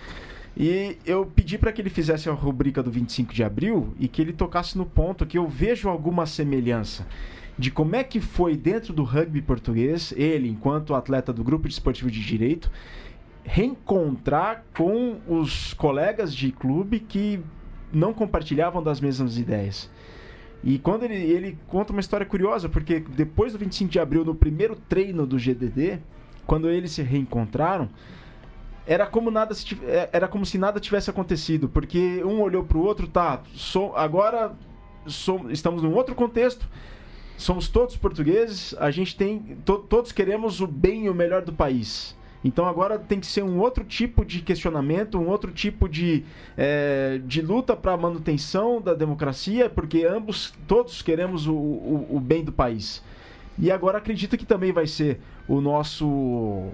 E 0.56 0.96
eu 1.04 1.26
pedi 1.26 1.58
para 1.58 1.72
que 1.72 1.80
ele 1.82 1.90
fizesse 1.90 2.28
a 2.28 2.32
rubrica 2.32 2.82
do 2.82 2.90
25 2.90 3.34
de 3.34 3.42
abril 3.42 3.92
e 3.98 4.06
que 4.06 4.22
ele 4.22 4.32
tocasse 4.32 4.78
no 4.78 4.86
ponto 4.86 5.26
que 5.26 5.36
eu 5.36 5.48
vejo 5.48 5.88
alguma 5.88 6.26
semelhança 6.26 7.06
de 7.58 7.70
como 7.70 7.94
é 7.94 8.02
que 8.02 8.20
foi 8.20 8.56
dentro 8.56 8.92
do 8.92 9.04
rugby 9.04 9.40
português, 9.40 10.12
ele, 10.16 10.48
enquanto 10.48 10.94
atleta 10.94 11.32
do 11.32 11.44
grupo 11.44 11.68
de 11.68 11.74
esportivo 11.74 12.10
de 12.10 12.20
direito, 12.20 12.70
reencontrar 13.44 14.64
com 14.76 15.20
os 15.28 15.72
colegas 15.74 16.34
de 16.34 16.50
clube 16.50 16.98
que 16.98 17.40
não 17.92 18.12
compartilhavam 18.12 18.82
das 18.82 19.00
mesmas 19.00 19.38
ideias. 19.38 19.90
E 20.64 20.78
quando 20.78 21.04
ele, 21.04 21.14
ele 21.14 21.58
conta 21.68 21.92
uma 21.92 22.00
história 22.00 22.26
curiosa, 22.26 22.68
porque 22.68 23.00
depois 23.00 23.52
do 23.52 23.58
25 23.58 23.90
de 23.90 24.00
abril, 24.00 24.24
no 24.24 24.34
primeiro 24.34 24.74
treino 24.74 25.26
do 25.26 25.38
GDD, 25.38 26.00
quando 26.46 26.70
eles 26.70 26.92
se 26.92 27.02
reencontraram, 27.02 27.88
era 28.86 29.06
como 29.06 29.30
nada 29.30 29.54
se, 29.54 29.78
é, 29.84 30.08
era 30.12 30.28
como 30.28 30.44
se 30.44 30.58
nada 30.58 30.78
tivesse 30.78 31.10
acontecido, 31.10 31.68
porque 31.68 32.22
um 32.24 32.40
olhou 32.40 32.64
para 32.64 32.78
o 32.78 32.82
outro, 32.82 33.06
tá, 33.06 33.42
so, 33.54 33.92
agora 33.94 34.52
so, 35.06 35.50
estamos 35.50 35.82
num 35.82 35.94
outro 35.94 36.14
contexto, 36.14 36.68
somos 37.36 37.68
todos 37.68 37.96
portugueses, 37.96 38.74
a 38.78 38.90
gente 38.90 39.16
tem. 39.16 39.58
To, 39.64 39.78
todos 39.78 40.12
queremos 40.12 40.60
o 40.60 40.66
bem 40.66 41.06
e 41.06 41.10
o 41.10 41.14
melhor 41.14 41.42
do 41.42 41.52
país. 41.52 42.16
Então 42.44 42.66
agora 42.66 42.98
tem 42.98 43.18
que 43.18 43.26
ser 43.26 43.42
um 43.42 43.58
outro 43.58 43.82
tipo 43.84 44.22
de 44.22 44.42
questionamento, 44.42 45.18
um 45.18 45.28
outro 45.28 45.50
tipo 45.50 45.88
de, 45.88 46.24
é, 46.58 47.18
de 47.24 47.40
luta 47.40 47.74
para 47.74 47.92
a 47.92 47.96
manutenção 47.96 48.82
da 48.82 48.92
democracia, 48.92 49.70
porque 49.70 50.04
ambos, 50.04 50.52
todos 50.68 51.00
queremos 51.00 51.46
o, 51.46 51.54
o, 51.54 52.06
o 52.10 52.20
bem 52.20 52.44
do 52.44 52.52
país. 52.52 53.02
E 53.58 53.70
agora 53.70 53.96
acredito 53.96 54.36
que 54.36 54.44
também 54.44 54.72
vai 54.72 54.86
ser 54.86 55.20
o 55.48 55.58
nosso 55.58 56.70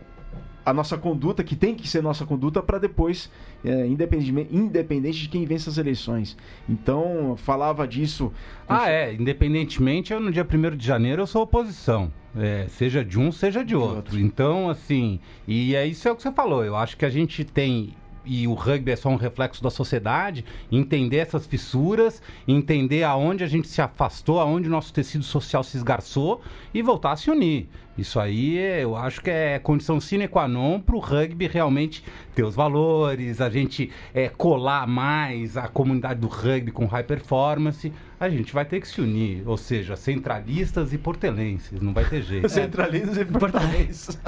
a 0.64 0.72
nossa 0.72 0.96
conduta, 0.96 1.42
que 1.42 1.56
tem 1.56 1.74
que 1.74 1.88
ser 1.88 2.02
nossa 2.02 2.26
conduta, 2.26 2.62
para 2.62 2.78
depois, 2.78 3.30
é, 3.64 3.86
independente, 3.86 4.48
independente 4.50 5.22
de 5.22 5.28
quem 5.28 5.44
vence 5.44 5.68
as 5.68 5.78
eleições. 5.78 6.36
Então, 6.68 7.36
falava 7.36 7.86
disso. 7.86 8.32
Ah, 8.68 8.90
é. 8.90 9.12
Independentemente, 9.12 10.12
eu, 10.12 10.20
no 10.20 10.30
dia 10.30 10.46
1 10.46 10.76
de 10.76 10.86
janeiro 10.86 11.22
eu 11.22 11.26
sou 11.26 11.42
oposição. 11.42 12.12
É, 12.36 12.66
seja 12.68 13.04
de 13.04 13.18
um, 13.18 13.32
seja 13.32 13.64
de 13.64 13.74
outro. 13.74 13.96
outro. 13.96 14.20
Então, 14.20 14.68
assim, 14.68 15.18
e 15.48 15.74
é 15.74 15.84
isso 15.86 16.06
é 16.06 16.12
o 16.12 16.16
que 16.16 16.22
você 16.22 16.30
falou. 16.30 16.64
Eu 16.64 16.76
acho 16.76 16.96
que 16.96 17.04
a 17.04 17.10
gente 17.10 17.42
tem 17.44 17.94
e 18.24 18.46
o 18.46 18.54
rugby 18.54 18.92
é 18.92 18.96
só 18.96 19.08
um 19.08 19.16
reflexo 19.16 19.62
da 19.62 19.70
sociedade, 19.70 20.44
entender 20.70 21.18
essas 21.18 21.46
fissuras, 21.46 22.22
entender 22.46 23.02
aonde 23.02 23.44
a 23.44 23.46
gente 23.46 23.68
se 23.68 23.80
afastou, 23.80 24.40
aonde 24.40 24.68
o 24.68 24.70
nosso 24.70 24.92
tecido 24.92 25.24
social 25.24 25.62
se 25.62 25.76
esgarçou 25.76 26.40
e 26.72 26.82
voltar 26.82 27.12
a 27.12 27.16
se 27.16 27.30
unir. 27.30 27.68
Isso 27.98 28.18
aí 28.18 28.56
eu 28.56 28.96
acho 28.96 29.20
que 29.20 29.30
é 29.30 29.58
condição 29.58 30.00
sine 30.00 30.26
qua 30.26 30.48
non 30.48 30.80
para 30.80 30.96
o 30.96 30.98
rugby 30.98 31.46
realmente 31.46 32.02
ter 32.34 32.44
os 32.44 32.54
valores, 32.54 33.40
a 33.40 33.50
gente 33.50 33.90
é, 34.14 34.28
colar 34.28 34.86
mais 34.86 35.56
a 35.56 35.68
comunidade 35.68 36.20
do 36.20 36.26
rugby 36.26 36.70
com 36.70 36.86
high 36.86 37.04
performance. 37.04 37.92
A 38.20 38.28
gente 38.28 38.52
vai 38.52 38.66
ter 38.66 38.82
que 38.82 38.86
se 38.86 39.00
unir, 39.00 39.42
ou 39.46 39.56
seja, 39.56 39.96
centralistas 39.96 40.92
e 40.92 40.98
portelenses, 40.98 41.80
não 41.80 41.94
vai 41.94 42.04
ter 42.04 42.20
jeito. 42.20 42.46
centralistas 42.52 43.16
e 43.16 43.24
portelenses. 43.24 44.20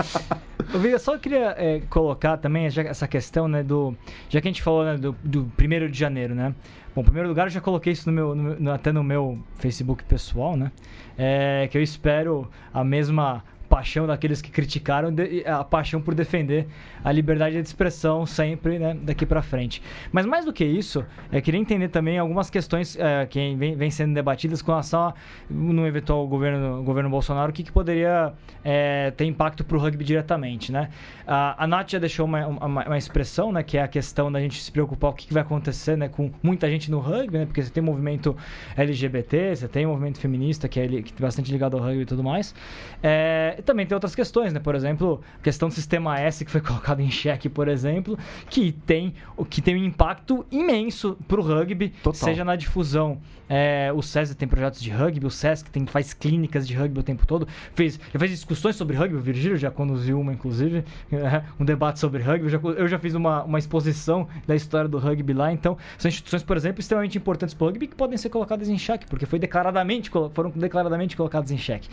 Eu 0.72 0.98
só 0.98 1.18
queria 1.18 1.54
é, 1.58 1.80
colocar 1.90 2.38
também 2.38 2.64
essa 2.64 3.06
questão, 3.06 3.46
né, 3.46 3.62
do. 3.62 3.94
Já 4.30 4.40
que 4.40 4.48
a 4.48 4.50
gente 4.50 4.62
falou 4.62 4.86
né, 4.86 4.96
do, 4.96 5.14
do 5.22 5.52
1 5.60 5.90
de 5.90 5.98
janeiro, 5.98 6.34
né? 6.34 6.54
Bom, 6.94 7.02
em 7.02 7.04
primeiro 7.04 7.28
lugar, 7.28 7.48
eu 7.48 7.50
já 7.50 7.60
coloquei 7.60 7.92
isso 7.92 8.10
no 8.10 8.14
meu, 8.14 8.34
no, 8.34 8.72
até 8.72 8.90
no 8.92 9.04
meu 9.04 9.38
Facebook 9.58 10.02
pessoal, 10.04 10.56
né? 10.56 10.72
É, 11.18 11.68
que 11.70 11.76
eu 11.76 11.82
espero 11.82 12.50
a 12.72 12.82
mesma 12.82 13.44
paixão 13.72 14.06
daqueles 14.06 14.42
que 14.42 14.50
criticaram, 14.50 15.08
a 15.46 15.64
paixão 15.64 15.98
por 15.98 16.14
defender 16.14 16.68
a 17.02 17.10
liberdade 17.10 17.54
de 17.54 17.66
expressão 17.66 18.26
sempre 18.26 18.78
né, 18.78 18.94
daqui 19.00 19.24
para 19.24 19.40
frente. 19.40 19.82
Mas 20.12 20.26
mais 20.26 20.44
do 20.44 20.52
que 20.52 20.62
isso, 20.62 21.02
eu 21.32 21.40
queria 21.40 21.58
entender 21.58 21.88
também 21.88 22.18
algumas 22.18 22.50
questões 22.50 22.98
é, 22.98 23.24
que 23.24 23.54
vem, 23.54 23.74
vem, 23.74 23.90
sendo 23.90 24.12
debatidas 24.12 24.60
com 24.60 24.72
relação 24.72 25.04
a, 25.04 25.14
no 25.48 25.86
eventual 25.86 26.28
governo, 26.28 26.82
governo 26.82 27.08
Bolsonaro, 27.08 27.48
o 27.48 27.52
que, 27.54 27.62
que 27.62 27.72
poderia 27.72 28.34
é, 28.62 29.10
ter 29.12 29.24
impacto 29.24 29.64
para 29.64 29.74
o 29.74 29.80
rugby 29.80 30.04
diretamente. 30.04 30.70
Né? 30.70 30.90
A, 31.26 31.64
a 31.64 31.66
Nath 31.66 31.92
já 31.92 31.98
deixou 31.98 32.26
uma, 32.26 32.46
uma, 32.46 32.84
uma, 32.84 32.98
expressão, 32.98 33.50
né, 33.50 33.62
que 33.62 33.78
é 33.78 33.82
a 33.82 33.88
questão 33.88 34.30
da 34.30 34.38
gente 34.38 34.62
se 34.62 34.70
preocupar 34.70 35.12
o 35.12 35.14
que, 35.14 35.28
que 35.28 35.32
vai 35.32 35.42
acontecer 35.42 35.96
né, 35.96 36.10
com 36.10 36.30
muita 36.42 36.68
gente 36.68 36.90
no 36.90 36.98
rugby, 36.98 37.38
né, 37.38 37.46
porque 37.46 37.62
você 37.62 37.70
tem 37.70 37.82
movimento 37.82 38.36
LGBT, 38.76 39.56
você 39.56 39.66
tem 39.66 39.86
movimento 39.86 40.20
feminista 40.20 40.68
que 40.68 40.78
é, 40.78 40.86
que 40.86 41.14
é 41.18 41.22
bastante 41.22 41.50
ligado 41.50 41.78
ao 41.78 41.82
rugby 41.82 42.02
e 42.02 42.06
tudo 42.06 42.22
mais. 42.22 42.54
É, 43.02 43.61
também 43.62 43.86
tem 43.86 43.94
outras 43.94 44.14
questões, 44.14 44.52
né? 44.52 44.60
Por 44.60 44.74
exemplo, 44.74 45.20
a 45.38 45.42
questão 45.42 45.68
do 45.68 45.74
sistema 45.74 46.18
S 46.18 46.44
que 46.44 46.50
foi 46.50 46.60
colocado 46.62 47.00
em 47.00 47.10
xeque, 47.10 47.48
por 47.48 47.68
exemplo, 47.68 48.18
que 48.48 48.72
tem, 48.72 49.14
que 49.48 49.62
tem 49.62 49.74
um 49.76 49.84
impacto 49.84 50.44
imenso 50.50 51.16
para 51.26 51.40
o 51.40 51.42
rugby, 51.42 51.90
Total. 52.02 52.14
seja 52.14 52.44
na 52.44 52.56
difusão. 52.56 53.20
É, 53.48 53.92
o 53.92 54.00
SESI 54.00 54.34
tem 54.34 54.48
projetos 54.48 54.80
de 54.80 54.90
rugby, 54.90 55.26
o 55.26 55.30
SESC 55.30 55.68
tem, 55.70 55.84
faz 55.84 56.14
clínicas 56.14 56.66
de 56.66 56.74
rugby 56.74 57.00
o 57.00 57.02
tempo 57.02 57.26
todo, 57.26 57.46
fez, 57.74 58.00
já 58.10 58.18
fez 58.18 58.30
discussões 58.30 58.76
sobre 58.76 58.96
rugby, 58.96 59.16
o 59.16 59.20
Virgílio 59.20 59.58
já 59.58 59.70
conduziu 59.70 60.18
uma, 60.18 60.32
inclusive, 60.32 60.82
é, 61.12 61.42
um 61.60 61.64
debate 61.64 61.98
sobre 61.98 62.22
rugby, 62.22 62.44
eu 62.44 62.48
já, 62.48 62.58
eu 62.58 62.88
já 62.88 62.98
fiz 62.98 63.14
uma, 63.14 63.42
uma 63.44 63.58
exposição 63.58 64.26
da 64.46 64.56
história 64.56 64.88
do 64.88 64.98
rugby 64.98 65.34
lá, 65.34 65.52
então 65.52 65.76
são 65.98 66.08
instituições, 66.08 66.42
por 66.42 66.56
exemplo, 66.56 66.80
extremamente 66.80 67.18
importantes 67.18 67.54
para 67.54 67.64
o 67.64 67.68
rugby 67.68 67.88
que 67.88 67.94
podem 67.94 68.16
ser 68.16 68.30
colocadas 68.30 68.70
em 68.70 68.78
xeque, 68.78 69.06
porque 69.06 69.26
foi 69.26 69.38
declaradamente, 69.38 70.10
foram 70.32 70.50
declaradamente 70.50 71.14
colocadas 71.14 71.50
em 71.50 71.58
xeque. 71.58 71.90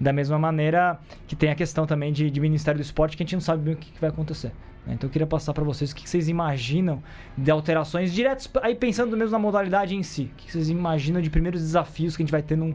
Da 0.00 0.14
mesma 0.14 0.38
maneira 0.38 0.98
que 1.26 1.36
tem 1.36 1.50
a 1.50 1.54
questão 1.54 1.86
também 1.86 2.12
de, 2.12 2.30
de 2.30 2.40
Ministério 2.40 2.78
do 2.78 2.82
Esporte 2.82 3.16
que 3.16 3.22
a 3.22 3.26
gente 3.26 3.34
não 3.34 3.40
sabe 3.40 3.62
bem 3.62 3.74
o 3.74 3.76
que, 3.76 3.90
que 3.90 4.00
vai 4.00 4.10
acontecer. 4.10 4.52
Né? 4.86 4.94
Então 4.94 5.08
eu 5.08 5.12
queria 5.12 5.26
passar 5.26 5.52
para 5.52 5.64
vocês 5.64 5.92
o 5.92 5.94
que, 5.94 6.02
que, 6.02 6.10
vocês 6.10 6.28
imaginam 6.28 7.02
de 7.36 7.50
alterações 7.50 8.12
diretas, 8.12 8.50
aí 8.62 8.74
pensando 8.74 9.16
mesmo 9.16 9.32
na 9.32 9.38
modalidade 9.38 9.94
em 9.94 10.02
si. 10.02 10.30
O 10.32 10.36
que, 10.36 10.46
que 10.46 10.52
vocês 10.52 10.68
imaginam 10.68 11.20
de 11.20 11.30
primeiros 11.30 11.60
desafios 11.60 12.16
que 12.16 12.22
a 12.22 12.24
gente 12.24 12.32
vai 12.32 12.42
ter 12.42 12.56
num, 12.56 12.74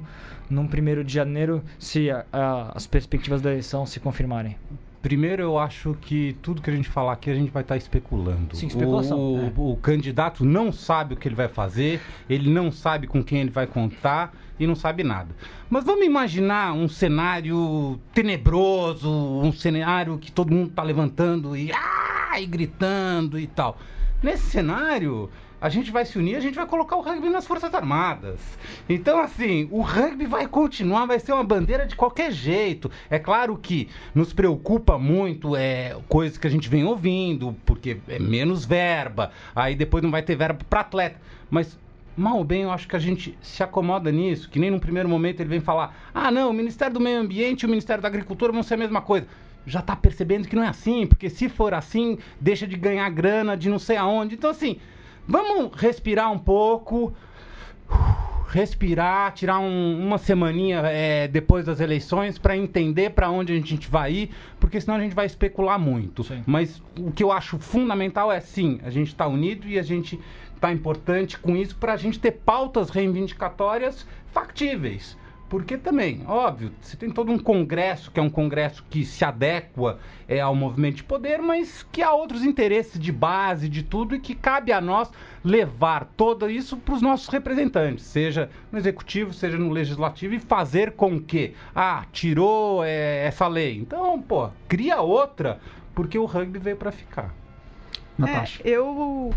num 0.49 0.67
primeiro 0.67 1.03
de 1.03 1.13
janeiro 1.13 1.63
se 1.77 2.09
a, 2.09 2.25
a, 2.31 2.71
as 2.75 2.87
perspectivas 2.87 3.41
da 3.41 3.51
eleição 3.51 3.85
se 3.85 3.99
confirmarem? 3.99 4.55
Primeiro, 5.01 5.41
eu 5.41 5.57
acho 5.57 5.95
que 6.01 6.35
tudo 6.41 6.61
que 6.61 6.69
a 6.69 6.73
gente 6.75 6.89
falar 6.89 7.13
aqui 7.13 7.29
a 7.29 7.35
gente 7.35 7.51
vai 7.51 7.61
estar 7.61 7.77
especulando. 7.77 8.55
Sim, 8.55 8.67
especulação. 8.67 9.17
O, 9.17 9.45
é. 9.45 9.51
o, 9.55 9.77
candidato 9.77 10.43
não 10.43 10.71
sabe 10.71 11.13
o 11.13 11.17
que 11.17 11.27
ele 11.27 11.35
vai 11.35 11.47
fazer, 11.47 12.01
ele 12.29 12.49
não 12.49 12.71
sabe 12.71 13.07
com 13.07 13.23
quem 13.23 13.39
ele 13.39 13.51
vai 13.51 13.67
contar 13.67 14.33
e 14.59 14.67
não 14.67 14.75
sabe 14.75 15.03
nada. 15.03 15.35
Mas 15.69 15.83
vamos 15.83 16.05
imaginar 16.05 16.73
um 16.73 16.87
cenário 16.87 17.99
tenebroso, 18.13 19.09
um 19.09 19.51
cenário 19.51 20.17
que 20.17 20.31
todo 20.31 20.53
mundo 20.53 20.69
está 20.69 20.83
levantando 20.83 21.55
e, 21.55 21.71
ah, 21.71 22.39
e 22.39 22.45
gritando 22.45 23.39
e 23.39 23.47
tal. 23.47 23.77
Nesse 24.21 24.49
cenário, 24.49 25.29
a 25.59 25.69
gente 25.69 25.91
vai 25.91 26.05
se 26.05 26.17
unir, 26.17 26.35
a 26.35 26.39
gente 26.39 26.55
vai 26.55 26.67
colocar 26.67 26.95
o 26.95 27.01
rugby 27.01 27.29
nas 27.29 27.47
Forças 27.47 27.73
Armadas. 27.73 28.39
Então, 28.87 29.19
assim, 29.19 29.67
o 29.71 29.81
rugby 29.81 30.25
vai 30.25 30.47
continuar, 30.47 31.05
vai 31.05 31.19
ser 31.19 31.33
uma 31.33 31.43
bandeira 31.43 31.85
de 31.85 31.95
qualquer 31.95 32.31
jeito. 32.31 32.91
É 33.09 33.17
claro 33.17 33.57
que 33.57 33.89
nos 34.13 34.33
preocupa 34.33 34.97
muito 34.97 35.55
é, 35.55 35.97
coisas 36.07 36.37
que 36.37 36.45
a 36.45 36.49
gente 36.49 36.69
vem 36.69 36.83
ouvindo, 36.83 37.55
porque 37.65 37.97
é 38.07 38.19
menos 38.19 38.65
verba, 38.65 39.31
aí 39.55 39.75
depois 39.75 40.03
não 40.03 40.11
vai 40.11 40.21
ter 40.21 40.35
verba 40.35 40.59
para 40.69 40.81
atleta. 40.81 41.19
Mas 41.49 41.77
mal 42.17 42.37
ou 42.37 42.43
bem, 42.43 42.63
eu 42.63 42.71
acho 42.71 42.87
que 42.87 42.95
a 42.95 42.99
gente 42.99 43.37
se 43.41 43.61
acomoda 43.61 44.11
nisso, 44.11 44.49
que 44.49 44.59
nem 44.59 44.71
num 44.71 44.79
primeiro 44.79 45.07
momento 45.07 45.39
ele 45.39 45.49
vem 45.49 45.59
falar: 45.59 45.95
ah, 46.13 46.31
não, 46.31 46.49
o 46.49 46.53
Ministério 46.53 46.95
do 46.95 46.99
Meio 46.99 47.19
Ambiente 47.19 47.61
e 47.61 47.65
o 47.65 47.69
Ministério 47.69 48.01
da 48.01 48.07
Agricultura 48.07 48.51
vão 48.51 48.63
ser 48.63 48.73
a 48.73 48.77
mesma 48.77 49.01
coisa. 49.01 49.27
Já 49.65 49.79
está 49.79 49.95
percebendo 49.95 50.47
que 50.47 50.55
não 50.55 50.63
é 50.63 50.67
assim, 50.67 51.05
porque 51.05 51.29
se 51.29 51.47
for 51.47 51.73
assim, 51.73 52.17
deixa 52.39 52.65
de 52.65 52.75
ganhar 52.75 53.09
grana 53.09 53.55
de 53.55 53.69
não 53.69 53.77
sei 53.77 53.97
aonde. 53.97 54.35
Então, 54.35 54.49
assim, 54.49 54.77
vamos 55.27 55.79
respirar 55.79 56.31
um 56.31 56.39
pouco, 56.39 57.13
respirar, 58.47 59.33
tirar 59.33 59.59
um, 59.59 60.05
uma 60.05 60.17
semaninha 60.17 60.81
é, 60.85 61.27
depois 61.27 61.65
das 61.65 61.81
eleições 61.81 62.39
para 62.39 62.55
entender 62.55 63.09
para 63.11 63.29
onde 63.29 63.51
a 63.51 63.55
gente 63.55 63.89
vai 63.89 64.13
ir, 64.13 64.31
porque 64.59 64.79
senão 64.79 64.95
a 64.95 64.99
gente 65.01 65.13
vai 65.13 65.25
especular 65.25 65.77
muito. 65.77 66.23
Sim. 66.23 66.43
Mas 66.45 66.81
o 66.97 67.11
que 67.11 67.23
eu 67.23 67.31
acho 67.31 67.59
fundamental 67.59 68.31
é 68.31 68.39
sim, 68.39 68.79
a 68.83 68.89
gente 68.89 69.07
está 69.07 69.27
unido 69.27 69.67
e 69.67 69.77
a 69.77 69.83
gente 69.83 70.19
está 70.57 70.71
importante 70.71 71.37
com 71.39 71.55
isso 71.55 71.75
para 71.77 71.93
a 71.93 71.97
gente 71.97 72.19
ter 72.19 72.31
pautas 72.31 72.89
reivindicatórias 72.89 74.05
factíveis. 74.31 75.17
Porque 75.49 75.77
também, 75.77 76.25
óbvio, 76.27 76.73
você 76.81 76.97
tem 76.97 77.09
todo 77.09 77.31
um 77.31 77.39
congresso, 77.39 78.11
que 78.11 78.19
é 78.19 78.23
um 78.23 78.29
congresso 78.29 78.83
que 78.89 79.05
se 79.05 79.23
adequa 79.23 79.97
é, 80.27 80.41
ao 80.41 80.53
movimento 80.53 80.97
de 80.97 81.03
poder, 81.05 81.41
mas 81.41 81.87
que 81.89 82.01
há 82.01 82.11
outros 82.11 82.43
interesses 82.43 82.99
de 82.99 83.13
base, 83.13 83.69
de 83.69 83.81
tudo, 83.81 84.13
e 84.13 84.19
que 84.19 84.35
cabe 84.35 84.73
a 84.73 84.81
nós 84.81 85.09
levar 85.41 86.03
todo 86.17 86.49
isso 86.49 86.75
para 86.75 86.95
os 86.95 87.01
nossos 87.01 87.29
representantes, 87.29 88.03
seja 88.03 88.49
no 88.69 88.77
executivo, 88.77 89.33
seja 89.33 89.57
no 89.57 89.69
legislativo, 89.69 90.33
e 90.33 90.39
fazer 90.39 90.91
com 90.91 91.17
que, 91.17 91.53
ah, 91.73 92.03
tirou 92.11 92.83
é, 92.83 93.25
essa 93.25 93.47
lei. 93.47 93.77
Então, 93.77 94.21
pô, 94.21 94.49
cria 94.67 94.99
outra, 94.99 95.61
porque 95.95 96.19
o 96.19 96.25
rugby 96.25 96.59
veio 96.59 96.75
para 96.75 96.91
ficar. 96.91 97.33
Natasha. 98.17 98.61
É, 98.65 98.71
eu 98.71 99.33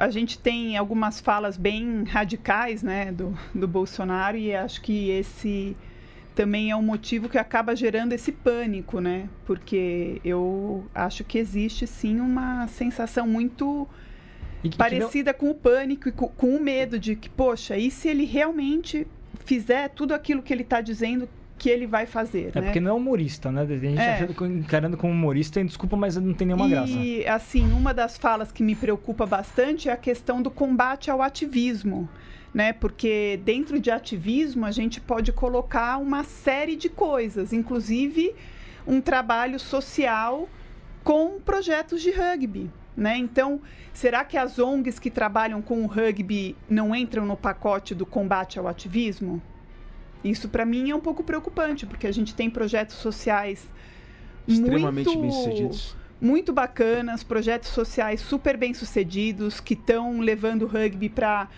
a 0.00 0.08
gente 0.08 0.38
tem 0.38 0.78
algumas 0.78 1.20
falas 1.20 1.58
bem 1.58 2.04
radicais 2.04 2.82
né, 2.82 3.12
do, 3.12 3.38
do 3.54 3.68
Bolsonaro 3.68 4.34
e 4.34 4.54
acho 4.54 4.80
que 4.80 5.10
esse 5.10 5.76
também 6.34 6.70
é 6.70 6.76
um 6.76 6.80
motivo 6.80 7.28
que 7.28 7.36
acaba 7.36 7.76
gerando 7.76 8.14
esse 8.14 8.32
pânico, 8.32 8.98
né? 8.98 9.28
Porque 9.44 10.18
eu 10.24 10.86
acho 10.94 11.22
que 11.22 11.36
existe 11.36 11.86
sim 11.86 12.18
uma 12.18 12.66
sensação 12.68 13.26
muito 13.26 13.86
que, 14.62 14.74
parecida 14.74 15.34
que 15.34 15.44
não... 15.44 15.52
com 15.52 15.58
o 15.58 15.60
pânico 15.60 16.08
e 16.08 16.12
com, 16.12 16.28
com, 16.28 16.56
o 16.56 16.62
medo 16.62 16.98
de 16.98 17.14
que, 17.14 17.28
poxa, 17.28 17.76
e 17.76 17.90
se 17.90 18.08
ele 18.08 18.24
realmente 18.24 19.06
fizer 19.44 19.88
tudo 19.88 20.14
aquilo 20.14 20.40
que 20.40 20.50
ele 20.50 20.62
está 20.62 20.80
dizendo 20.80 21.28
que 21.60 21.68
ele 21.68 21.86
vai 21.86 22.06
fazer. 22.06 22.52
É 22.54 22.60
né? 22.60 22.66
porque 22.66 22.80
não 22.80 22.90
é 22.90 22.94
humorista, 22.94 23.52
né? 23.52 23.60
A 23.60 23.66
gente 23.66 23.98
é. 24.00 24.14
achando, 24.14 24.46
encarando 24.46 24.96
como 24.96 25.12
humorista, 25.12 25.62
desculpa, 25.62 25.94
mas 25.94 26.16
não 26.16 26.32
tem 26.32 26.46
nenhuma 26.46 26.66
e, 26.66 26.70
graça. 26.70 26.90
E, 26.90 27.26
assim, 27.26 27.70
uma 27.70 27.92
das 27.92 28.16
falas 28.16 28.50
que 28.50 28.62
me 28.62 28.74
preocupa 28.74 29.26
bastante 29.26 29.90
é 29.90 29.92
a 29.92 29.96
questão 29.96 30.40
do 30.40 30.50
combate 30.50 31.10
ao 31.10 31.20
ativismo. 31.20 32.08
Né? 32.52 32.72
Porque 32.72 33.38
dentro 33.44 33.78
de 33.78 33.90
ativismo 33.90 34.64
a 34.64 34.70
gente 34.70 35.02
pode 35.02 35.32
colocar 35.32 35.98
uma 35.98 36.24
série 36.24 36.76
de 36.76 36.88
coisas, 36.88 37.52
inclusive 37.52 38.34
um 38.86 38.98
trabalho 38.98 39.60
social 39.60 40.48
com 41.04 41.38
projetos 41.40 42.00
de 42.00 42.10
rugby. 42.10 42.70
Né? 42.96 43.18
Então, 43.18 43.60
será 43.92 44.24
que 44.24 44.38
as 44.38 44.58
ONGs 44.58 44.98
que 44.98 45.10
trabalham 45.10 45.60
com 45.60 45.84
o 45.84 45.86
rugby 45.86 46.56
não 46.68 46.96
entram 46.96 47.26
no 47.26 47.36
pacote 47.36 47.94
do 47.94 48.06
combate 48.06 48.58
ao 48.58 48.66
ativismo? 48.66 49.42
Isso 50.22 50.48
para 50.48 50.64
mim 50.64 50.90
é 50.90 50.94
um 50.94 51.00
pouco 51.00 51.24
preocupante, 51.24 51.86
porque 51.86 52.06
a 52.06 52.12
gente 52.12 52.34
tem 52.34 52.50
projetos 52.50 52.96
sociais 52.96 53.68
Extremamente 54.46 55.06
muito, 55.06 55.20
bem-sucedidos. 55.20 55.96
muito 56.20 56.52
bacanas, 56.52 57.22
projetos 57.22 57.70
sociais 57.70 58.20
super 58.20 58.56
bem-sucedidos 58.56 59.60
que 59.60 59.74
estão 59.74 60.20
levando 60.20 60.62
o 60.62 60.66
rugby 60.66 61.08
para 61.08 61.48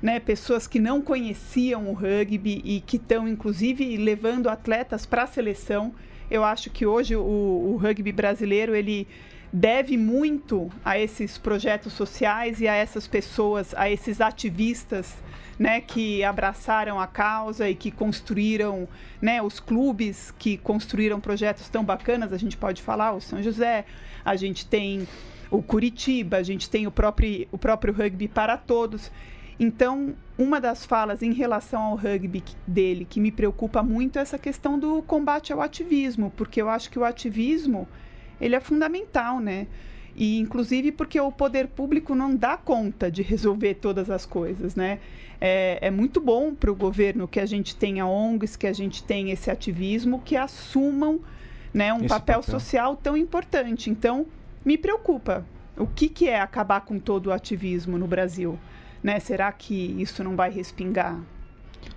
né, 0.00 0.18
pessoas 0.18 0.66
que 0.66 0.80
não 0.80 1.00
conheciam 1.00 1.88
o 1.88 1.92
rugby 1.92 2.60
e 2.64 2.80
que 2.80 2.96
estão, 2.96 3.28
inclusive, 3.28 3.96
levando 3.96 4.48
atletas 4.48 5.06
para 5.06 5.22
a 5.22 5.26
seleção. 5.26 5.94
Eu 6.30 6.44
acho 6.44 6.70
que 6.70 6.84
hoje 6.84 7.14
o, 7.14 7.22
o 7.22 7.76
rugby 7.76 8.10
brasileiro 8.10 8.74
ele 8.74 9.06
deve 9.52 9.96
muito 9.98 10.70
a 10.84 10.98
esses 10.98 11.36
projetos 11.36 11.92
sociais 11.92 12.60
e 12.60 12.66
a 12.66 12.74
essas 12.74 13.06
pessoas, 13.06 13.74
a 13.74 13.90
esses 13.90 14.20
ativistas 14.20 15.14
né, 15.58 15.80
que 15.80 16.24
abraçaram 16.24 16.98
a 16.98 17.06
causa 17.06 17.68
e 17.68 17.74
que 17.74 17.90
construíram, 17.90 18.88
né, 19.20 19.42
os 19.42 19.60
clubes 19.60 20.32
que 20.38 20.56
construíram 20.56 21.20
projetos 21.20 21.68
tão 21.68 21.84
bacanas, 21.84 22.32
a 22.32 22.38
gente 22.38 22.56
pode 22.56 22.80
falar 22.80 23.12
o 23.12 23.20
São 23.20 23.42
José, 23.42 23.84
a 24.24 24.34
gente 24.34 24.66
tem 24.66 25.06
o 25.50 25.62
Curitiba, 25.62 26.38
a 26.38 26.42
gente 26.42 26.70
tem 26.70 26.86
o 26.86 26.90
próprio, 26.90 27.46
o 27.52 27.58
próprio 27.58 27.92
rugby 27.92 28.28
para 28.28 28.56
todos. 28.56 29.12
Então, 29.60 30.14
uma 30.38 30.58
das 30.58 30.86
falas 30.86 31.22
em 31.22 31.32
relação 31.32 31.82
ao 31.82 31.94
rugby 31.94 32.42
dele 32.66 33.06
que 33.08 33.20
me 33.20 33.30
preocupa 33.30 33.82
muito 33.82 34.18
é 34.18 34.22
essa 34.22 34.38
questão 34.38 34.78
do 34.78 35.02
combate 35.02 35.52
ao 35.52 35.60
ativismo, 35.60 36.32
porque 36.36 36.60
eu 36.60 36.70
acho 36.70 36.90
que 36.90 36.98
o 36.98 37.04
ativismo 37.04 37.86
ele 38.40 38.54
é 38.54 38.60
fundamental, 38.60 39.40
né? 39.40 39.66
E 40.14 40.38
inclusive 40.38 40.92
porque 40.92 41.18
o 41.20 41.32
poder 41.32 41.68
público 41.68 42.14
não 42.14 42.36
dá 42.36 42.56
conta 42.56 43.10
de 43.10 43.22
resolver 43.22 43.74
todas 43.74 44.10
as 44.10 44.26
coisas, 44.26 44.74
né? 44.74 44.98
É, 45.40 45.78
é 45.80 45.90
muito 45.90 46.20
bom 46.20 46.54
para 46.54 46.70
o 46.70 46.74
governo 46.74 47.26
que 47.26 47.40
a 47.40 47.46
gente 47.46 47.74
tenha 47.74 48.06
ONGs, 48.06 48.54
que 48.54 48.66
a 48.66 48.72
gente 48.72 49.02
tenha 49.02 49.32
esse 49.32 49.50
ativismo, 49.50 50.20
que 50.24 50.36
assumam 50.36 51.20
né, 51.74 51.92
um 51.92 52.00
papel, 52.00 52.40
papel, 52.40 52.42
social 52.42 52.96
tão 52.96 53.16
importante. 53.16 53.90
Então, 53.90 54.26
me 54.64 54.78
preocupa. 54.78 55.44
O 55.76 55.86
que, 55.86 56.08
que 56.08 56.28
é 56.28 56.40
acabar 56.40 56.82
com 56.82 56.98
todo 56.98 57.28
o 57.28 57.32
ativismo 57.32 57.98
no 57.98 58.06
Brasil? 58.06 58.58
Né? 59.02 59.18
Será 59.18 59.50
que 59.50 59.74
isso 60.00 60.22
não 60.22 60.36
vai 60.36 60.50
respingar 60.50 61.18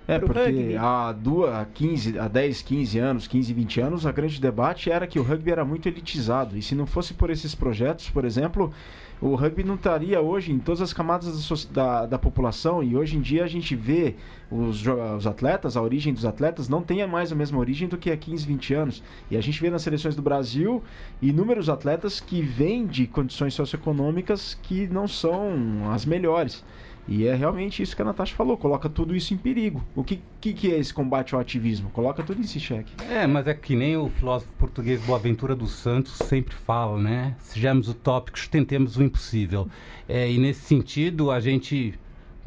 é, 0.08 0.18
porque 0.18 0.38
rugby. 0.38 0.76
há, 0.76 1.12
duas, 1.12 1.52
há, 1.52 1.64
15, 1.64 2.18
há 2.18 2.28
10, 2.28 2.62
15 2.62 2.98
anos, 2.98 3.26
15, 3.26 3.52
20 3.52 3.80
anos, 3.80 4.04
o 4.04 4.12
grande 4.12 4.40
debate 4.40 4.90
era 4.90 5.06
que 5.06 5.18
o 5.18 5.22
rugby 5.22 5.50
era 5.50 5.64
muito 5.64 5.88
elitizado. 5.88 6.56
E 6.56 6.62
se 6.62 6.74
não 6.74 6.86
fosse 6.86 7.12
por 7.12 7.28
esses 7.28 7.54
projetos, 7.54 8.08
por 8.08 8.24
exemplo, 8.24 8.72
o 9.20 9.34
rugby 9.34 9.64
não 9.64 9.74
estaria 9.74 10.20
hoje 10.20 10.52
em 10.52 10.58
todas 10.58 10.80
as 10.80 10.92
camadas 10.92 11.48
da, 11.48 11.72
da, 11.72 12.06
da 12.06 12.18
população. 12.18 12.84
E 12.84 12.96
hoje 12.96 13.16
em 13.16 13.20
dia 13.20 13.44
a 13.44 13.48
gente 13.48 13.74
vê 13.74 14.14
os, 14.50 14.84
os, 14.86 15.26
atletas, 15.26 15.76
a 15.76 15.82
origem 15.82 16.14
dos 16.14 16.24
atletas 16.24 16.68
não 16.68 16.82
tem 16.82 17.04
mais 17.06 17.32
a 17.32 17.34
mesma 17.34 17.58
origem 17.58 17.88
do 17.88 17.96
que 17.96 18.10
há 18.10 18.16
15, 18.16 18.46
20 18.46 18.74
anos. 18.74 19.02
E 19.30 19.36
a 19.36 19.40
gente 19.40 19.60
vê 19.60 19.70
nas 19.70 19.82
seleções 19.82 20.14
do 20.14 20.22
Brasil 20.22 20.82
inúmeros 21.20 21.68
atletas 21.68 22.20
que 22.20 22.42
vêm 22.42 22.86
de 22.86 23.06
condições 23.06 23.54
socioeconômicas 23.54 24.56
que 24.62 24.86
não 24.86 25.08
são 25.08 25.90
as 25.92 26.04
melhores. 26.04 26.62
E 27.08 27.26
é 27.26 27.34
realmente 27.34 27.82
isso 27.82 27.94
que 27.94 28.02
a 28.02 28.04
Natasha 28.04 28.34
falou, 28.34 28.56
coloca 28.56 28.88
tudo 28.88 29.14
isso 29.14 29.32
em 29.32 29.36
perigo. 29.36 29.82
O 29.94 30.02
que, 30.02 30.20
que, 30.40 30.52
que 30.52 30.72
é 30.72 30.78
esse 30.78 30.92
combate 30.92 31.34
ao 31.34 31.40
ativismo? 31.40 31.88
Coloca 31.90 32.22
tudo 32.22 32.40
isso 32.40 32.58
em 32.58 32.60
xeque. 32.60 32.92
É, 33.08 33.26
mas 33.26 33.46
é 33.46 33.54
que 33.54 33.76
nem 33.76 33.96
o 33.96 34.08
filósofo 34.08 34.50
português 34.58 35.00
Boaventura 35.02 35.54
dos 35.54 35.70
Santos 35.70 36.14
sempre 36.14 36.54
fala, 36.54 37.00
né? 37.00 37.36
Sejamos 37.38 37.88
utópicos, 37.88 38.48
tentemos 38.48 38.96
o 38.96 39.02
impossível. 39.02 39.68
É, 40.08 40.30
e 40.30 40.36
nesse 40.36 40.62
sentido, 40.62 41.30
a 41.30 41.38
gente 41.38 41.94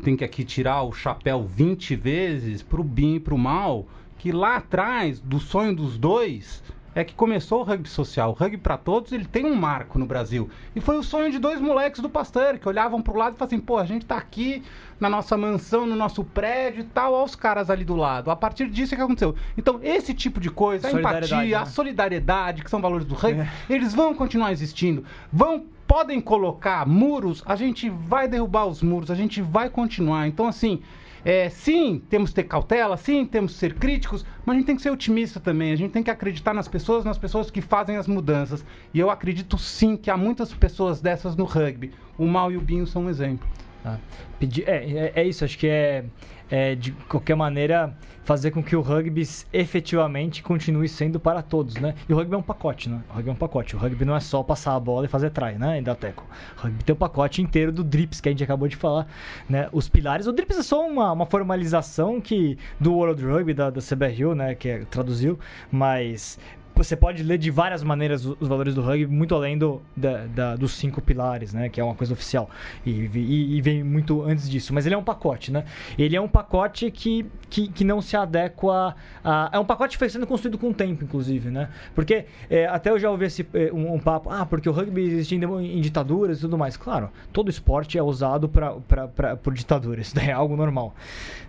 tem 0.04 0.16
que 0.16 0.24
aqui 0.24 0.44
tirar 0.44 0.84
o 0.84 0.92
chapéu 0.92 1.44
20 1.44 1.96
vezes 1.96 2.62
pro 2.62 2.84
bem 2.84 3.16
e 3.16 3.20
pro 3.20 3.38
mal, 3.38 3.88
que 4.18 4.32
lá 4.32 4.58
atrás, 4.58 5.20
do 5.22 5.40
sonho 5.40 5.74
dos 5.74 5.98
dois, 5.98 6.62
é 6.96 7.04
que 7.04 7.14
começou 7.14 7.62
o 7.62 7.64
rugby 7.64 7.88
social. 7.88 8.32
O 8.32 8.34
rugby 8.34 8.58
para 8.58 8.78
todos, 8.78 9.12
ele 9.12 9.26
tem 9.26 9.46
um 9.46 9.56
marco 9.56 10.00
no 10.00 10.06
Brasil. 10.06 10.50
E 10.76 10.80
foi 10.80 10.98
o 10.98 11.04
sonho 11.04 11.32
de 11.32 11.40
dois 11.40 11.62
moleques 11.62 12.02
do 12.02 12.10
Pasteur, 12.10 12.58
que 12.58 12.68
olhavam 12.68 13.02
para 13.02 13.14
o 13.14 13.18
lado 13.18 13.36
e 13.36 13.38
falavam 13.38 13.58
assim, 13.58 13.66
pô, 13.66 13.78
a 13.78 13.86
gente 13.86 14.06
tá 14.06 14.18
aqui 14.18 14.64
na 15.00 15.10
nossa 15.10 15.38
mansão, 15.38 15.86
no 15.86 15.96
nosso 15.96 16.24
prédio 16.24 16.82
e 16.82 16.86
tal, 16.86 17.14
olha 17.14 17.26
os 17.26 17.36
caras 17.36 17.70
ali 17.70 17.86
do 17.86 17.96
lado. 17.96 18.32
A 18.32 18.36
partir 18.36 18.70
disso 18.70 18.94
é 18.94 18.98
que 18.98 19.04
aconteceu. 19.04 19.36
Então, 19.58 19.80
esse 19.82 20.14
tipo 20.14 20.40
de 20.40 20.50
coisa, 20.50 20.88
a 20.88 20.92
empatia, 20.92 21.38
né? 21.38 21.54
a 21.56 21.66
solidariedade, 21.66 22.64
que 22.64 22.70
são 22.70 22.82
valores 22.82 23.06
do 23.06 23.16
rugby, 23.16 23.42
é. 23.42 23.50
eles 23.70 23.94
vão 23.94 24.14
continuar 24.14 24.52
existindo. 24.52 25.04
Vão 25.32 25.66
podem 25.88 26.22
colocar 26.22 26.88
muros, 26.88 27.42
a 27.48 27.56
gente 27.56 27.90
vai 27.90 28.28
derrubar 28.28 28.68
os 28.68 28.84
muros, 28.84 29.10
a 29.10 29.16
gente 29.16 29.42
vai 29.42 29.72
continuar. 29.72 30.28
Então, 30.28 30.48
assim, 30.48 30.84
é, 31.24 31.50
sim, 31.50 32.02
temos 32.10 32.30
que 32.30 32.38
ter 32.38 32.44
cautela, 32.44 32.98
sim, 32.98 33.26
temos 33.26 33.54
que 33.54 33.60
ser 33.60 33.74
críticos, 33.74 34.26
mas 34.46 34.56
a 34.56 34.58
gente 34.58 34.68
tem 34.68 34.76
que 34.76 34.82
ser 34.82 34.92
otimista 34.92 35.40
também. 35.40 35.72
A 35.72 35.76
gente 35.76 35.92
tem 35.92 36.04
que 36.04 36.12
acreditar 36.12 36.54
nas 36.54 36.68
pessoas, 36.68 37.04
nas 37.04 37.18
pessoas 37.18 37.52
que 37.52 37.62
fazem 37.62 37.98
as 37.98 38.08
mudanças. 38.08 38.64
E 38.94 39.00
eu 39.00 39.10
acredito 39.10 39.58
sim 39.58 39.98
que 39.98 40.10
há 40.10 40.18
muitas 40.18 40.54
pessoas 40.54 41.02
dessas 41.02 41.36
no 41.36 41.46
rugby. 41.46 41.92
O 42.18 42.26
Mal 42.26 42.52
e 42.52 42.58
o 42.58 42.62
Binho 42.62 42.88
são 42.88 43.04
um 43.04 43.10
exemplo. 43.10 43.48
Ah, 43.84 43.98
pedir, 44.40 44.68
é, 44.68 44.84
é, 44.86 45.12
é, 45.16 45.24
isso, 45.24 45.46
acho 45.46 45.58
que 45.58 45.68
é, 45.68 46.04
é, 46.50 46.76
de 46.76 46.92
qualquer 46.92 47.36
maneira 47.36 47.96
fazer 48.24 48.52
com 48.52 48.62
que 48.62 48.76
o 48.76 48.82
rugby 48.82 49.24
efetivamente 49.52 50.44
continue 50.44 50.88
sendo 50.88 51.20
para 51.20 51.42
todos, 51.42 51.76
né? 51.76 51.96
E 52.08 52.14
o 52.14 52.16
rugby 52.16 52.36
é 52.36 52.38
um 52.38 52.44
pacote, 52.44 52.88
né? 52.88 53.02
O 53.10 53.14
rugby 53.14 53.30
é 53.30 53.34
um 53.34 53.36
pacote. 53.36 53.76
O 53.76 53.80
rugby 53.80 54.06
não 54.06 54.16
é 54.16 54.20
só 54.20 54.44
passar 54.44 54.76
a 54.76 54.80
bola 54.80 55.06
e 55.06 55.08
fazer 55.08 55.32
try, 55.32 55.58
né? 55.58 55.74
Ainda 55.74 55.96
teco. 55.96 56.28
O 56.58 56.62
rugby 56.62 56.84
tem 56.84 56.94
um 56.94 56.98
pacote 56.98 57.42
inteiro 57.42 57.72
do 57.72 57.84
drips 57.84 58.22
que 58.22 58.30
a 58.30 58.32
gente 58.32 58.44
acabou 58.44 58.68
de 58.68 58.76
falar, 58.76 59.08
né? 59.50 59.68
Os 59.72 59.90
pilares. 59.90 60.28
O 60.28 60.32
drips 60.32 60.60
é 60.60 60.64
só 60.64 60.86
uma, 60.86 61.12
uma 61.12 61.26
formalização 61.26 62.22
que 62.22 62.56
do 62.80 62.94
World 62.94 63.26
Rugby 63.26 63.54
da, 63.54 63.72
da 63.72 63.82
CBRU, 63.82 64.36
né? 64.36 64.54
Que 64.54 64.70
é, 64.70 64.86
traduziu, 64.86 65.40
mas 65.72 66.38
você 66.84 66.96
pode 66.96 67.24
ler 67.24 67.38
de 67.38 67.52
várias 67.52 67.84
maneiras 67.84 68.26
os 68.26 68.48
valores 68.48 68.74
do 68.74 68.82
rugby, 68.82 69.08
muito 69.08 69.36
além 69.36 69.58
do, 69.58 69.82
da, 69.96 70.26
da, 70.28 70.56
dos 70.56 70.72
cinco 70.72 71.02
pilares, 71.02 71.54
né? 71.54 71.68
Que 71.68 71.82
é 71.82 71.84
uma 71.84 71.96
coisa 71.96 72.14
oficial. 72.14 72.50
E, 72.86 72.92
e, 73.14 73.58
e, 73.58 73.62
vem 73.62 73.84
muito 73.84 74.24
antes 74.24 74.50
disso. 74.50 74.74
Mas 74.74 74.86
ele 74.86 74.96
é 74.96 74.98
um 74.98 75.04
pacote, 75.04 75.52
né? 75.52 75.66
Ele 75.98 76.16
é 76.16 76.22
um 76.22 76.28
pacote 76.28 76.90
que, 76.90 77.26
que, 77.50 77.68
que 77.68 77.84
não 77.84 78.02
se 78.02 78.16
adequa 78.16 78.96
a... 79.24 79.50
É 79.52 79.60
um 79.60 79.66
pacote 79.66 79.92
que 79.92 80.00
foi 80.00 80.10
sendo 80.10 80.26
construído 80.26 80.58
com 80.58 80.70
o 80.70 80.74
tempo, 80.74 81.04
inclusive, 81.04 81.50
né? 81.50 81.70
Porque 81.94 82.26
é, 82.50 82.66
até 82.66 82.90
eu 82.90 83.00
já 83.00 83.12
ouvi 83.12 83.26
esse, 83.26 83.46
é, 83.54 83.72
um, 83.74 83.96
um, 83.96 84.00
papo, 84.00 84.30
ah, 84.30 84.46
porque 84.46 84.70
o 84.70 84.72
rugby 84.72 85.02
existe 85.02 85.36
em, 85.36 85.44
em, 85.44 85.82
ditaduras 85.82 86.38
e 86.38 86.42
tudo 86.42 86.58
mais. 86.58 86.78
Claro, 86.78 87.10
todo 87.34 87.50
esporte 87.50 87.98
é 87.98 88.04
usado 88.04 88.48
pra, 88.48 88.74
pra, 88.74 89.08
pra, 89.08 89.36
por 89.36 89.54
ditaduras, 89.54 90.14
né? 90.14 90.28
é 90.28 90.32
algo 90.32 90.56
normal. 90.56 90.96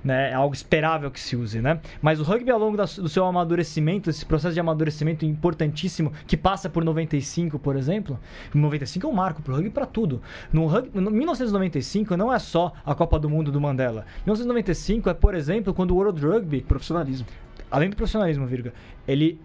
Né? 0.02 0.30
É 0.30 0.34
algo 0.34 0.54
esperável 0.54 1.10
que 1.10 1.20
se 1.20 1.36
use, 1.36 1.60
né? 1.60 1.80
Mas 2.02 2.18
o 2.18 2.24
rugby, 2.24 2.50
ao 2.50 2.58
longo 2.58 2.76
da, 2.76 2.84
do 2.84 3.08
seu 3.08 3.24
amadurecimento, 3.24 4.10
esse 4.10 4.26
processo 4.26 4.54
de 4.54 4.60
amadurecimento 4.60 5.19
importantíssimo 5.26 6.12
que 6.26 6.36
passa 6.36 6.68
por 6.68 6.84
95, 6.84 7.58
por 7.58 7.76
exemplo. 7.76 8.18
95 8.54 9.06
é 9.06 9.10
um 9.10 9.12
marco 9.12 9.42
pro 9.42 9.54
rugby 9.54 9.70
para 9.70 9.86
tudo. 9.86 10.20
No, 10.52 10.66
rugby, 10.66 11.00
no 11.00 11.10
1995 11.10 12.16
não 12.16 12.32
é 12.32 12.38
só 12.38 12.72
a 12.84 12.94
Copa 12.94 13.18
do 13.18 13.28
Mundo 13.28 13.52
do 13.52 13.60
Mandela. 13.60 14.06
1995 14.24 15.10
é, 15.10 15.14
por 15.14 15.34
exemplo, 15.34 15.74
quando 15.74 15.92
o 15.92 15.96
World 15.96 16.24
Rugby, 16.24 16.60
profissionalismo. 16.60 17.26
Além 17.70 17.90
do 17.90 17.96
profissionalismo, 17.96 18.46
Virga, 18.46 18.72
ele 19.06 19.40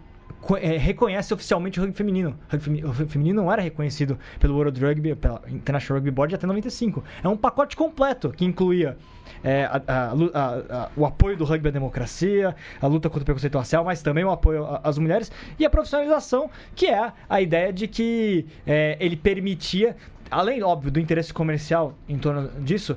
é, 0.60 0.76
reconhece 0.76 1.32
oficialmente 1.32 1.80
o 1.80 1.82
rugby 1.82 1.96
feminino. 1.96 2.38
O 2.84 2.90
rugby 2.90 3.12
feminino 3.12 3.42
não 3.42 3.52
era 3.52 3.62
reconhecido 3.62 4.18
pelo 4.38 4.54
World 4.54 4.78
Rugby, 4.84 5.14
pela 5.14 5.42
International 5.48 5.98
Rugby 5.98 6.10
Board 6.10 6.34
até 6.34 6.46
95. 6.46 7.02
É 7.22 7.28
um 7.28 7.36
pacote 7.36 7.74
completo 7.74 8.30
que 8.30 8.44
incluía 8.44 8.96
é, 9.42 9.64
a, 9.64 9.82
a, 9.86 10.12
a, 10.12 10.90
o 10.96 11.06
apoio 11.06 11.36
do 11.36 11.44
rugby 11.44 11.68
à 11.68 11.70
democracia, 11.70 12.54
a 12.80 12.86
luta 12.86 13.08
contra 13.08 13.22
o 13.22 13.24
preconceito 13.24 13.58
racial, 13.58 13.84
mas 13.84 14.02
também 14.02 14.24
o 14.24 14.30
apoio 14.30 14.66
às 14.82 14.98
mulheres 14.98 15.30
e 15.58 15.64
a 15.64 15.70
profissionalização, 15.70 16.50
que 16.74 16.86
é 16.86 17.12
a 17.28 17.40
ideia 17.40 17.72
de 17.72 17.88
que 17.88 18.46
é, 18.66 18.96
ele 19.00 19.16
permitia, 19.16 19.96
além, 20.30 20.62
óbvio, 20.62 20.90
do 20.90 21.00
interesse 21.00 21.32
comercial 21.32 21.94
em 22.08 22.18
torno 22.18 22.48
disso, 22.62 22.96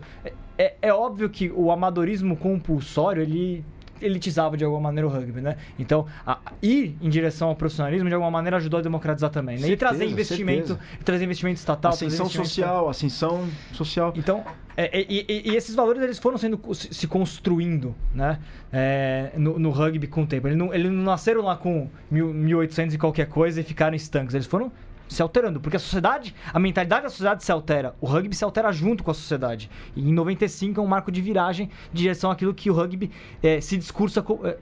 é, 0.57 0.75
é 0.81 0.93
óbvio 0.93 1.29
que 1.29 1.49
o 1.49 1.71
amadorismo 1.71 2.35
compulsório 2.35 3.21
ele 3.21 3.63
elitizava 4.01 4.57
de 4.57 4.63
alguma 4.63 4.81
maneira 4.81 5.07
o 5.07 5.11
rugby, 5.11 5.41
né? 5.41 5.57
Então, 5.77 6.05
a, 6.25 6.39
ir 6.61 6.95
em 7.01 7.09
direção 7.09 7.49
ao 7.49 7.55
profissionalismo 7.55 8.07
de 8.07 8.15
alguma 8.15 8.31
maneira 8.31 8.57
ajudou 8.57 8.79
a 8.79 8.83
democratizar 8.83 9.29
também, 9.29 9.55
né? 9.55 9.67
Certeza, 9.67 9.73
e 9.73 9.77
trazer 9.77 10.05
investimento, 10.05 10.79
trazer 11.03 11.23
investimento 11.25 11.57
estatal, 11.57 11.91
ascensão 11.91 12.29
social, 12.29 12.89
ascensão 12.89 13.47
social. 13.73 14.13
Então, 14.15 14.43
é, 14.77 15.01
e, 15.01 15.25
e, 15.27 15.51
e, 15.51 15.55
esses 15.55 15.75
valores 15.75 16.01
eles 16.01 16.19
foram 16.19 16.37
sendo 16.37 16.59
se 16.73 17.07
construindo, 17.07 17.93
né? 18.13 18.39
É, 18.71 19.31
no, 19.35 19.59
no, 19.59 19.71
rugby 19.71 20.07
com 20.07 20.23
o 20.23 20.27
tempo. 20.27 20.47
Eles 20.47 20.57
não, 20.57 20.73
eles 20.73 20.91
não 20.91 21.03
nasceram 21.03 21.41
lá 21.41 21.57
com 21.57 21.89
mil, 22.09 22.33
1800 22.33 22.95
e 22.95 22.97
qualquer 22.97 23.27
coisa 23.27 23.59
e 23.59 23.63
ficaram 23.63 23.95
estanques. 23.95 24.33
Eles 24.33 24.47
foram 24.47 24.71
se 25.09 25.21
alterando, 25.21 25.59
porque 25.59 25.75
a 25.75 25.79
sociedade, 25.79 26.35
a 26.53 26.59
mentalidade 26.59 27.03
da 27.03 27.09
sociedade 27.09 27.43
se 27.43 27.51
altera, 27.51 27.95
o 27.99 28.05
rugby 28.05 28.35
se 28.35 28.43
altera 28.43 28.71
junto 28.71 29.03
com 29.03 29.11
a 29.11 29.13
sociedade. 29.13 29.69
E 29.95 30.07
em 30.07 30.13
95 30.13 30.79
é 30.79 30.83
um 30.83 30.87
marco 30.87 31.11
de 31.11 31.19
viragem 31.21 31.69
de 31.91 32.03
direção 32.03 32.29
àquilo 32.29 32.53
que 32.53 32.69
o 32.69 32.73
rugby 32.73 33.11
é, 33.41 33.59
se 33.59 33.75
discursa 33.75 34.21
como, 34.21 34.45
é, 34.47 34.57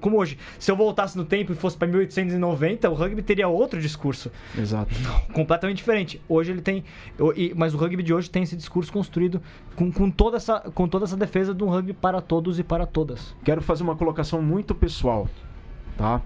como 0.00 0.16
hoje. 0.16 0.38
Se 0.58 0.70
eu 0.70 0.76
voltasse 0.76 1.18
no 1.18 1.24
tempo 1.24 1.52
e 1.52 1.56
fosse 1.56 1.76
para 1.76 1.88
1890, 1.88 2.88
o 2.88 2.94
rugby 2.94 3.22
teria 3.22 3.48
outro 3.48 3.80
discurso. 3.80 4.30
Exato. 4.56 4.94
Completamente 5.32 5.78
diferente. 5.78 6.22
Hoje 6.28 6.52
ele 6.52 6.62
tem, 6.62 6.84
mas 7.56 7.74
o 7.74 7.76
rugby 7.76 8.02
de 8.02 8.14
hoje 8.14 8.30
tem 8.30 8.44
esse 8.44 8.56
discurso 8.56 8.92
construído 8.92 9.42
com, 9.74 9.90
com, 9.90 10.10
toda, 10.10 10.36
essa, 10.36 10.60
com 10.60 10.86
toda 10.88 11.04
essa 11.04 11.16
defesa 11.16 11.52
de 11.52 11.64
um 11.64 11.68
rugby 11.68 11.92
para 11.92 12.20
todos 12.20 12.58
e 12.58 12.62
para 12.62 12.86
todas. 12.86 13.34
Quero 13.44 13.60
fazer 13.60 13.82
uma 13.82 13.96
colocação 13.96 14.40
muito 14.40 14.74
pessoal, 14.74 15.28
tá? 15.96 16.22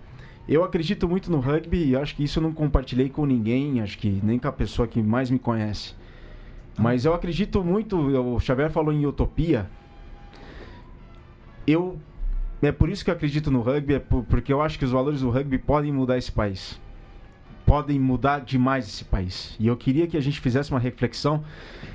Eu 0.48 0.64
acredito 0.64 1.08
muito 1.08 1.30
no 1.30 1.38
rugby 1.38 1.90
e 1.90 1.96
acho 1.96 2.16
que 2.16 2.24
isso 2.24 2.38
eu 2.38 2.42
não 2.42 2.52
compartilhei 2.52 3.08
com 3.08 3.24
ninguém, 3.24 3.80
acho 3.80 3.96
que 3.96 4.20
nem 4.22 4.38
com 4.38 4.48
a 4.48 4.52
pessoa 4.52 4.88
que 4.88 5.00
mais 5.00 5.30
me 5.30 5.38
conhece. 5.38 5.94
Mas 6.78 7.04
eu 7.04 7.14
acredito 7.14 7.62
muito, 7.62 7.96
o 7.96 8.40
Xavier 8.40 8.70
falou 8.70 8.92
em 8.92 9.06
utopia. 9.06 9.68
Eu 11.66 11.98
é 12.60 12.70
por 12.70 12.88
isso 12.88 13.04
que 13.04 13.10
eu 13.10 13.14
acredito 13.14 13.50
no 13.50 13.60
rugby, 13.60 13.94
é 13.94 13.98
porque 13.98 14.52
eu 14.52 14.62
acho 14.62 14.78
que 14.78 14.84
os 14.84 14.92
valores 14.92 15.20
do 15.20 15.30
rugby 15.30 15.58
podem 15.58 15.92
mudar 15.92 16.16
esse 16.16 16.30
país. 16.30 16.80
Podem 17.66 17.98
mudar 17.98 18.40
demais 18.40 18.86
esse 18.86 19.04
país. 19.04 19.56
E 19.58 19.66
eu 19.66 19.76
queria 19.76 20.06
que 20.06 20.16
a 20.16 20.20
gente 20.20 20.38
fizesse 20.38 20.70
uma 20.70 20.78
reflexão 20.78 21.42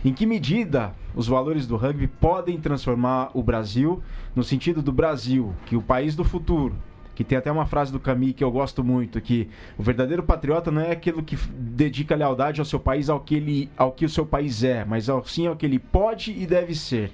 em 0.03 0.13
que 0.13 0.25
medida 0.25 0.93
os 1.15 1.25
valores 1.25 1.65
do 1.65 1.77
rugby 1.77 2.07
podem 2.07 2.59
transformar 2.59 3.31
o 3.33 3.41
Brasil 3.41 4.03
no 4.35 4.43
sentido 4.43 4.81
do 4.81 4.91
Brasil, 4.91 5.55
que 5.65 5.77
o 5.77 5.81
país 5.81 6.17
do 6.17 6.25
futuro, 6.25 6.75
que 7.17 7.23
tem 7.23 7.35
até 7.35 7.51
uma 7.51 7.65
frase 7.65 7.91
do 7.91 7.99
Camille 7.99 8.31
que 8.31 8.43
eu 8.43 8.51
gosto 8.51 8.83
muito, 8.83 9.19
que 9.19 9.49
o 9.75 9.81
verdadeiro 9.81 10.21
patriota 10.21 10.69
não 10.69 10.83
é 10.83 10.91
aquele 10.91 11.23
que 11.23 11.35
dedica 11.35 12.13
lealdade 12.13 12.61
ao 12.61 12.65
seu 12.65 12.79
país, 12.79 13.09
ao 13.09 13.19
que, 13.19 13.33
ele, 13.33 13.71
ao 13.75 13.91
que 13.91 14.05
o 14.05 14.09
seu 14.09 14.23
país 14.23 14.63
é, 14.63 14.85
mas 14.85 15.09
ao, 15.09 15.25
sim 15.25 15.47
ao 15.47 15.55
que 15.55 15.65
ele 15.65 15.79
pode 15.79 16.31
e 16.31 16.45
deve 16.45 16.75
ser. 16.75 17.11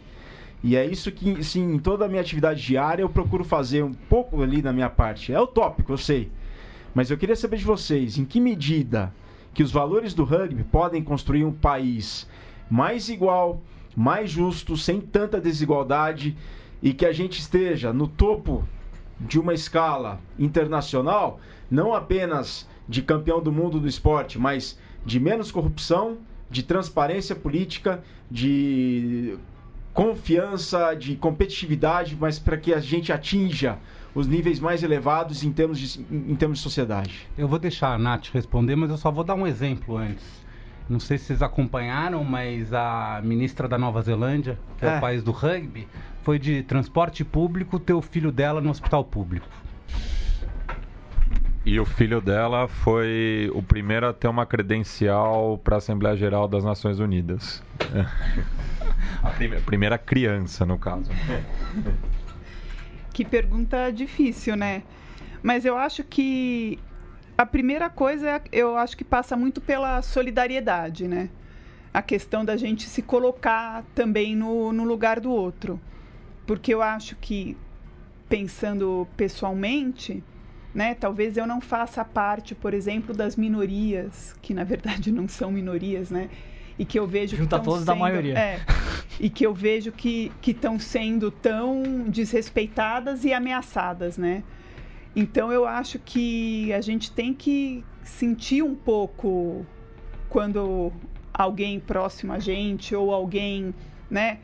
E 0.61 0.75
é 0.75 0.85
isso 0.85 1.09
que, 1.09 1.41
sim, 1.41 1.75
em 1.75 1.79
toda 1.79 2.03
a 2.03 2.09
minha 2.09 2.19
atividade 2.19 2.61
diária 2.61 3.01
eu 3.01 3.07
procuro 3.07 3.45
fazer 3.45 3.81
um 3.81 3.93
pouco 3.93 4.43
ali 4.43 4.61
na 4.61 4.73
minha 4.73 4.89
parte. 4.89 5.31
É 5.31 5.39
utópico, 5.39 5.93
eu 5.93 5.97
sei. 5.97 6.29
Mas 6.93 7.09
eu 7.09 7.17
queria 7.17 7.37
saber 7.37 7.55
de 7.55 7.63
vocês, 7.63 8.17
em 8.17 8.25
que 8.25 8.41
medida 8.41 9.13
que 9.53 9.63
os 9.63 9.71
valores 9.71 10.13
do 10.13 10.25
rugby 10.25 10.65
podem 10.65 11.01
construir 11.01 11.45
um 11.45 11.53
país 11.53 12.27
mais 12.69 13.07
igual, 13.07 13.61
mais 13.95 14.29
justo, 14.29 14.75
sem 14.75 14.99
tanta 14.99 15.39
desigualdade 15.39 16.35
e 16.81 16.93
que 16.93 17.05
a 17.05 17.13
gente 17.13 17.39
esteja 17.39 17.93
no 17.93 18.05
topo 18.05 18.67
de 19.19 19.39
uma 19.39 19.53
escala 19.53 20.19
internacional, 20.37 21.39
não 21.69 21.93
apenas 21.93 22.67
de 22.87 23.01
campeão 23.01 23.41
do 23.41 23.51
mundo 23.51 23.79
do 23.79 23.87
esporte, 23.87 24.37
mas 24.37 24.77
de 25.05 25.19
menos 25.19 25.51
corrupção, 25.51 26.17
de 26.49 26.63
transparência 26.63 27.35
política, 27.35 28.03
de 28.29 29.37
confiança, 29.93 30.93
de 30.93 31.15
competitividade, 31.15 32.17
mas 32.19 32.39
para 32.39 32.57
que 32.57 32.73
a 32.73 32.79
gente 32.79 33.11
atinja 33.11 33.77
os 34.15 34.27
níveis 34.27 34.59
mais 34.59 34.83
elevados 34.83 35.43
em 35.43 35.51
termos 35.51 35.79
de, 35.79 35.99
em 36.11 36.35
termos 36.35 36.59
de 36.59 36.63
sociedade. 36.63 37.27
Eu 37.37 37.47
vou 37.47 37.59
deixar 37.59 37.93
a 37.93 37.97
Nath 37.97 38.27
responder, 38.31 38.75
mas 38.75 38.89
eu 38.89 38.97
só 38.97 39.11
vou 39.11 39.23
dar 39.23 39.35
um 39.35 39.47
exemplo 39.47 39.97
antes. 39.97 40.43
Não 40.89 40.99
sei 40.99 41.17
se 41.17 41.25
vocês 41.25 41.41
acompanharam, 41.41 42.23
mas 42.23 42.73
a 42.73 43.21
ministra 43.23 43.67
da 43.67 43.77
Nova 43.77 44.01
Zelândia, 44.01 44.59
que 44.77 44.85
é, 44.85 44.89
é 44.89 44.97
o 44.97 45.01
país 45.01 45.23
do 45.23 45.31
rugby, 45.31 45.87
foi 46.23 46.37
de 46.37 46.63
transporte 46.63 47.23
público 47.23 47.79
ter 47.79 47.93
o 47.93 48.01
filho 48.01 48.31
dela 48.31 48.59
no 48.61 48.69
hospital 48.69 49.03
público. 49.03 49.47
E 51.65 51.79
o 51.79 51.85
filho 51.85 52.19
dela 52.19 52.67
foi 52.67 53.49
o 53.53 53.63
primeiro 53.63 54.07
a 54.07 54.13
ter 54.13 54.27
uma 54.27 54.45
credencial 54.45 55.57
para 55.63 55.75
a 55.75 55.77
Assembleia 55.77 56.15
Geral 56.15 56.45
das 56.45 56.63
Nações 56.63 56.99
Unidas. 56.99 57.63
a 59.23 59.61
primeira 59.61 59.97
criança, 59.97 60.65
no 60.65 60.77
caso. 60.77 61.09
Que 63.13 63.23
pergunta 63.23 63.91
difícil, 63.91 64.57
né? 64.57 64.83
Mas 65.41 65.63
eu 65.63 65.77
acho 65.77 66.03
que 66.03 66.79
a 67.37 67.45
primeira 67.45 67.89
coisa, 67.89 68.29
é, 68.29 68.41
eu 68.51 68.77
acho 68.77 68.95
que 68.95 69.03
passa 69.03 69.35
muito 69.35 69.59
pela 69.59 70.01
solidariedade, 70.01 71.07
né? 71.07 71.29
A 71.93 72.01
questão 72.01 72.43
da 72.43 72.57
gente 72.57 72.87
se 72.87 73.01
colocar 73.01 73.83
também 73.93 74.35
no, 74.35 74.71
no 74.71 74.83
lugar 74.83 75.19
do 75.19 75.31
outro. 75.31 75.79
Porque 76.45 76.73
eu 76.73 76.81
acho 76.81 77.15
que, 77.15 77.57
pensando 78.27 79.07
pessoalmente, 79.15 80.23
né, 80.73 80.93
talvez 80.95 81.37
eu 81.37 81.45
não 81.45 81.61
faça 81.61 82.03
parte, 82.03 82.55
por 82.55 82.73
exemplo, 82.73 83.13
das 83.13 83.35
minorias, 83.35 84.35
que 84.41 84.53
na 84.53 84.63
verdade 84.63 85.11
não 85.11 85.27
são 85.27 85.51
minorias, 85.51 86.09
né? 86.09 86.29
E 86.77 86.85
que 86.85 86.97
eu 86.97 87.05
vejo 87.05 87.37
Junta 87.37 87.59
que 87.59 87.65
todos 87.65 87.79
sendo, 87.79 87.87
da 87.87 87.95
maioria. 87.95 88.37
É, 88.37 88.59
e 89.19 89.29
que 89.29 89.45
eu 89.45 89.53
vejo 89.53 89.91
que 89.91 90.33
estão 90.45 90.79
sendo 90.79 91.29
tão 91.29 92.05
desrespeitadas 92.07 93.23
e 93.23 93.31
ameaçadas, 93.31 94.17
né? 94.17 94.43
Então 95.15 95.51
eu 95.51 95.65
acho 95.65 95.99
que 95.99 96.73
a 96.73 96.81
gente 96.81 97.11
tem 97.11 97.33
que 97.33 97.83
sentir 98.03 98.63
um 98.63 98.73
pouco 98.73 99.65
quando 100.29 100.91
alguém 101.33 101.79
próximo 101.79 102.33
a 102.33 102.39
gente 102.39 102.95
ou 102.95 103.13
alguém, 103.13 103.73
né, 104.09 104.39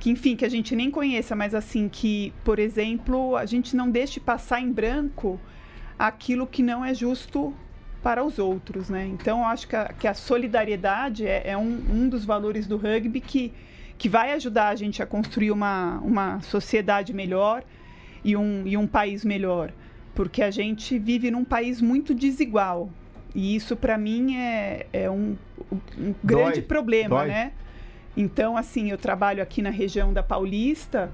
que 0.00 0.10
enfim, 0.10 0.34
que 0.36 0.44
a 0.44 0.48
gente 0.48 0.74
nem 0.74 0.90
conheça, 0.90 1.36
mas 1.36 1.54
assim 1.54 1.88
que, 1.88 2.32
por 2.44 2.58
exemplo, 2.58 3.36
a 3.36 3.44
gente 3.44 3.76
não 3.76 3.90
deixe 3.90 4.18
passar 4.18 4.60
em 4.60 4.72
branco 4.72 5.38
aquilo 5.98 6.46
que 6.46 6.62
não 6.62 6.84
é 6.84 6.94
justo 6.94 7.54
para 8.02 8.24
os 8.24 8.38
outros, 8.38 8.88
né? 8.88 9.06
Então 9.06 9.40
eu 9.40 9.44
acho 9.44 9.66
que 9.66 9.74
a, 9.74 9.92
que 9.92 10.06
a 10.06 10.14
solidariedade 10.14 11.26
é, 11.26 11.50
é 11.50 11.56
um, 11.56 11.82
um 11.90 12.08
dos 12.08 12.24
valores 12.24 12.66
do 12.66 12.76
rugby 12.76 13.20
que 13.20 13.52
que 13.98 14.08
vai 14.08 14.32
ajudar 14.32 14.68
a 14.68 14.76
gente 14.76 15.02
a 15.02 15.06
construir 15.06 15.50
uma, 15.50 15.98
uma 16.04 16.40
sociedade 16.40 17.12
melhor 17.12 17.64
e 18.24 18.36
um, 18.36 18.64
e 18.64 18.76
um 18.76 18.86
país 18.86 19.24
melhor 19.24 19.72
porque 20.18 20.42
a 20.42 20.50
gente 20.50 20.98
vive 20.98 21.30
num 21.30 21.44
país 21.44 21.80
muito 21.80 22.12
desigual. 22.12 22.90
E 23.32 23.54
isso, 23.54 23.76
para 23.76 23.96
mim, 23.96 24.34
é, 24.34 24.84
é 24.92 25.08
um, 25.08 25.36
um 25.96 26.12
grande 26.24 26.54
Dói. 26.54 26.62
problema, 26.62 27.18
Dói. 27.18 27.28
né? 27.28 27.52
Então, 28.16 28.56
assim, 28.56 28.90
eu 28.90 28.98
trabalho 28.98 29.40
aqui 29.40 29.62
na 29.62 29.70
região 29.70 30.12
da 30.12 30.20
Paulista 30.20 31.08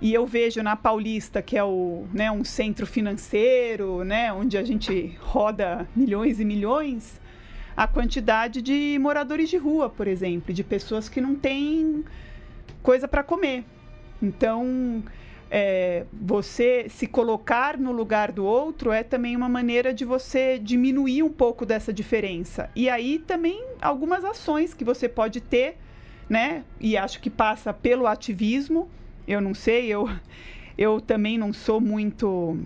e 0.00 0.14
eu 0.14 0.26
vejo 0.26 0.62
na 0.62 0.74
Paulista, 0.76 1.42
que 1.42 1.58
é 1.58 1.62
o, 1.62 2.06
né, 2.10 2.32
um 2.32 2.42
centro 2.42 2.86
financeiro, 2.86 4.02
né, 4.02 4.32
onde 4.32 4.56
a 4.56 4.64
gente 4.64 5.14
roda 5.20 5.86
milhões 5.94 6.40
e 6.40 6.44
milhões, 6.46 7.20
a 7.76 7.86
quantidade 7.86 8.62
de 8.62 8.96
moradores 8.98 9.50
de 9.50 9.58
rua, 9.58 9.90
por 9.90 10.08
exemplo, 10.08 10.54
de 10.54 10.64
pessoas 10.64 11.06
que 11.06 11.20
não 11.20 11.34
têm 11.34 12.02
coisa 12.82 13.06
para 13.06 13.22
comer. 13.22 13.62
Então, 14.22 15.02
é, 15.50 16.04
você 16.12 16.86
se 16.88 17.06
colocar 17.06 17.78
no 17.78 17.90
lugar 17.90 18.32
do 18.32 18.44
outro 18.44 18.92
é 18.92 19.02
também 19.02 19.34
uma 19.34 19.48
maneira 19.48 19.94
de 19.94 20.04
você 20.04 20.58
diminuir 20.58 21.22
um 21.22 21.30
pouco 21.30 21.64
dessa 21.64 21.92
diferença. 21.92 22.70
E 22.76 22.88
aí 22.88 23.18
também 23.18 23.64
algumas 23.80 24.24
ações 24.24 24.74
que 24.74 24.84
você 24.84 25.08
pode 25.08 25.40
ter, 25.40 25.76
né? 26.28 26.64
E 26.80 26.96
acho 26.96 27.20
que 27.20 27.30
passa 27.30 27.72
pelo 27.72 28.06
ativismo. 28.06 28.88
Eu 29.26 29.40
não 29.40 29.54
sei, 29.54 29.86
eu, 29.86 30.08
eu 30.76 31.00
também 31.00 31.38
não 31.38 31.52
sou 31.52 31.80
muito 31.80 32.58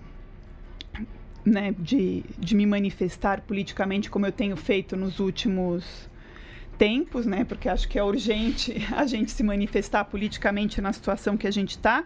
né, 1.45 1.73
de, 1.77 2.23
de 2.37 2.55
me 2.55 2.65
manifestar 2.65 3.41
politicamente 3.41 4.09
como 4.09 4.25
eu 4.25 4.31
tenho 4.31 4.55
feito 4.55 4.95
nos 4.95 5.19
últimos 5.19 6.09
tempos, 6.77 7.25
né? 7.25 7.43
Porque 7.43 7.69
acho 7.69 7.87
que 7.87 7.97
é 7.97 8.03
urgente 8.03 8.75
a 8.91 9.05
gente 9.05 9.31
se 9.31 9.43
manifestar 9.43 10.05
politicamente 10.05 10.81
na 10.81 10.91
situação 10.91 11.37
que 11.37 11.47
a 11.47 11.51
gente 11.51 11.71
está. 11.71 12.03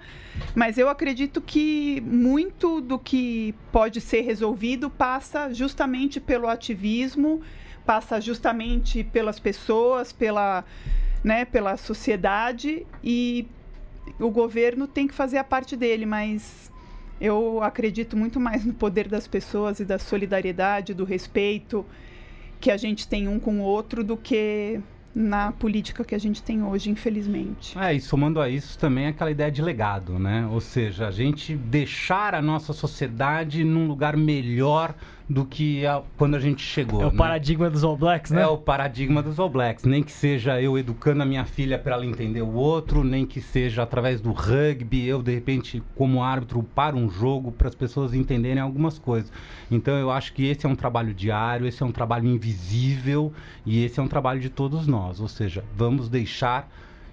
Mas 0.55 0.77
eu 0.77 0.89
acredito 0.89 1.41
que 1.41 2.01
muito 2.01 2.81
do 2.81 2.99
que 2.99 3.53
pode 3.71 4.01
ser 4.01 4.21
resolvido 4.21 4.89
passa 4.89 5.53
justamente 5.53 6.19
pelo 6.19 6.47
ativismo, 6.47 7.41
passa 7.85 8.19
justamente 8.19 9.03
pelas 9.03 9.39
pessoas, 9.39 10.11
pela, 10.11 10.63
né, 11.23 11.45
pela 11.45 11.77
sociedade 11.77 12.85
e 13.03 13.47
o 14.19 14.29
governo 14.29 14.87
tem 14.87 15.07
que 15.07 15.13
fazer 15.13 15.37
a 15.37 15.43
parte 15.43 15.75
dele, 15.75 16.05
mas 16.05 16.71
eu 17.19 17.61
acredito 17.61 18.15
muito 18.15 18.39
mais 18.39 18.63
no 18.63 18.73
poder 18.73 19.07
das 19.07 19.27
pessoas 19.27 19.79
e 19.79 19.85
da 19.85 19.97
solidariedade, 19.97 20.93
do 20.93 21.03
respeito 21.03 21.85
que 22.59 22.71
a 22.71 22.77
gente 22.77 23.07
tem 23.07 23.27
um 23.27 23.39
com 23.39 23.59
o 23.59 23.63
outro 23.63 24.03
do 24.03 24.17
que 24.17 24.79
na 25.13 25.51
política 25.51 26.03
que 26.03 26.13
a 26.13 26.19
gente 26.19 26.43
tem 26.43 26.61
hoje, 26.63 26.91
infelizmente. 26.91 27.77
É, 27.77 27.93
e 27.93 27.99
somando 27.99 28.39
a 28.39 28.47
isso 28.47 28.77
também 28.77 29.07
aquela 29.07 29.31
ideia 29.31 29.51
de 29.51 29.63
legado, 29.63 30.19
né? 30.19 30.47
Ou 30.51 30.61
seja, 30.61 31.07
a 31.07 31.11
gente 31.11 31.55
deixar 31.55 32.35
a 32.35 32.41
nossa 32.41 32.71
sociedade 32.71 33.63
num 33.63 33.87
lugar 33.87 34.15
melhor 34.15 34.93
do 35.29 35.43
que 35.43 35.85
a, 35.85 36.01
quando 36.17 36.35
a 36.35 36.39
gente 36.39 36.61
chegou. 36.61 37.01
É 37.01 37.05
o 37.05 37.11
né? 37.11 37.17
paradigma 37.17 37.69
dos 37.69 37.83
All 37.83 37.97
Blacks, 37.97 38.31
né? 38.31 38.43
É 38.43 38.47
o 38.47 38.57
paradigma 38.57 39.21
dos 39.21 39.37
All 39.39 39.49
Blacks. 39.49 39.83
Nem 39.83 40.01
que 40.01 40.11
seja 40.11 40.61
eu 40.61 40.77
educando 40.77 41.21
a 41.21 41.25
minha 41.25 41.43
filha 41.43 41.77
para 41.77 41.95
ela 41.95 42.05
entender 42.05 42.41
o 42.41 42.53
outro, 42.53 43.03
nem 43.03 43.25
que 43.25 43.41
seja 43.41 43.83
através 43.83 44.21
do 44.21 44.31
rugby, 44.31 45.05
eu 45.05 45.21
de 45.21 45.33
repente, 45.33 45.83
como 45.95 46.23
árbitro, 46.23 46.63
para 46.63 46.95
um 46.95 47.09
jogo 47.09 47.51
para 47.51 47.67
as 47.67 47.75
pessoas 47.75 48.13
entenderem 48.13 48.61
algumas 48.61 48.97
coisas. 48.97 49.31
Então 49.69 49.95
eu 49.97 50.09
acho 50.09 50.33
que 50.33 50.45
esse 50.45 50.65
é 50.65 50.69
um 50.69 50.75
trabalho 50.75 51.13
diário, 51.13 51.67
esse 51.67 51.83
é 51.83 51.85
um 51.85 51.91
trabalho 51.91 52.27
invisível 52.27 53.33
e 53.65 53.83
esse 53.83 53.99
é 53.99 54.03
um 54.03 54.07
trabalho 54.07 54.39
de 54.39 54.49
todos 54.49 54.87
nós. 54.87 55.19
Ou 55.19 55.27
seja, 55.27 55.63
vamos 55.75 56.07
deixar 56.07 56.69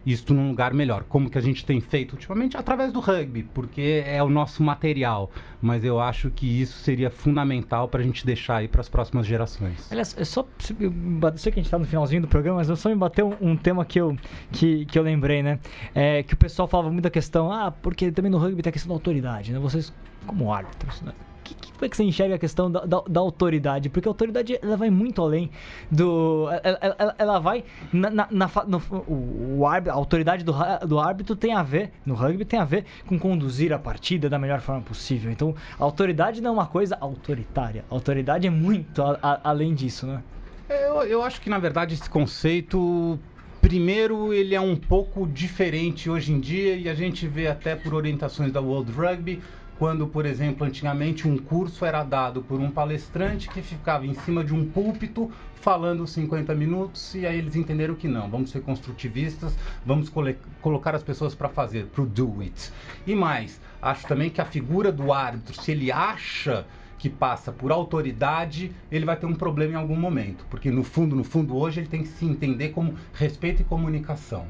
isto 0.07 0.35
num 0.35 0.49
lugar 0.49 0.75
melhor. 0.75 1.05
Como 1.05 1.31
que 1.31 1.39
a 1.39 1.41
gente 1.41 1.65
tem 1.65 1.81
feito 1.81 2.13
ultimamente? 2.13 2.57
Através 2.57 2.93
do 2.93 3.01
rugby, 3.01 3.43
porque 3.43 4.03
é 4.07 4.23
o 4.23 4.29
nosso 4.29 4.63
material. 4.63 5.31
Mas 5.61 5.85
eu 5.85 5.99
acho 6.01 6.31
que 6.31 6.61
isso 6.61 6.79
seria 6.79 7.11
fundamental 7.11 7.89
para 7.89 8.01
a 8.01 8.03
gente 8.03 8.27
deixar 8.27 8.57
aí 8.57 8.69
para 8.69 8.81
as 8.81 8.89
próximas 8.89 9.27
gerações. 9.27 9.91
Aliás, 9.91 10.15
é 10.19 10.25
só. 10.25 10.47
Eu 10.81 11.39
sei 11.39 11.53
que 11.53 11.59
a 11.59 11.63
gente 11.63 11.67
está 11.67 11.79
no 11.79 11.87
finalzinho 11.87 12.23
do 12.23 12.29
programa, 12.29 12.59
mas 12.59 12.69
eu 12.69 12.77
só 12.77 12.89
me 12.89 12.97
bateu 12.97 13.37
um, 13.41 13.53
um, 13.53 13.57
tema 13.57 13.85
que 13.85 14.01
eu, 14.01 14.17
que, 14.53 14.85
que 14.87 14.99
eu 14.99 15.03
lembrei, 15.03 15.43
né? 15.43 15.59
É, 15.95 16.23
que 16.23 16.35
o 16.35 16.37
pessoal 16.37 16.69
falava 16.69 16.91
muito 16.91 17.05
da 17.05 17.11
questão, 17.11 17.51
ah, 17.51 17.71
porque 17.71 18.13
também 18.13 18.31
no 18.31 18.39
rugby 18.39 18.63
tem 18.63 18.71
a 18.71 18.73
questão 18.73 18.89
da 18.89 18.95
autoridade, 18.95 19.53
né? 19.53 19.59
Vocês, 19.59 19.93
como 20.27 20.53
árbitros, 20.53 21.01
né? 21.03 21.13
Que, 21.45 21.55
que, 21.55 21.73
como 21.73 21.85
é 21.85 21.89
que 21.89 21.97
você 21.97 22.03
enxerga 22.03 22.35
a 22.35 22.39
questão 22.39 22.71
da, 22.71 22.85
da, 22.85 23.03
da, 23.09 23.21
autoridade? 23.21 23.89
Porque 23.89 24.09
a 24.09 24.11
autoridade 24.11 24.59
ela 24.61 24.77
vai 24.77 24.91
muito 24.91 25.23
além 25.23 25.51
do. 25.91 26.49
Ela, 26.63 26.97
ela, 26.99 27.15
ela 27.19 27.39
vai. 27.39 27.65
Na, 27.93 28.11
na, 28.11 28.29
na 28.31 28.51
no, 28.67 28.83
o, 29.07 29.59
o 29.61 29.67
a 29.67 29.93
autoridade 29.93 30.43
do, 30.43 30.55
do 30.87 30.99
árbitro 30.99 31.37
tem 31.37 31.55
a 31.55 31.63
ver, 31.63 31.93
no 32.05 32.15
rugby, 32.15 32.45
tem 32.45 32.59
a 32.59 32.65
ver 32.65 32.85
com 33.07 33.19
conduzir 33.19 33.73
a 33.73 33.79
partida 33.79 34.29
da 34.29 34.39
melhor 34.39 34.61
forma 34.61 34.83
possível. 34.83 35.31
Então, 35.31 35.55
a 35.79 35.85
autoridade 35.85 36.41
não 36.41 36.51
é 36.51 36.53
uma 36.55 36.67
coisa 36.67 36.97
autoritária. 37.01 37.85
A 37.91 37.95
autoridade 37.95 38.47
é 38.47 38.51
muito 38.51 39.03
a, 39.03 39.19
a, 39.23 39.51
além 39.51 39.75
disso, 39.75 40.07
né? 40.07 40.23
Eu, 40.69 41.03
eu 41.03 41.23
acho 41.23 41.41
que, 41.41 41.51
na 41.51 41.59
verdade, 41.59 41.95
esse 41.95 42.09
conceito 42.09 43.19
Primeiro, 43.65 44.35
ele 44.35 44.55
é 44.55 44.61
um 44.61 44.77
pouco 44.77 45.27
diferente 45.27 46.11
hoje 46.11 46.31
em 46.31 46.39
dia 46.39 46.77
e 46.77 46.87
a 46.87 46.95
gente 46.95 47.27
vê 47.27 47.47
até 47.47 47.75
por 47.75 47.95
orientações 47.95 48.53
da 48.53 48.61
World 48.61 48.93
Rugby 48.93 49.41
quando, 49.79 50.07
por 50.07 50.25
exemplo, 50.25 50.67
antigamente 50.67 51.27
um 51.27 51.37
curso 51.37 51.85
era 51.85 52.05
dado 52.05 52.43
por 52.43 52.61
um 52.61 52.71
palestrante 52.71 53.49
que 53.49 53.61
ficava 53.61 54.07
em 54.07 54.15
cima 54.15 54.45
de 54.45 54.55
um 54.55 54.65
púlpito 54.65 55.31
falando 55.57 56.07
50 56.07 56.55
minutos 56.55 57.15
e 57.15 57.27
aí 57.27 57.39
eles 57.39 57.57
entenderam 57.57 57.95
que 57.95 58.07
não, 58.07 58.29
vamos 58.29 58.51
ser 58.51 58.61
construtivistas, 58.61 59.57
vamos 59.85 60.13
colocar 60.61 60.95
as 60.95 61.03
pessoas 61.03 61.35
para 61.35 61.49
fazer, 61.49 61.87
para 61.87 62.05
do 62.05 62.41
it. 62.41 62.71
E 63.07 63.15
mais, 63.15 63.61
acho 63.81 64.07
também 64.07 64.31
que 64.31 64.41
a 64.41 64.45
figura 64.45 64.93
do 64.93 65.13
árbitro, 65.13 65.61
se 65.61 65.73
ele 65.73 65.91
acha 65.91 66.67
que 66.99 67.09
passa 67.11 67.51
por 67.51 67.73
autoridade, 67.73 68.73
ele 68.91 69.05
vai 69.05 69.17
ter 69.17 69.27
um 69.27 69.35
problema 69.35 69.73
em 69.73 69.77
algum 69.77 69.97
momento, 69.97 70.47
porque 70.49 70.71
no 70.71 70.85
fundo, 70.85 71.17
no 71.17 71.25
fundo 71.25 71.57
hoje 71.57 71.81
ele 71.81 71.89
tem 71.89 72.03
que 72.03 72.09
se 72.09 72.25
entender 72.25 72.71
como 72.71 72.95
respeito 73.13 73.63
e 73.63 73.65
comunicação. 73.65 74.47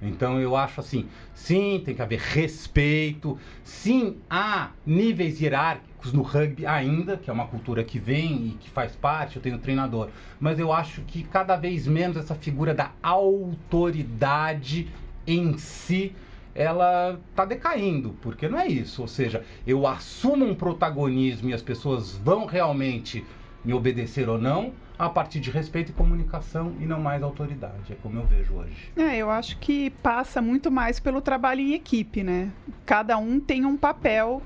Então 0.00 0.40
eu 0.40 0.54
acho 0.54 0.80
assim, 0.80 1.08
sim, 1.34 1.82
tem 1.84 1.94
que 1.94 2.02
haver 2.02 2.20
respeito, 2.20 3.38
sim, 3.64 4.18
há 4.30 4.70
níveis 4.86 5.40
hierárquicos 5.40 6.12
no 6.12 6.22
rugby 6.22 6.64
ainda, 6.64 7.16
que 7.16 7.28
é 7.28 7.32
uma 7.32 7.46
cultura 7.46 7.82
que 7.82 7.98
vem 7.98 8.46
e 8.46 8.50
que 8.60 8.70
faz 8.70 8.94
parte, 8.94 9.36
eu 9.36 9.42
tenho 9.42 9.58
treinador, 9.58 10.10
mas 10.38 10.58
eu 10.58 10.72
acho 10.72 11.02
que 11.02 11.24
cada 11.24 11.56
vez 11.56 11.86
menos 11.86 12.16
essa 12.16 12.34
figura 12.34 12.72
da 12.72 12.92
autoridade 13.02 14.88
em 15.26 15.58
si, 15.58 16.14
ela 16.54 17.18
está 17.30 17.44
decaindo, 17.44 18.16
porque 18.22 18.48
não 18.48 18.58
é 18.58 18.68
isso, 18.68 19.02
ou 19.02 19.08
seja, 19.08 19.44
eu 19.66 19.86
assumo 19.86 20.44
um 20.44 20.54
protagonismo 20.54 21.50
e 21.50 21.54
as 21.54 21.62
pessoas 21.62 22.16
vão 22.16 22.46
realmente 22.46 23.24
me 23.64 23.72
obedecer 23.72 24.28
ou 24.28 24.38
não, 24.38 24.72
a 24.98 25.08
partir 25.08 25.38
de 25.38 25.50
respeito 25.50 25.90
e 25.90 25.92
comunicação 25.94 26.74
e 26.80 26.86
não 26.86 27.00
mais 27.00 27.22
autoridade. 27.22 27.92
É 27.92 27.94
como 28.02 28.18
eu 28.18 28.26
vejo 28.26 28.54
hoje. 28.54 28.92
É, 28.96 29.16
eu 29.16 29.30
acho 29.30 29.56
que 29.58 29.90
passa 29.90 30.42
muito 30.42 30.70
mais 30.70 30.98
pelo 30.98 31.20
trabalho 31.20 31.60
em 31.60 31.74
equipe, 31.74 32.24
né? 32.24 32.50
Cada 32.84 33.16
um 33.16 33.38
tem 33.38 33.64
um 33.64 33.76
papel 33.76 34.42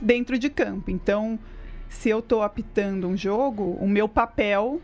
dentro 0.00 0.38
de 0.38 0.50
campo. 0.50 0.90
Então, 0.90 1.38
se 1.88 2.10
eu 2.10 2.18
estou 2.18 2.42
apitando 2.42 3.08
um 3.08 3.16
jogo, 3.16 3.78
o 3.80 3.88
meu 3.88 4.08
papel 4.08 4.82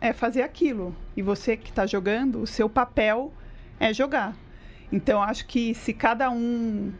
é 0.00 0.12
fazer 0.12 0.42
aquilo. 0.42 0.94
E 1.16 1.22
você 1.22 1.56
que 1.56 1.70
está 1.70 1.84
jogando, 1.84 2.40
o 2.40 2.46
seu 2.46 2.68
papel 2.68 3.32
é 3.80 3.92
jogar. 3.92 4.36
Então, 4.92 5.20
acho 5.20 5.46
que 5.46 5.74
se 5.74 5.92
cada 5.92 6.30
um 6.30 6.92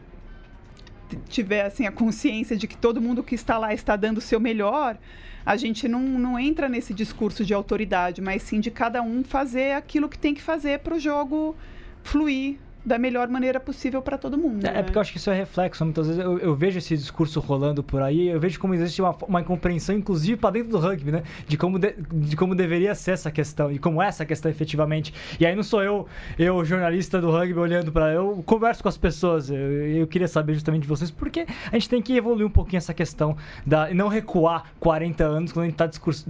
tiver 1.28 1.66
assim 1.66 1.86
a 1.86 1.92
consciência 1.92 2.56
de 2.56 2.66
que 2.66 2.76
todo 2.76 3.00
mundo 3.00 3.22
que 3.22 3.36
está 3.36 3.58
lá 3.58 3.72
está 3.72 3.94
dando 3.94 4.18
o 4.18 4.20
seu 4.20 4.40
melhor, 4.40 4.98
a 5.44 5.56
gente 5.56 5.86
não, 5.86 6.00
não 6.00 6.38
entra 6.38 6.68
nesse 6.68 6.94
discurso 6.94 7.44
de 7.44 7.52
autoridade, 7.52 8.22
mas 8.22 8.42
sim 8.42 8.60
de 8.60 8.70
cada 8.70 9.02
um 9.02 9.22
fazer 9.22 9.72
aquilo 9.72 10.08
que 10.08 10.18
tem 10.18 10.34
que 10.34 10.42
fazer 10.42 10.80
para 10.80 10.94
o 10.94 10.98
jogo 10.98 11.54
fluir 12.02 12.58
da 12.84 12.98
melhor 12.98 13.28
maneira 13.28 13.58
possível 13.58 14.02
para 14.02 14.18
todo 14.18 14.36
mundo. 14.36 14.66
É, 14.66 14.72
né? 14.72 14.82
porque 14.82 14.98
eu 14.98 15.00
acho 15.00 15.12
que 15.12 15.18
isso 15.18 15.30
é 15.30 15.34
reflexo. 15.34 15.84
Muitas 15.84 16.06
vezes 16.06 16.22
eu, 16.22 16.38
eu, 16.38 16.54
vejo 16.54 16.78
esse 16.78 16.96
discurso 16.96 17.40
rolando 17.40 17.82
por 17.82 18.02
aí, 18.02 18.28
eu 18.28 18.38
vejo 18.38 18.58
como 18.60 18.74
existe 18.74 19.00
uma, 19.00 19.16
uma 19.26 19.40
incompreensão, 19.40 19.96
inclusive 19.96 20.36
para 20.36 20.50
dentro 20.50 20.70
do 20.70 20.78
rugby, 20.78 21.12
né? 21.12 21.22
De 21.46 21.56
como, 21.56 21.78
de, 21.78 21.94
de, 22.12 22.36
como 22.36 22.54
deveria 22.54 22.94
ser 22.94 23.12
essa 23.12 23.30
questão 23.30 23.72
e 23.72 23.78
como 23.78 24.02
é 24.02 24.06
essa 24.06 24.26
questão 24.26 24.50
efetivamente. 24.50 25.14
E 25.40 25.46
aí 25.46 25.56
não 25.56 25.62
sou 25.62 25.82
eu, 25.82 26.06
eu 26.38 26.64
jornalista 26.64 27.20
do 27.20 27.30
rugby, 27.30 27.58
olhando 27.58 27.90
para. 27.90 28.12
Eu 28.12 28.42
converso 28.44 28.82
com 28.82 28.88
as 28.88 28.98
pessoas. 28.98 29.50
Eu, 29.50 29.56
eu, 29.56 30.06
queria 30.06 30.28
saber 30.28 30.54
justamente 30.54 30.82
de 30.82 30.88
vocês, 30.88 31.10
porque 31.10 31.46
a 31.70 31.74
gente 31.74 31.88
tem 31.88 32.02
que 32.02 32.16
evoluir 32.16 32.46
um 32.46 32.50
pouquinho 32.50 32.78
essa 32.78 32.92
questão 32.92 33.36
da, 33.66 33.90
e 33.90 33.94
não 33.94 34.08
recuar 34.08 34.72
40 34.80 35.24
anos 35.24 35.52
quando 35.52 35.64
a 35.64 35.66
gente 35.66 35.74
está 35.74 35.86
discurso, 35.86 36.26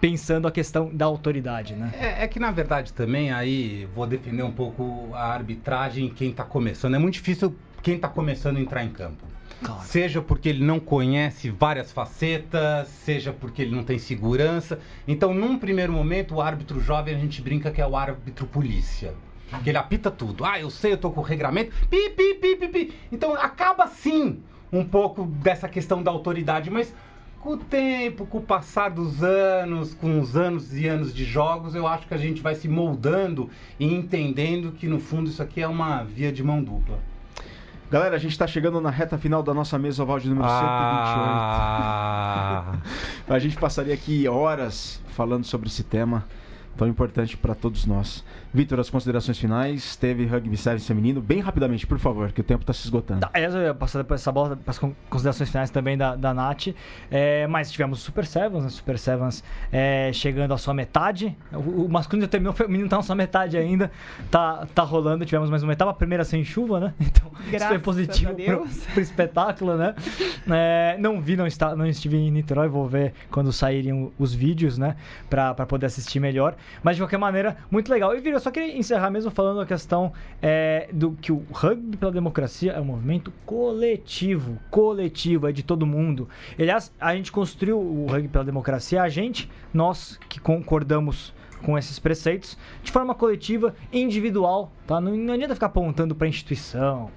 pensando 0.00 0.46
a 0.46 0.52
questão 0.52 0.90
da 0.94 1.04
autoridade, 1.04 1.74
né? 1.74 1.92
É, 1.98 2.24
é, 2.24 2.28
que 2.28 2.38
na 2.38 2.50
verdade 2.50 2.92
também 2.92 3.32
aí 3.32 3.88
vou 3.94 4.06
defender 4.06 4.42
um 4.42 4.52
pouco 4.52 5.10
a 5.14 5.32
arbitragem 5.32 6.08
quem 6.08 6.30
está 6.30 6.44
começando. 6.44 6.94
É 6.94 6.98
muito 6.98 7.14
difícil 7.14 7.54
quem 7.82 7.96
está 7.96 8.08
começando 8.08 8.56
a 8.56 8.60
entrar 8.60 8.84
em 8.84 8.90
campo. 8.90 9.24
Claro. 9.62 9.82
Seja 9.82 10.22
porque 10.22 10.48
ele 10.48 10.64
não 10.64 10.78
conhece 10.78 11.50
várias 11.50 11.90
facetas, 11.90 12.86
seja 12.88 13.32
porque 13.32 13.62
ele 13.62 13.74
não 13.74 13.82
tem 13.82 13.98
segurança. 13.98 14.78
Então, 15.06 15.34
num 15.34 15.58
primeiro 15.58 15.92
momento, 15.92 16.36
o 16.36 16.40
árbitro 16.40 16.80
jovem 16.80 17.14
a 17.14 17.18
gente 17.18 17.42
brinca 17.42 17.70
que 17.70 17.80
é 17.80 17.86
o 17.86 17.96
árbitro 17.96 18.46
polícia. 18.46 19.14
Que 19.64 19.70
ele 19.70 19.78
apita 19.78 20.10
tudo. 20.10 20.44
Ah, 20.44 20.60
eu 20.60 20.70
sei, 20.70 20.92
eu 20.92 20.98
tô 20.98 21.10
com 21.10 21.20
o 21.20 21.24
regramento. 21.24 21.72
Pi, 21.88 22.10
pi, 22.10 22.34
pi, 22.34 22.56
pi, 22.56 22.68
pi. 22.68 22.94
Então 23.10 23.34
acaba 23.34 23.86
sim 23.88 24.42
um 24.70 24.84
pouco 24.84 25.24
dessa 25.24 25.68
questão 25.68 26.02
da 26.02 26.10
autoridade, 26.10 26.70
mas 26.70 26.94
com 27.48 27.54
o 27.54 27.56
tempo, 27.56 28.26
com 28.26 28.36
o 28.36 28.42
passar 28.42 28.90
dos 28.90 29.22
anos, 29.22 29.94
com 29.94 30.20
os 30.20 30.36
anos 30.36 30.76
e 30.76 30.86
anos 30.86 31.14
de 31.14 31.24
jogos, 31.24 31.74
eu 31.74 31.86
acho 31.86 32.06
que 32.06 32.12
a 32.12 32.18
gente 32.18 32.42
vai 32.42 32.54
se 32.54 32.68
moldando 32.68 33.48
e 33.80 33.86
entendendo 33.86 34.72
que 34.72 34.86
no 34.86 35.00
fundo 35.00 35.30
isso 35.30 35.42
aqui 35.42 35.62
é 35.62 35.66
uma 35.66 36.02
via 36.02 36.30
de 36.30 36.44
mão 36.44 36.62
dupla. 36.62 36.98
Galera, 37.90 38.16
a 38.16 38.18
gente 38.18 38.32
está 38.32 38.46
chegando 38.46 38.82
na 38.82 38.90
reta 38.90 39.16
final 39.16 39.42
da 39.42 39.54
nossa 39.54 39.78
mesa 39.78 40.02
oval 40.02 40.20
de 40.20 40.28
número 40.28 40.46
ah. 40.46 42.74
128. 42.84 43.24
a 43.32 43.38
gente 43.38 43.56
passaria 43.56 43.94
aqui 43.94 44.28
horas 44.28 45.02
falando 45.16 45.44
sobre 45.44 45.68
esse 45.68 45.82
tema 45.82 46.26
tão 46.76 46.86
importante 46.86 47.34
para 47.34 47.54
todos 47.54 47.86
nós. 47.86 48.22
Vitor, 48.52 48.80
as 48.80 48.88
considerações 48.88 49.38
finais. 49.38 49.96
Teve 49.96 50.24
rugby 50.24 50.56
sevens 50.56 50.86
feminino. 50.86 51.20
Bem 51.20 51.40
rapidamente, 51.40 51.86
por 51.86 51.98
favor, 51.98 52.32
que 52.32 52.40
o 52.40 52.44
tempo 52.44 52.62
está 52.62 52.72
se 52.72 52.84
esgotando. 52.84 53.20
Tá, 53.20 53.30
eu 53.38 53.62
ia 53.62 53.74
passar 53.74 53.98
depois 53.98 54.20
essa 54.20 54.32
bola 54.32 54.56
para 54.56 54.70
as 54.70 54.78
considerações 54.78 55.50
finais 55.50 55.70
também 55.70 55.96
da, 55.96 56.16
da 56.16 56.32
Nath. 56.32 56.68
É, 57.10 57.46
mas 57.46 57.70
tivemos 57.70 58.00
o 58.00 58.02
Super 58.02 58.24
Sevens, 58.24 58.64
né? 58.64 58.70
Super 58.70 58.98
Sevens 58.98 59.44
é, 59.70 60.10
chegando 60.12 60.54
à 60.54 60.58
sua 60.58 60.72
metade. 60.72 61.36
O, 61.52 61.84
o 61.84 61.88
masculino 61.88 62.24
já 62.24 62.30
terminou, 62.30 62.52
o 62.52 62.56
feminino 62.56 62.86
está 62.86 62.96
na 62.96 63.02
sua 63.02 63.14
metade 63.14 63.56
ainda. 63.56 63.90
Tá, 64.30 64.66
tá 64.74 64.82
rolando. 64.82 65.24
Tivemos 65.26 65.50
mais 65.50 65.62
uma 65.62 65.72
etapa, 65.72 65.90
a 65.90 65.94
primeira 65.94 66.24
sem 66.24 66.44
chuva, 66.44 66.80
né? 66.80 66.94
Então, 67.08 67.32
Graças 67.32 67.54
isso 67.54 67.68
foi 67.68 67.78
positivo 67.78 68.34
para 68.34 68.60
o 68.60 68.68
espetáculo, 69.00 69.76
né? 69.76 69.94
É, 70.48 70.96
não 70.98 71.20
vi, 71.20 71.36
não, 71.36 71.46
está, 71.46 71.74
não 71.74 71.86
estive 71.86 72.16
em 72.16 72.30
Niterói. 72.30 72.68
Vou 72.68 72.86
ver 72.86 73.14
quando 73.30 73.52
saírem 73.52 74.12
os 74.18 74.34
vídeos, 74.34 74.78
né? 74.78 74.96
Para 75.28 75.54
poder 75.66 75.86
assistir 75.86 76.20
melhor. 76.20 76.54
Mas 76.82 76.96
de 76.96 77.02
qualquer 77.02 77.18
maneira, 77.18 77.56
muito 77.70 77.90
legal. 77.90 78.14
E 78.14 78.20
eu 78.38 78.42
só 78.42 78.52
queria 78.52 78.76
encerrar 78.76 79.10
mesmo 79.10 79.32
falando 79.32 79.60
a 79.60 79.66
questão 79.66 80.12
é, 80.40 80.88
do 80.92 81.10
que 81.12 81.32
o 81.32 81.44
rugby 81.50 81.96
pela 81.96 82.12
democracia 82.12 82.70
é 82.72 82.80
um 82.80 82.84
movimento 82.84 83.32
coletivo. 83.44 84.58
Coletivo, 84.70 85.48
é 85.48 85.52
de 85.52 85.64
todo 85.64 85.84
mundo. 85.84 86.28
Aliás, 86.56 86.92
a 87.00 87.16
gente 87.16 87.32
construiu 87.32 87.78
o 87.78 88.06
rugby 88.06 88.28
pela 88.28 88.44
democracia, 88.44 89.02
a 89.02 89.08
gente, 89.08 89.50
nós 89.74 90.20
que 90.28 90.38
concordamos 90.38 91.34
com 91.64 91.76
esses 91.76 91.98
preceitos, 91.98 92.56
de 92.80 92.92
forma 92.92 93.12
coletiva, 93.12 93.74
individual, 93.92 94.70
tá? 94.86 95.00
Não, 95.00 95.16
não 95.16 95.34
adianta 95.34 95.54
ficar 95.54 95.66
apontando 95.66 96.14
para 96.14 96.28
instituição. 96.28 97.10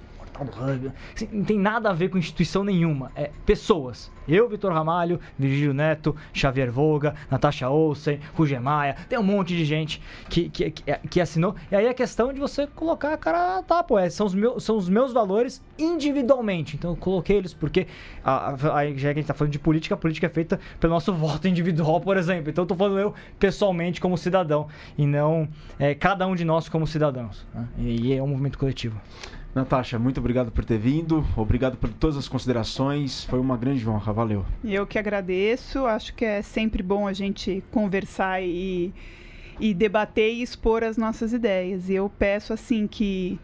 Assim, 1.16 1.30
não 1.32 1.44
tem 1.44 1.60
nada 1.60 1.90
a 1.90 1.94
ver 1.94 2.10
com 2.10 2.18
instituição 2.18 2.64
nenhuma. 2.64 3.12
É 3.16 3.32
pessoas. 3.46 4.12
Eu, 4.28 4.48
Vitor 4.48 4.72
Ramalho, 4.72 5.20
Virgílio 5.38 5.74
Neto, 5.74 6.16
Xavier 6.34 6.72
Volga, 6.72 7.16
Natasha 7.30 7.70
Olsen, 7.70 8.20
Ruger 8.34 8.62
Maia. 8.62 8.96
Tem 9.10 9.18
um 9.18 9.24
monte 9.24 9.56
de 9.56 9.66
gente 9.66 10.02
que, 10.30 10.50
que, 10.50 10.72
que, 10.72 10.84
que 11.10 11.22
assinou. 11.22 11.56
E 11.72 11.76
aí 11.76 11.86
é 11.86 11.94
questão 11.94 12.32
de 12.32 12.40
você 12.40 12.68
colocar 12.68 13.14
a 13.14 13.18
cara, 13.18 13.62
tá, 13.64 13.84
pô, 13.84 13.98
é, 13.98 14.10
são, 14.10 14.28
os 14.28 14.34
meus, 14.34 14.64
são 14.64 14.78
os 14.78 14.88
meus 14.88 15.12
valores 15.12 15.62
individualmente. 15.78 16.76
Então 16.76 16.92
eu 16.92 16.98
coloquei 16.98 17.38
eles 17.38 17.54
porque, 17.54 17.88
a, 18.24 18.52
a, 18.52 18.86
já 18.94 19.00
que 19.00 19.08
a 19.08 19.14
gente 19.14 19.26
tá 19.26 19.34
falando 19.34 19.52
de 19.52 19.60
política, 19.60 19.96
a 19.96 19.98
política 19.98 20.28
é 20.28 20.30
feita 20.30 20.60
pelo 20.80 20.94
nosso 20.94 21.14
voto 21.14 21.48
individual, 21.48 22.00
por 22.00 22.18
exemplo. 22.18 22.50
Então 22.50 22.64
eu 22.64 22.68
tô 22.68 22.76
falando 22.76 23.00
eu 23.00 23.14
pessoalmente 23.40 24.00
como 24.00 24.18
cidadão 24.18 24.68
e 24.98 25.06
não 25.06 25.48
é, 25.80 25.96
cada 25.96 26.28
um 26.28 26.36
de 26.36 26.46
nós 26.46 26.70
como 26.70 26.86
cidadãos. 26.86 27.46
Né? 27.54 27.68
E, 27.78 28.08
e 28.08 28.14
é 28.14 28.22
um 28.22 28.28
movimento 28.28 28.58
coletivo. 28.58 29.00
Natasha, 29.54 30.00
muito 30.00 30.18
obrigado 30.20 30.50
por 30.50 30.64
ter 30.64 30.78
vindo, 30.78 31.26
obrigado 31.36 31.76
por 31.76 31.92
todas 31.92 32.16
as 32.16 32.28
considerações, 32.30 33.26
foi 33.26 33.38
uma 33.38 33.58
grande 33.58 33.88
honra, 33.88 34.14
valeu. 34.14 34.46
Eu 34.64 34.88
que 34.88 34.98
agradeço, 34.98 35.86
acho 35.86 36.14
que 36.16 36.24
é 36.24 36.42
sempre 36.42 36.82
bom 36.82 37.06
a 37.06 37.12
gente 37.12 37.62
conversar 37.70 38.42
e, 38.42 38.94
e 39.60 39.74
debater 39.74 40.34
e 40.34 40.42
expor 40.42 40.86
as 40.86 40.96
nossas 40.96 41.34
ideias. 41.34 41.90
E 41.90 41.96
eu 41.96 42.10
peço 42.10 42.54
assim 42.54 42.88
que, 42.88 43.38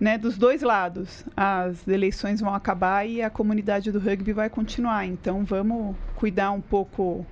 né, 0.00 0.18
dos 0.18 0.36
dois 0.36 0.60
lados, 0.60 1.24
as 1.36 1.86
eleições 1.86 2.40
vão 2.40 2.52
acabar 2.52 3.08
e 3.08 3.22
a 3.22 3.30
comunidade 3.30 3.92
do 3.92 4.00
rugby 4.00 4.32
vai 4.32 4.50
continuar. 4.50 5.06
Então 5.06 5.44
vamos 5.44 5.94
cuidar 6.16 6.50
um 6.50 6.60
pouco 6.60 7.24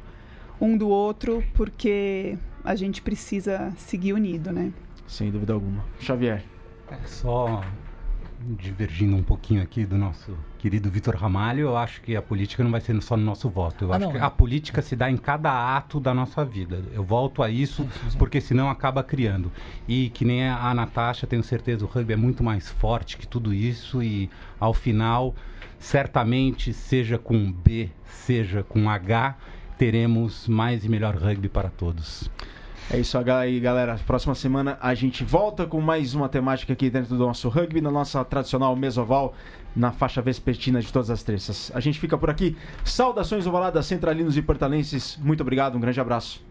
um 0.61 0.77
do 0.79 0.89
outro, 0.89 1.43
porque 1.55 2.39
a 2.64 2.77
gente 2.77 3.03
precisa 3.03 3.73
seguir 3.77 4.12
unido, 4.12 4.53
né? 4.53 4.73
Sem 5.09 5.29
dúvida 5.29 5.53
alguma. 5.53 5.85
Xavier. 5.99 6.45
É 6.89 7.07
só 7.07 7.64
divergindo 8.43 9.16
um 9.16 9.22
pouquinho 9.22 9.62
aqui 9.62 9.84
do 9.84 9.97
nosso 9.97 10.36
querido 10.59 10.90
Vitor 10.90 11.16
Ramalho, 11.16 11.61
eu 11.61 11.76
acho 11.76 12.01
que 12.01 12.16
a 12.16 12.22
política 12.22 12.62
não 12.62 12.70
vai 12.70 12.80
ser 12.80 13.01
só 13.03 13.16
no 13.16 13.24
nosso 13.24 13.49
voto. 13.49 13.84
Eu 13.84 13.93
ah, 13.93 13.97
acho 13.97 14.07
não. 14.07 14.12
que 14.12 14.18
a 14.18 14.30
política 14.30 14.82
se 14.82 14.97
dá 14.97 15.11
em 15.11 15.16
cada 15.16 15.76
ato 15.76 15.99
da 15.99 16.12
nossa 16.12 16.45
vida. 16.45 16.82
Eu 16.93 17.05
volto 17.05 17.43
a 17.43 17.51
isso 17.51 17.86
porque 18.18 18.40
senão 18.40 18.70
acaba 18.70 19.03
criando. 19.03 19.51
E 19.86 20.11
que 20.11 20.24
nem 20.24 20.49
a 20.49 20.72
Natasha, 20.74 21.26
tenho 21.26 21.43
certeza, 21.43 21.84
o 21.84 21.88
rugby 21.88 22.12
é 22.12 22.16
muito 22.16 22.43
mais 22.43 22.70
forte 22.70 23.16
que 23.16 23.26
tudo 23.26 23.53
isso 23.53 24.03
e 24.03 24.28
ao 24.59 24.74
final, 24.74 25.34
certamente, 25.78 26.72
seja 26.72 27.18
com 27.18 27.51
B, 27.51 27.88
seja 28.05 28.62
com 28.62 28.88
H, 28.88 29.36
teremos 29.78 30.47
mais 30.47 30.84
e 30.84 30.88
melhor 30.88 31.16
rugby 31.16 31.49
para 31.49 31.68
todos. 31.68 32.30
É 32.91 32.99
isso 32.99 33.16
aí, 33.16 33.59
galera. 33.61 33.99
Próxima 34.07 34.35
semana 34.35 34.76
a 34.80 34.95
gente 34.95 35.24
volta 35.24 35.66
com 35.66 35.80
mais 35.80 36.14
uma 36.14 36.28
temática 36.28 36.72
aqui 36.72 36.91
dentro 36.91 37.16
do 37.16 37.26
nosso 37.26 37.49
rugby, 37.49 37.80
na 37.80 37.91
nossa 37.91 38.24
tradicional 38.24 38.76
mesoval, 38.76 39.35
na 39.74 39.93
faixa 39.93 40.20
vespertina 40.20 40.80
de 40.80 40.93
todas 40.93 41.09
as 41.09 41.22
terças. 41.22 41.70
A 41.74 41.80
gente 41.80 41.99
fica 41.99 42.18
por 42.18 42.28
aqui. 42.28 42.57
Saudações 42.85 43.47
ovaladas, 43.47 43.87
centralinos 43.87 44.37
e 44.37 44.43
portalenses. 44.43 45.16
Muito 45.22 45.41
obrigado, 45.41 45.76
um 45.76 45.80
grande 45.80 46.01
abraço. 46.01 46.43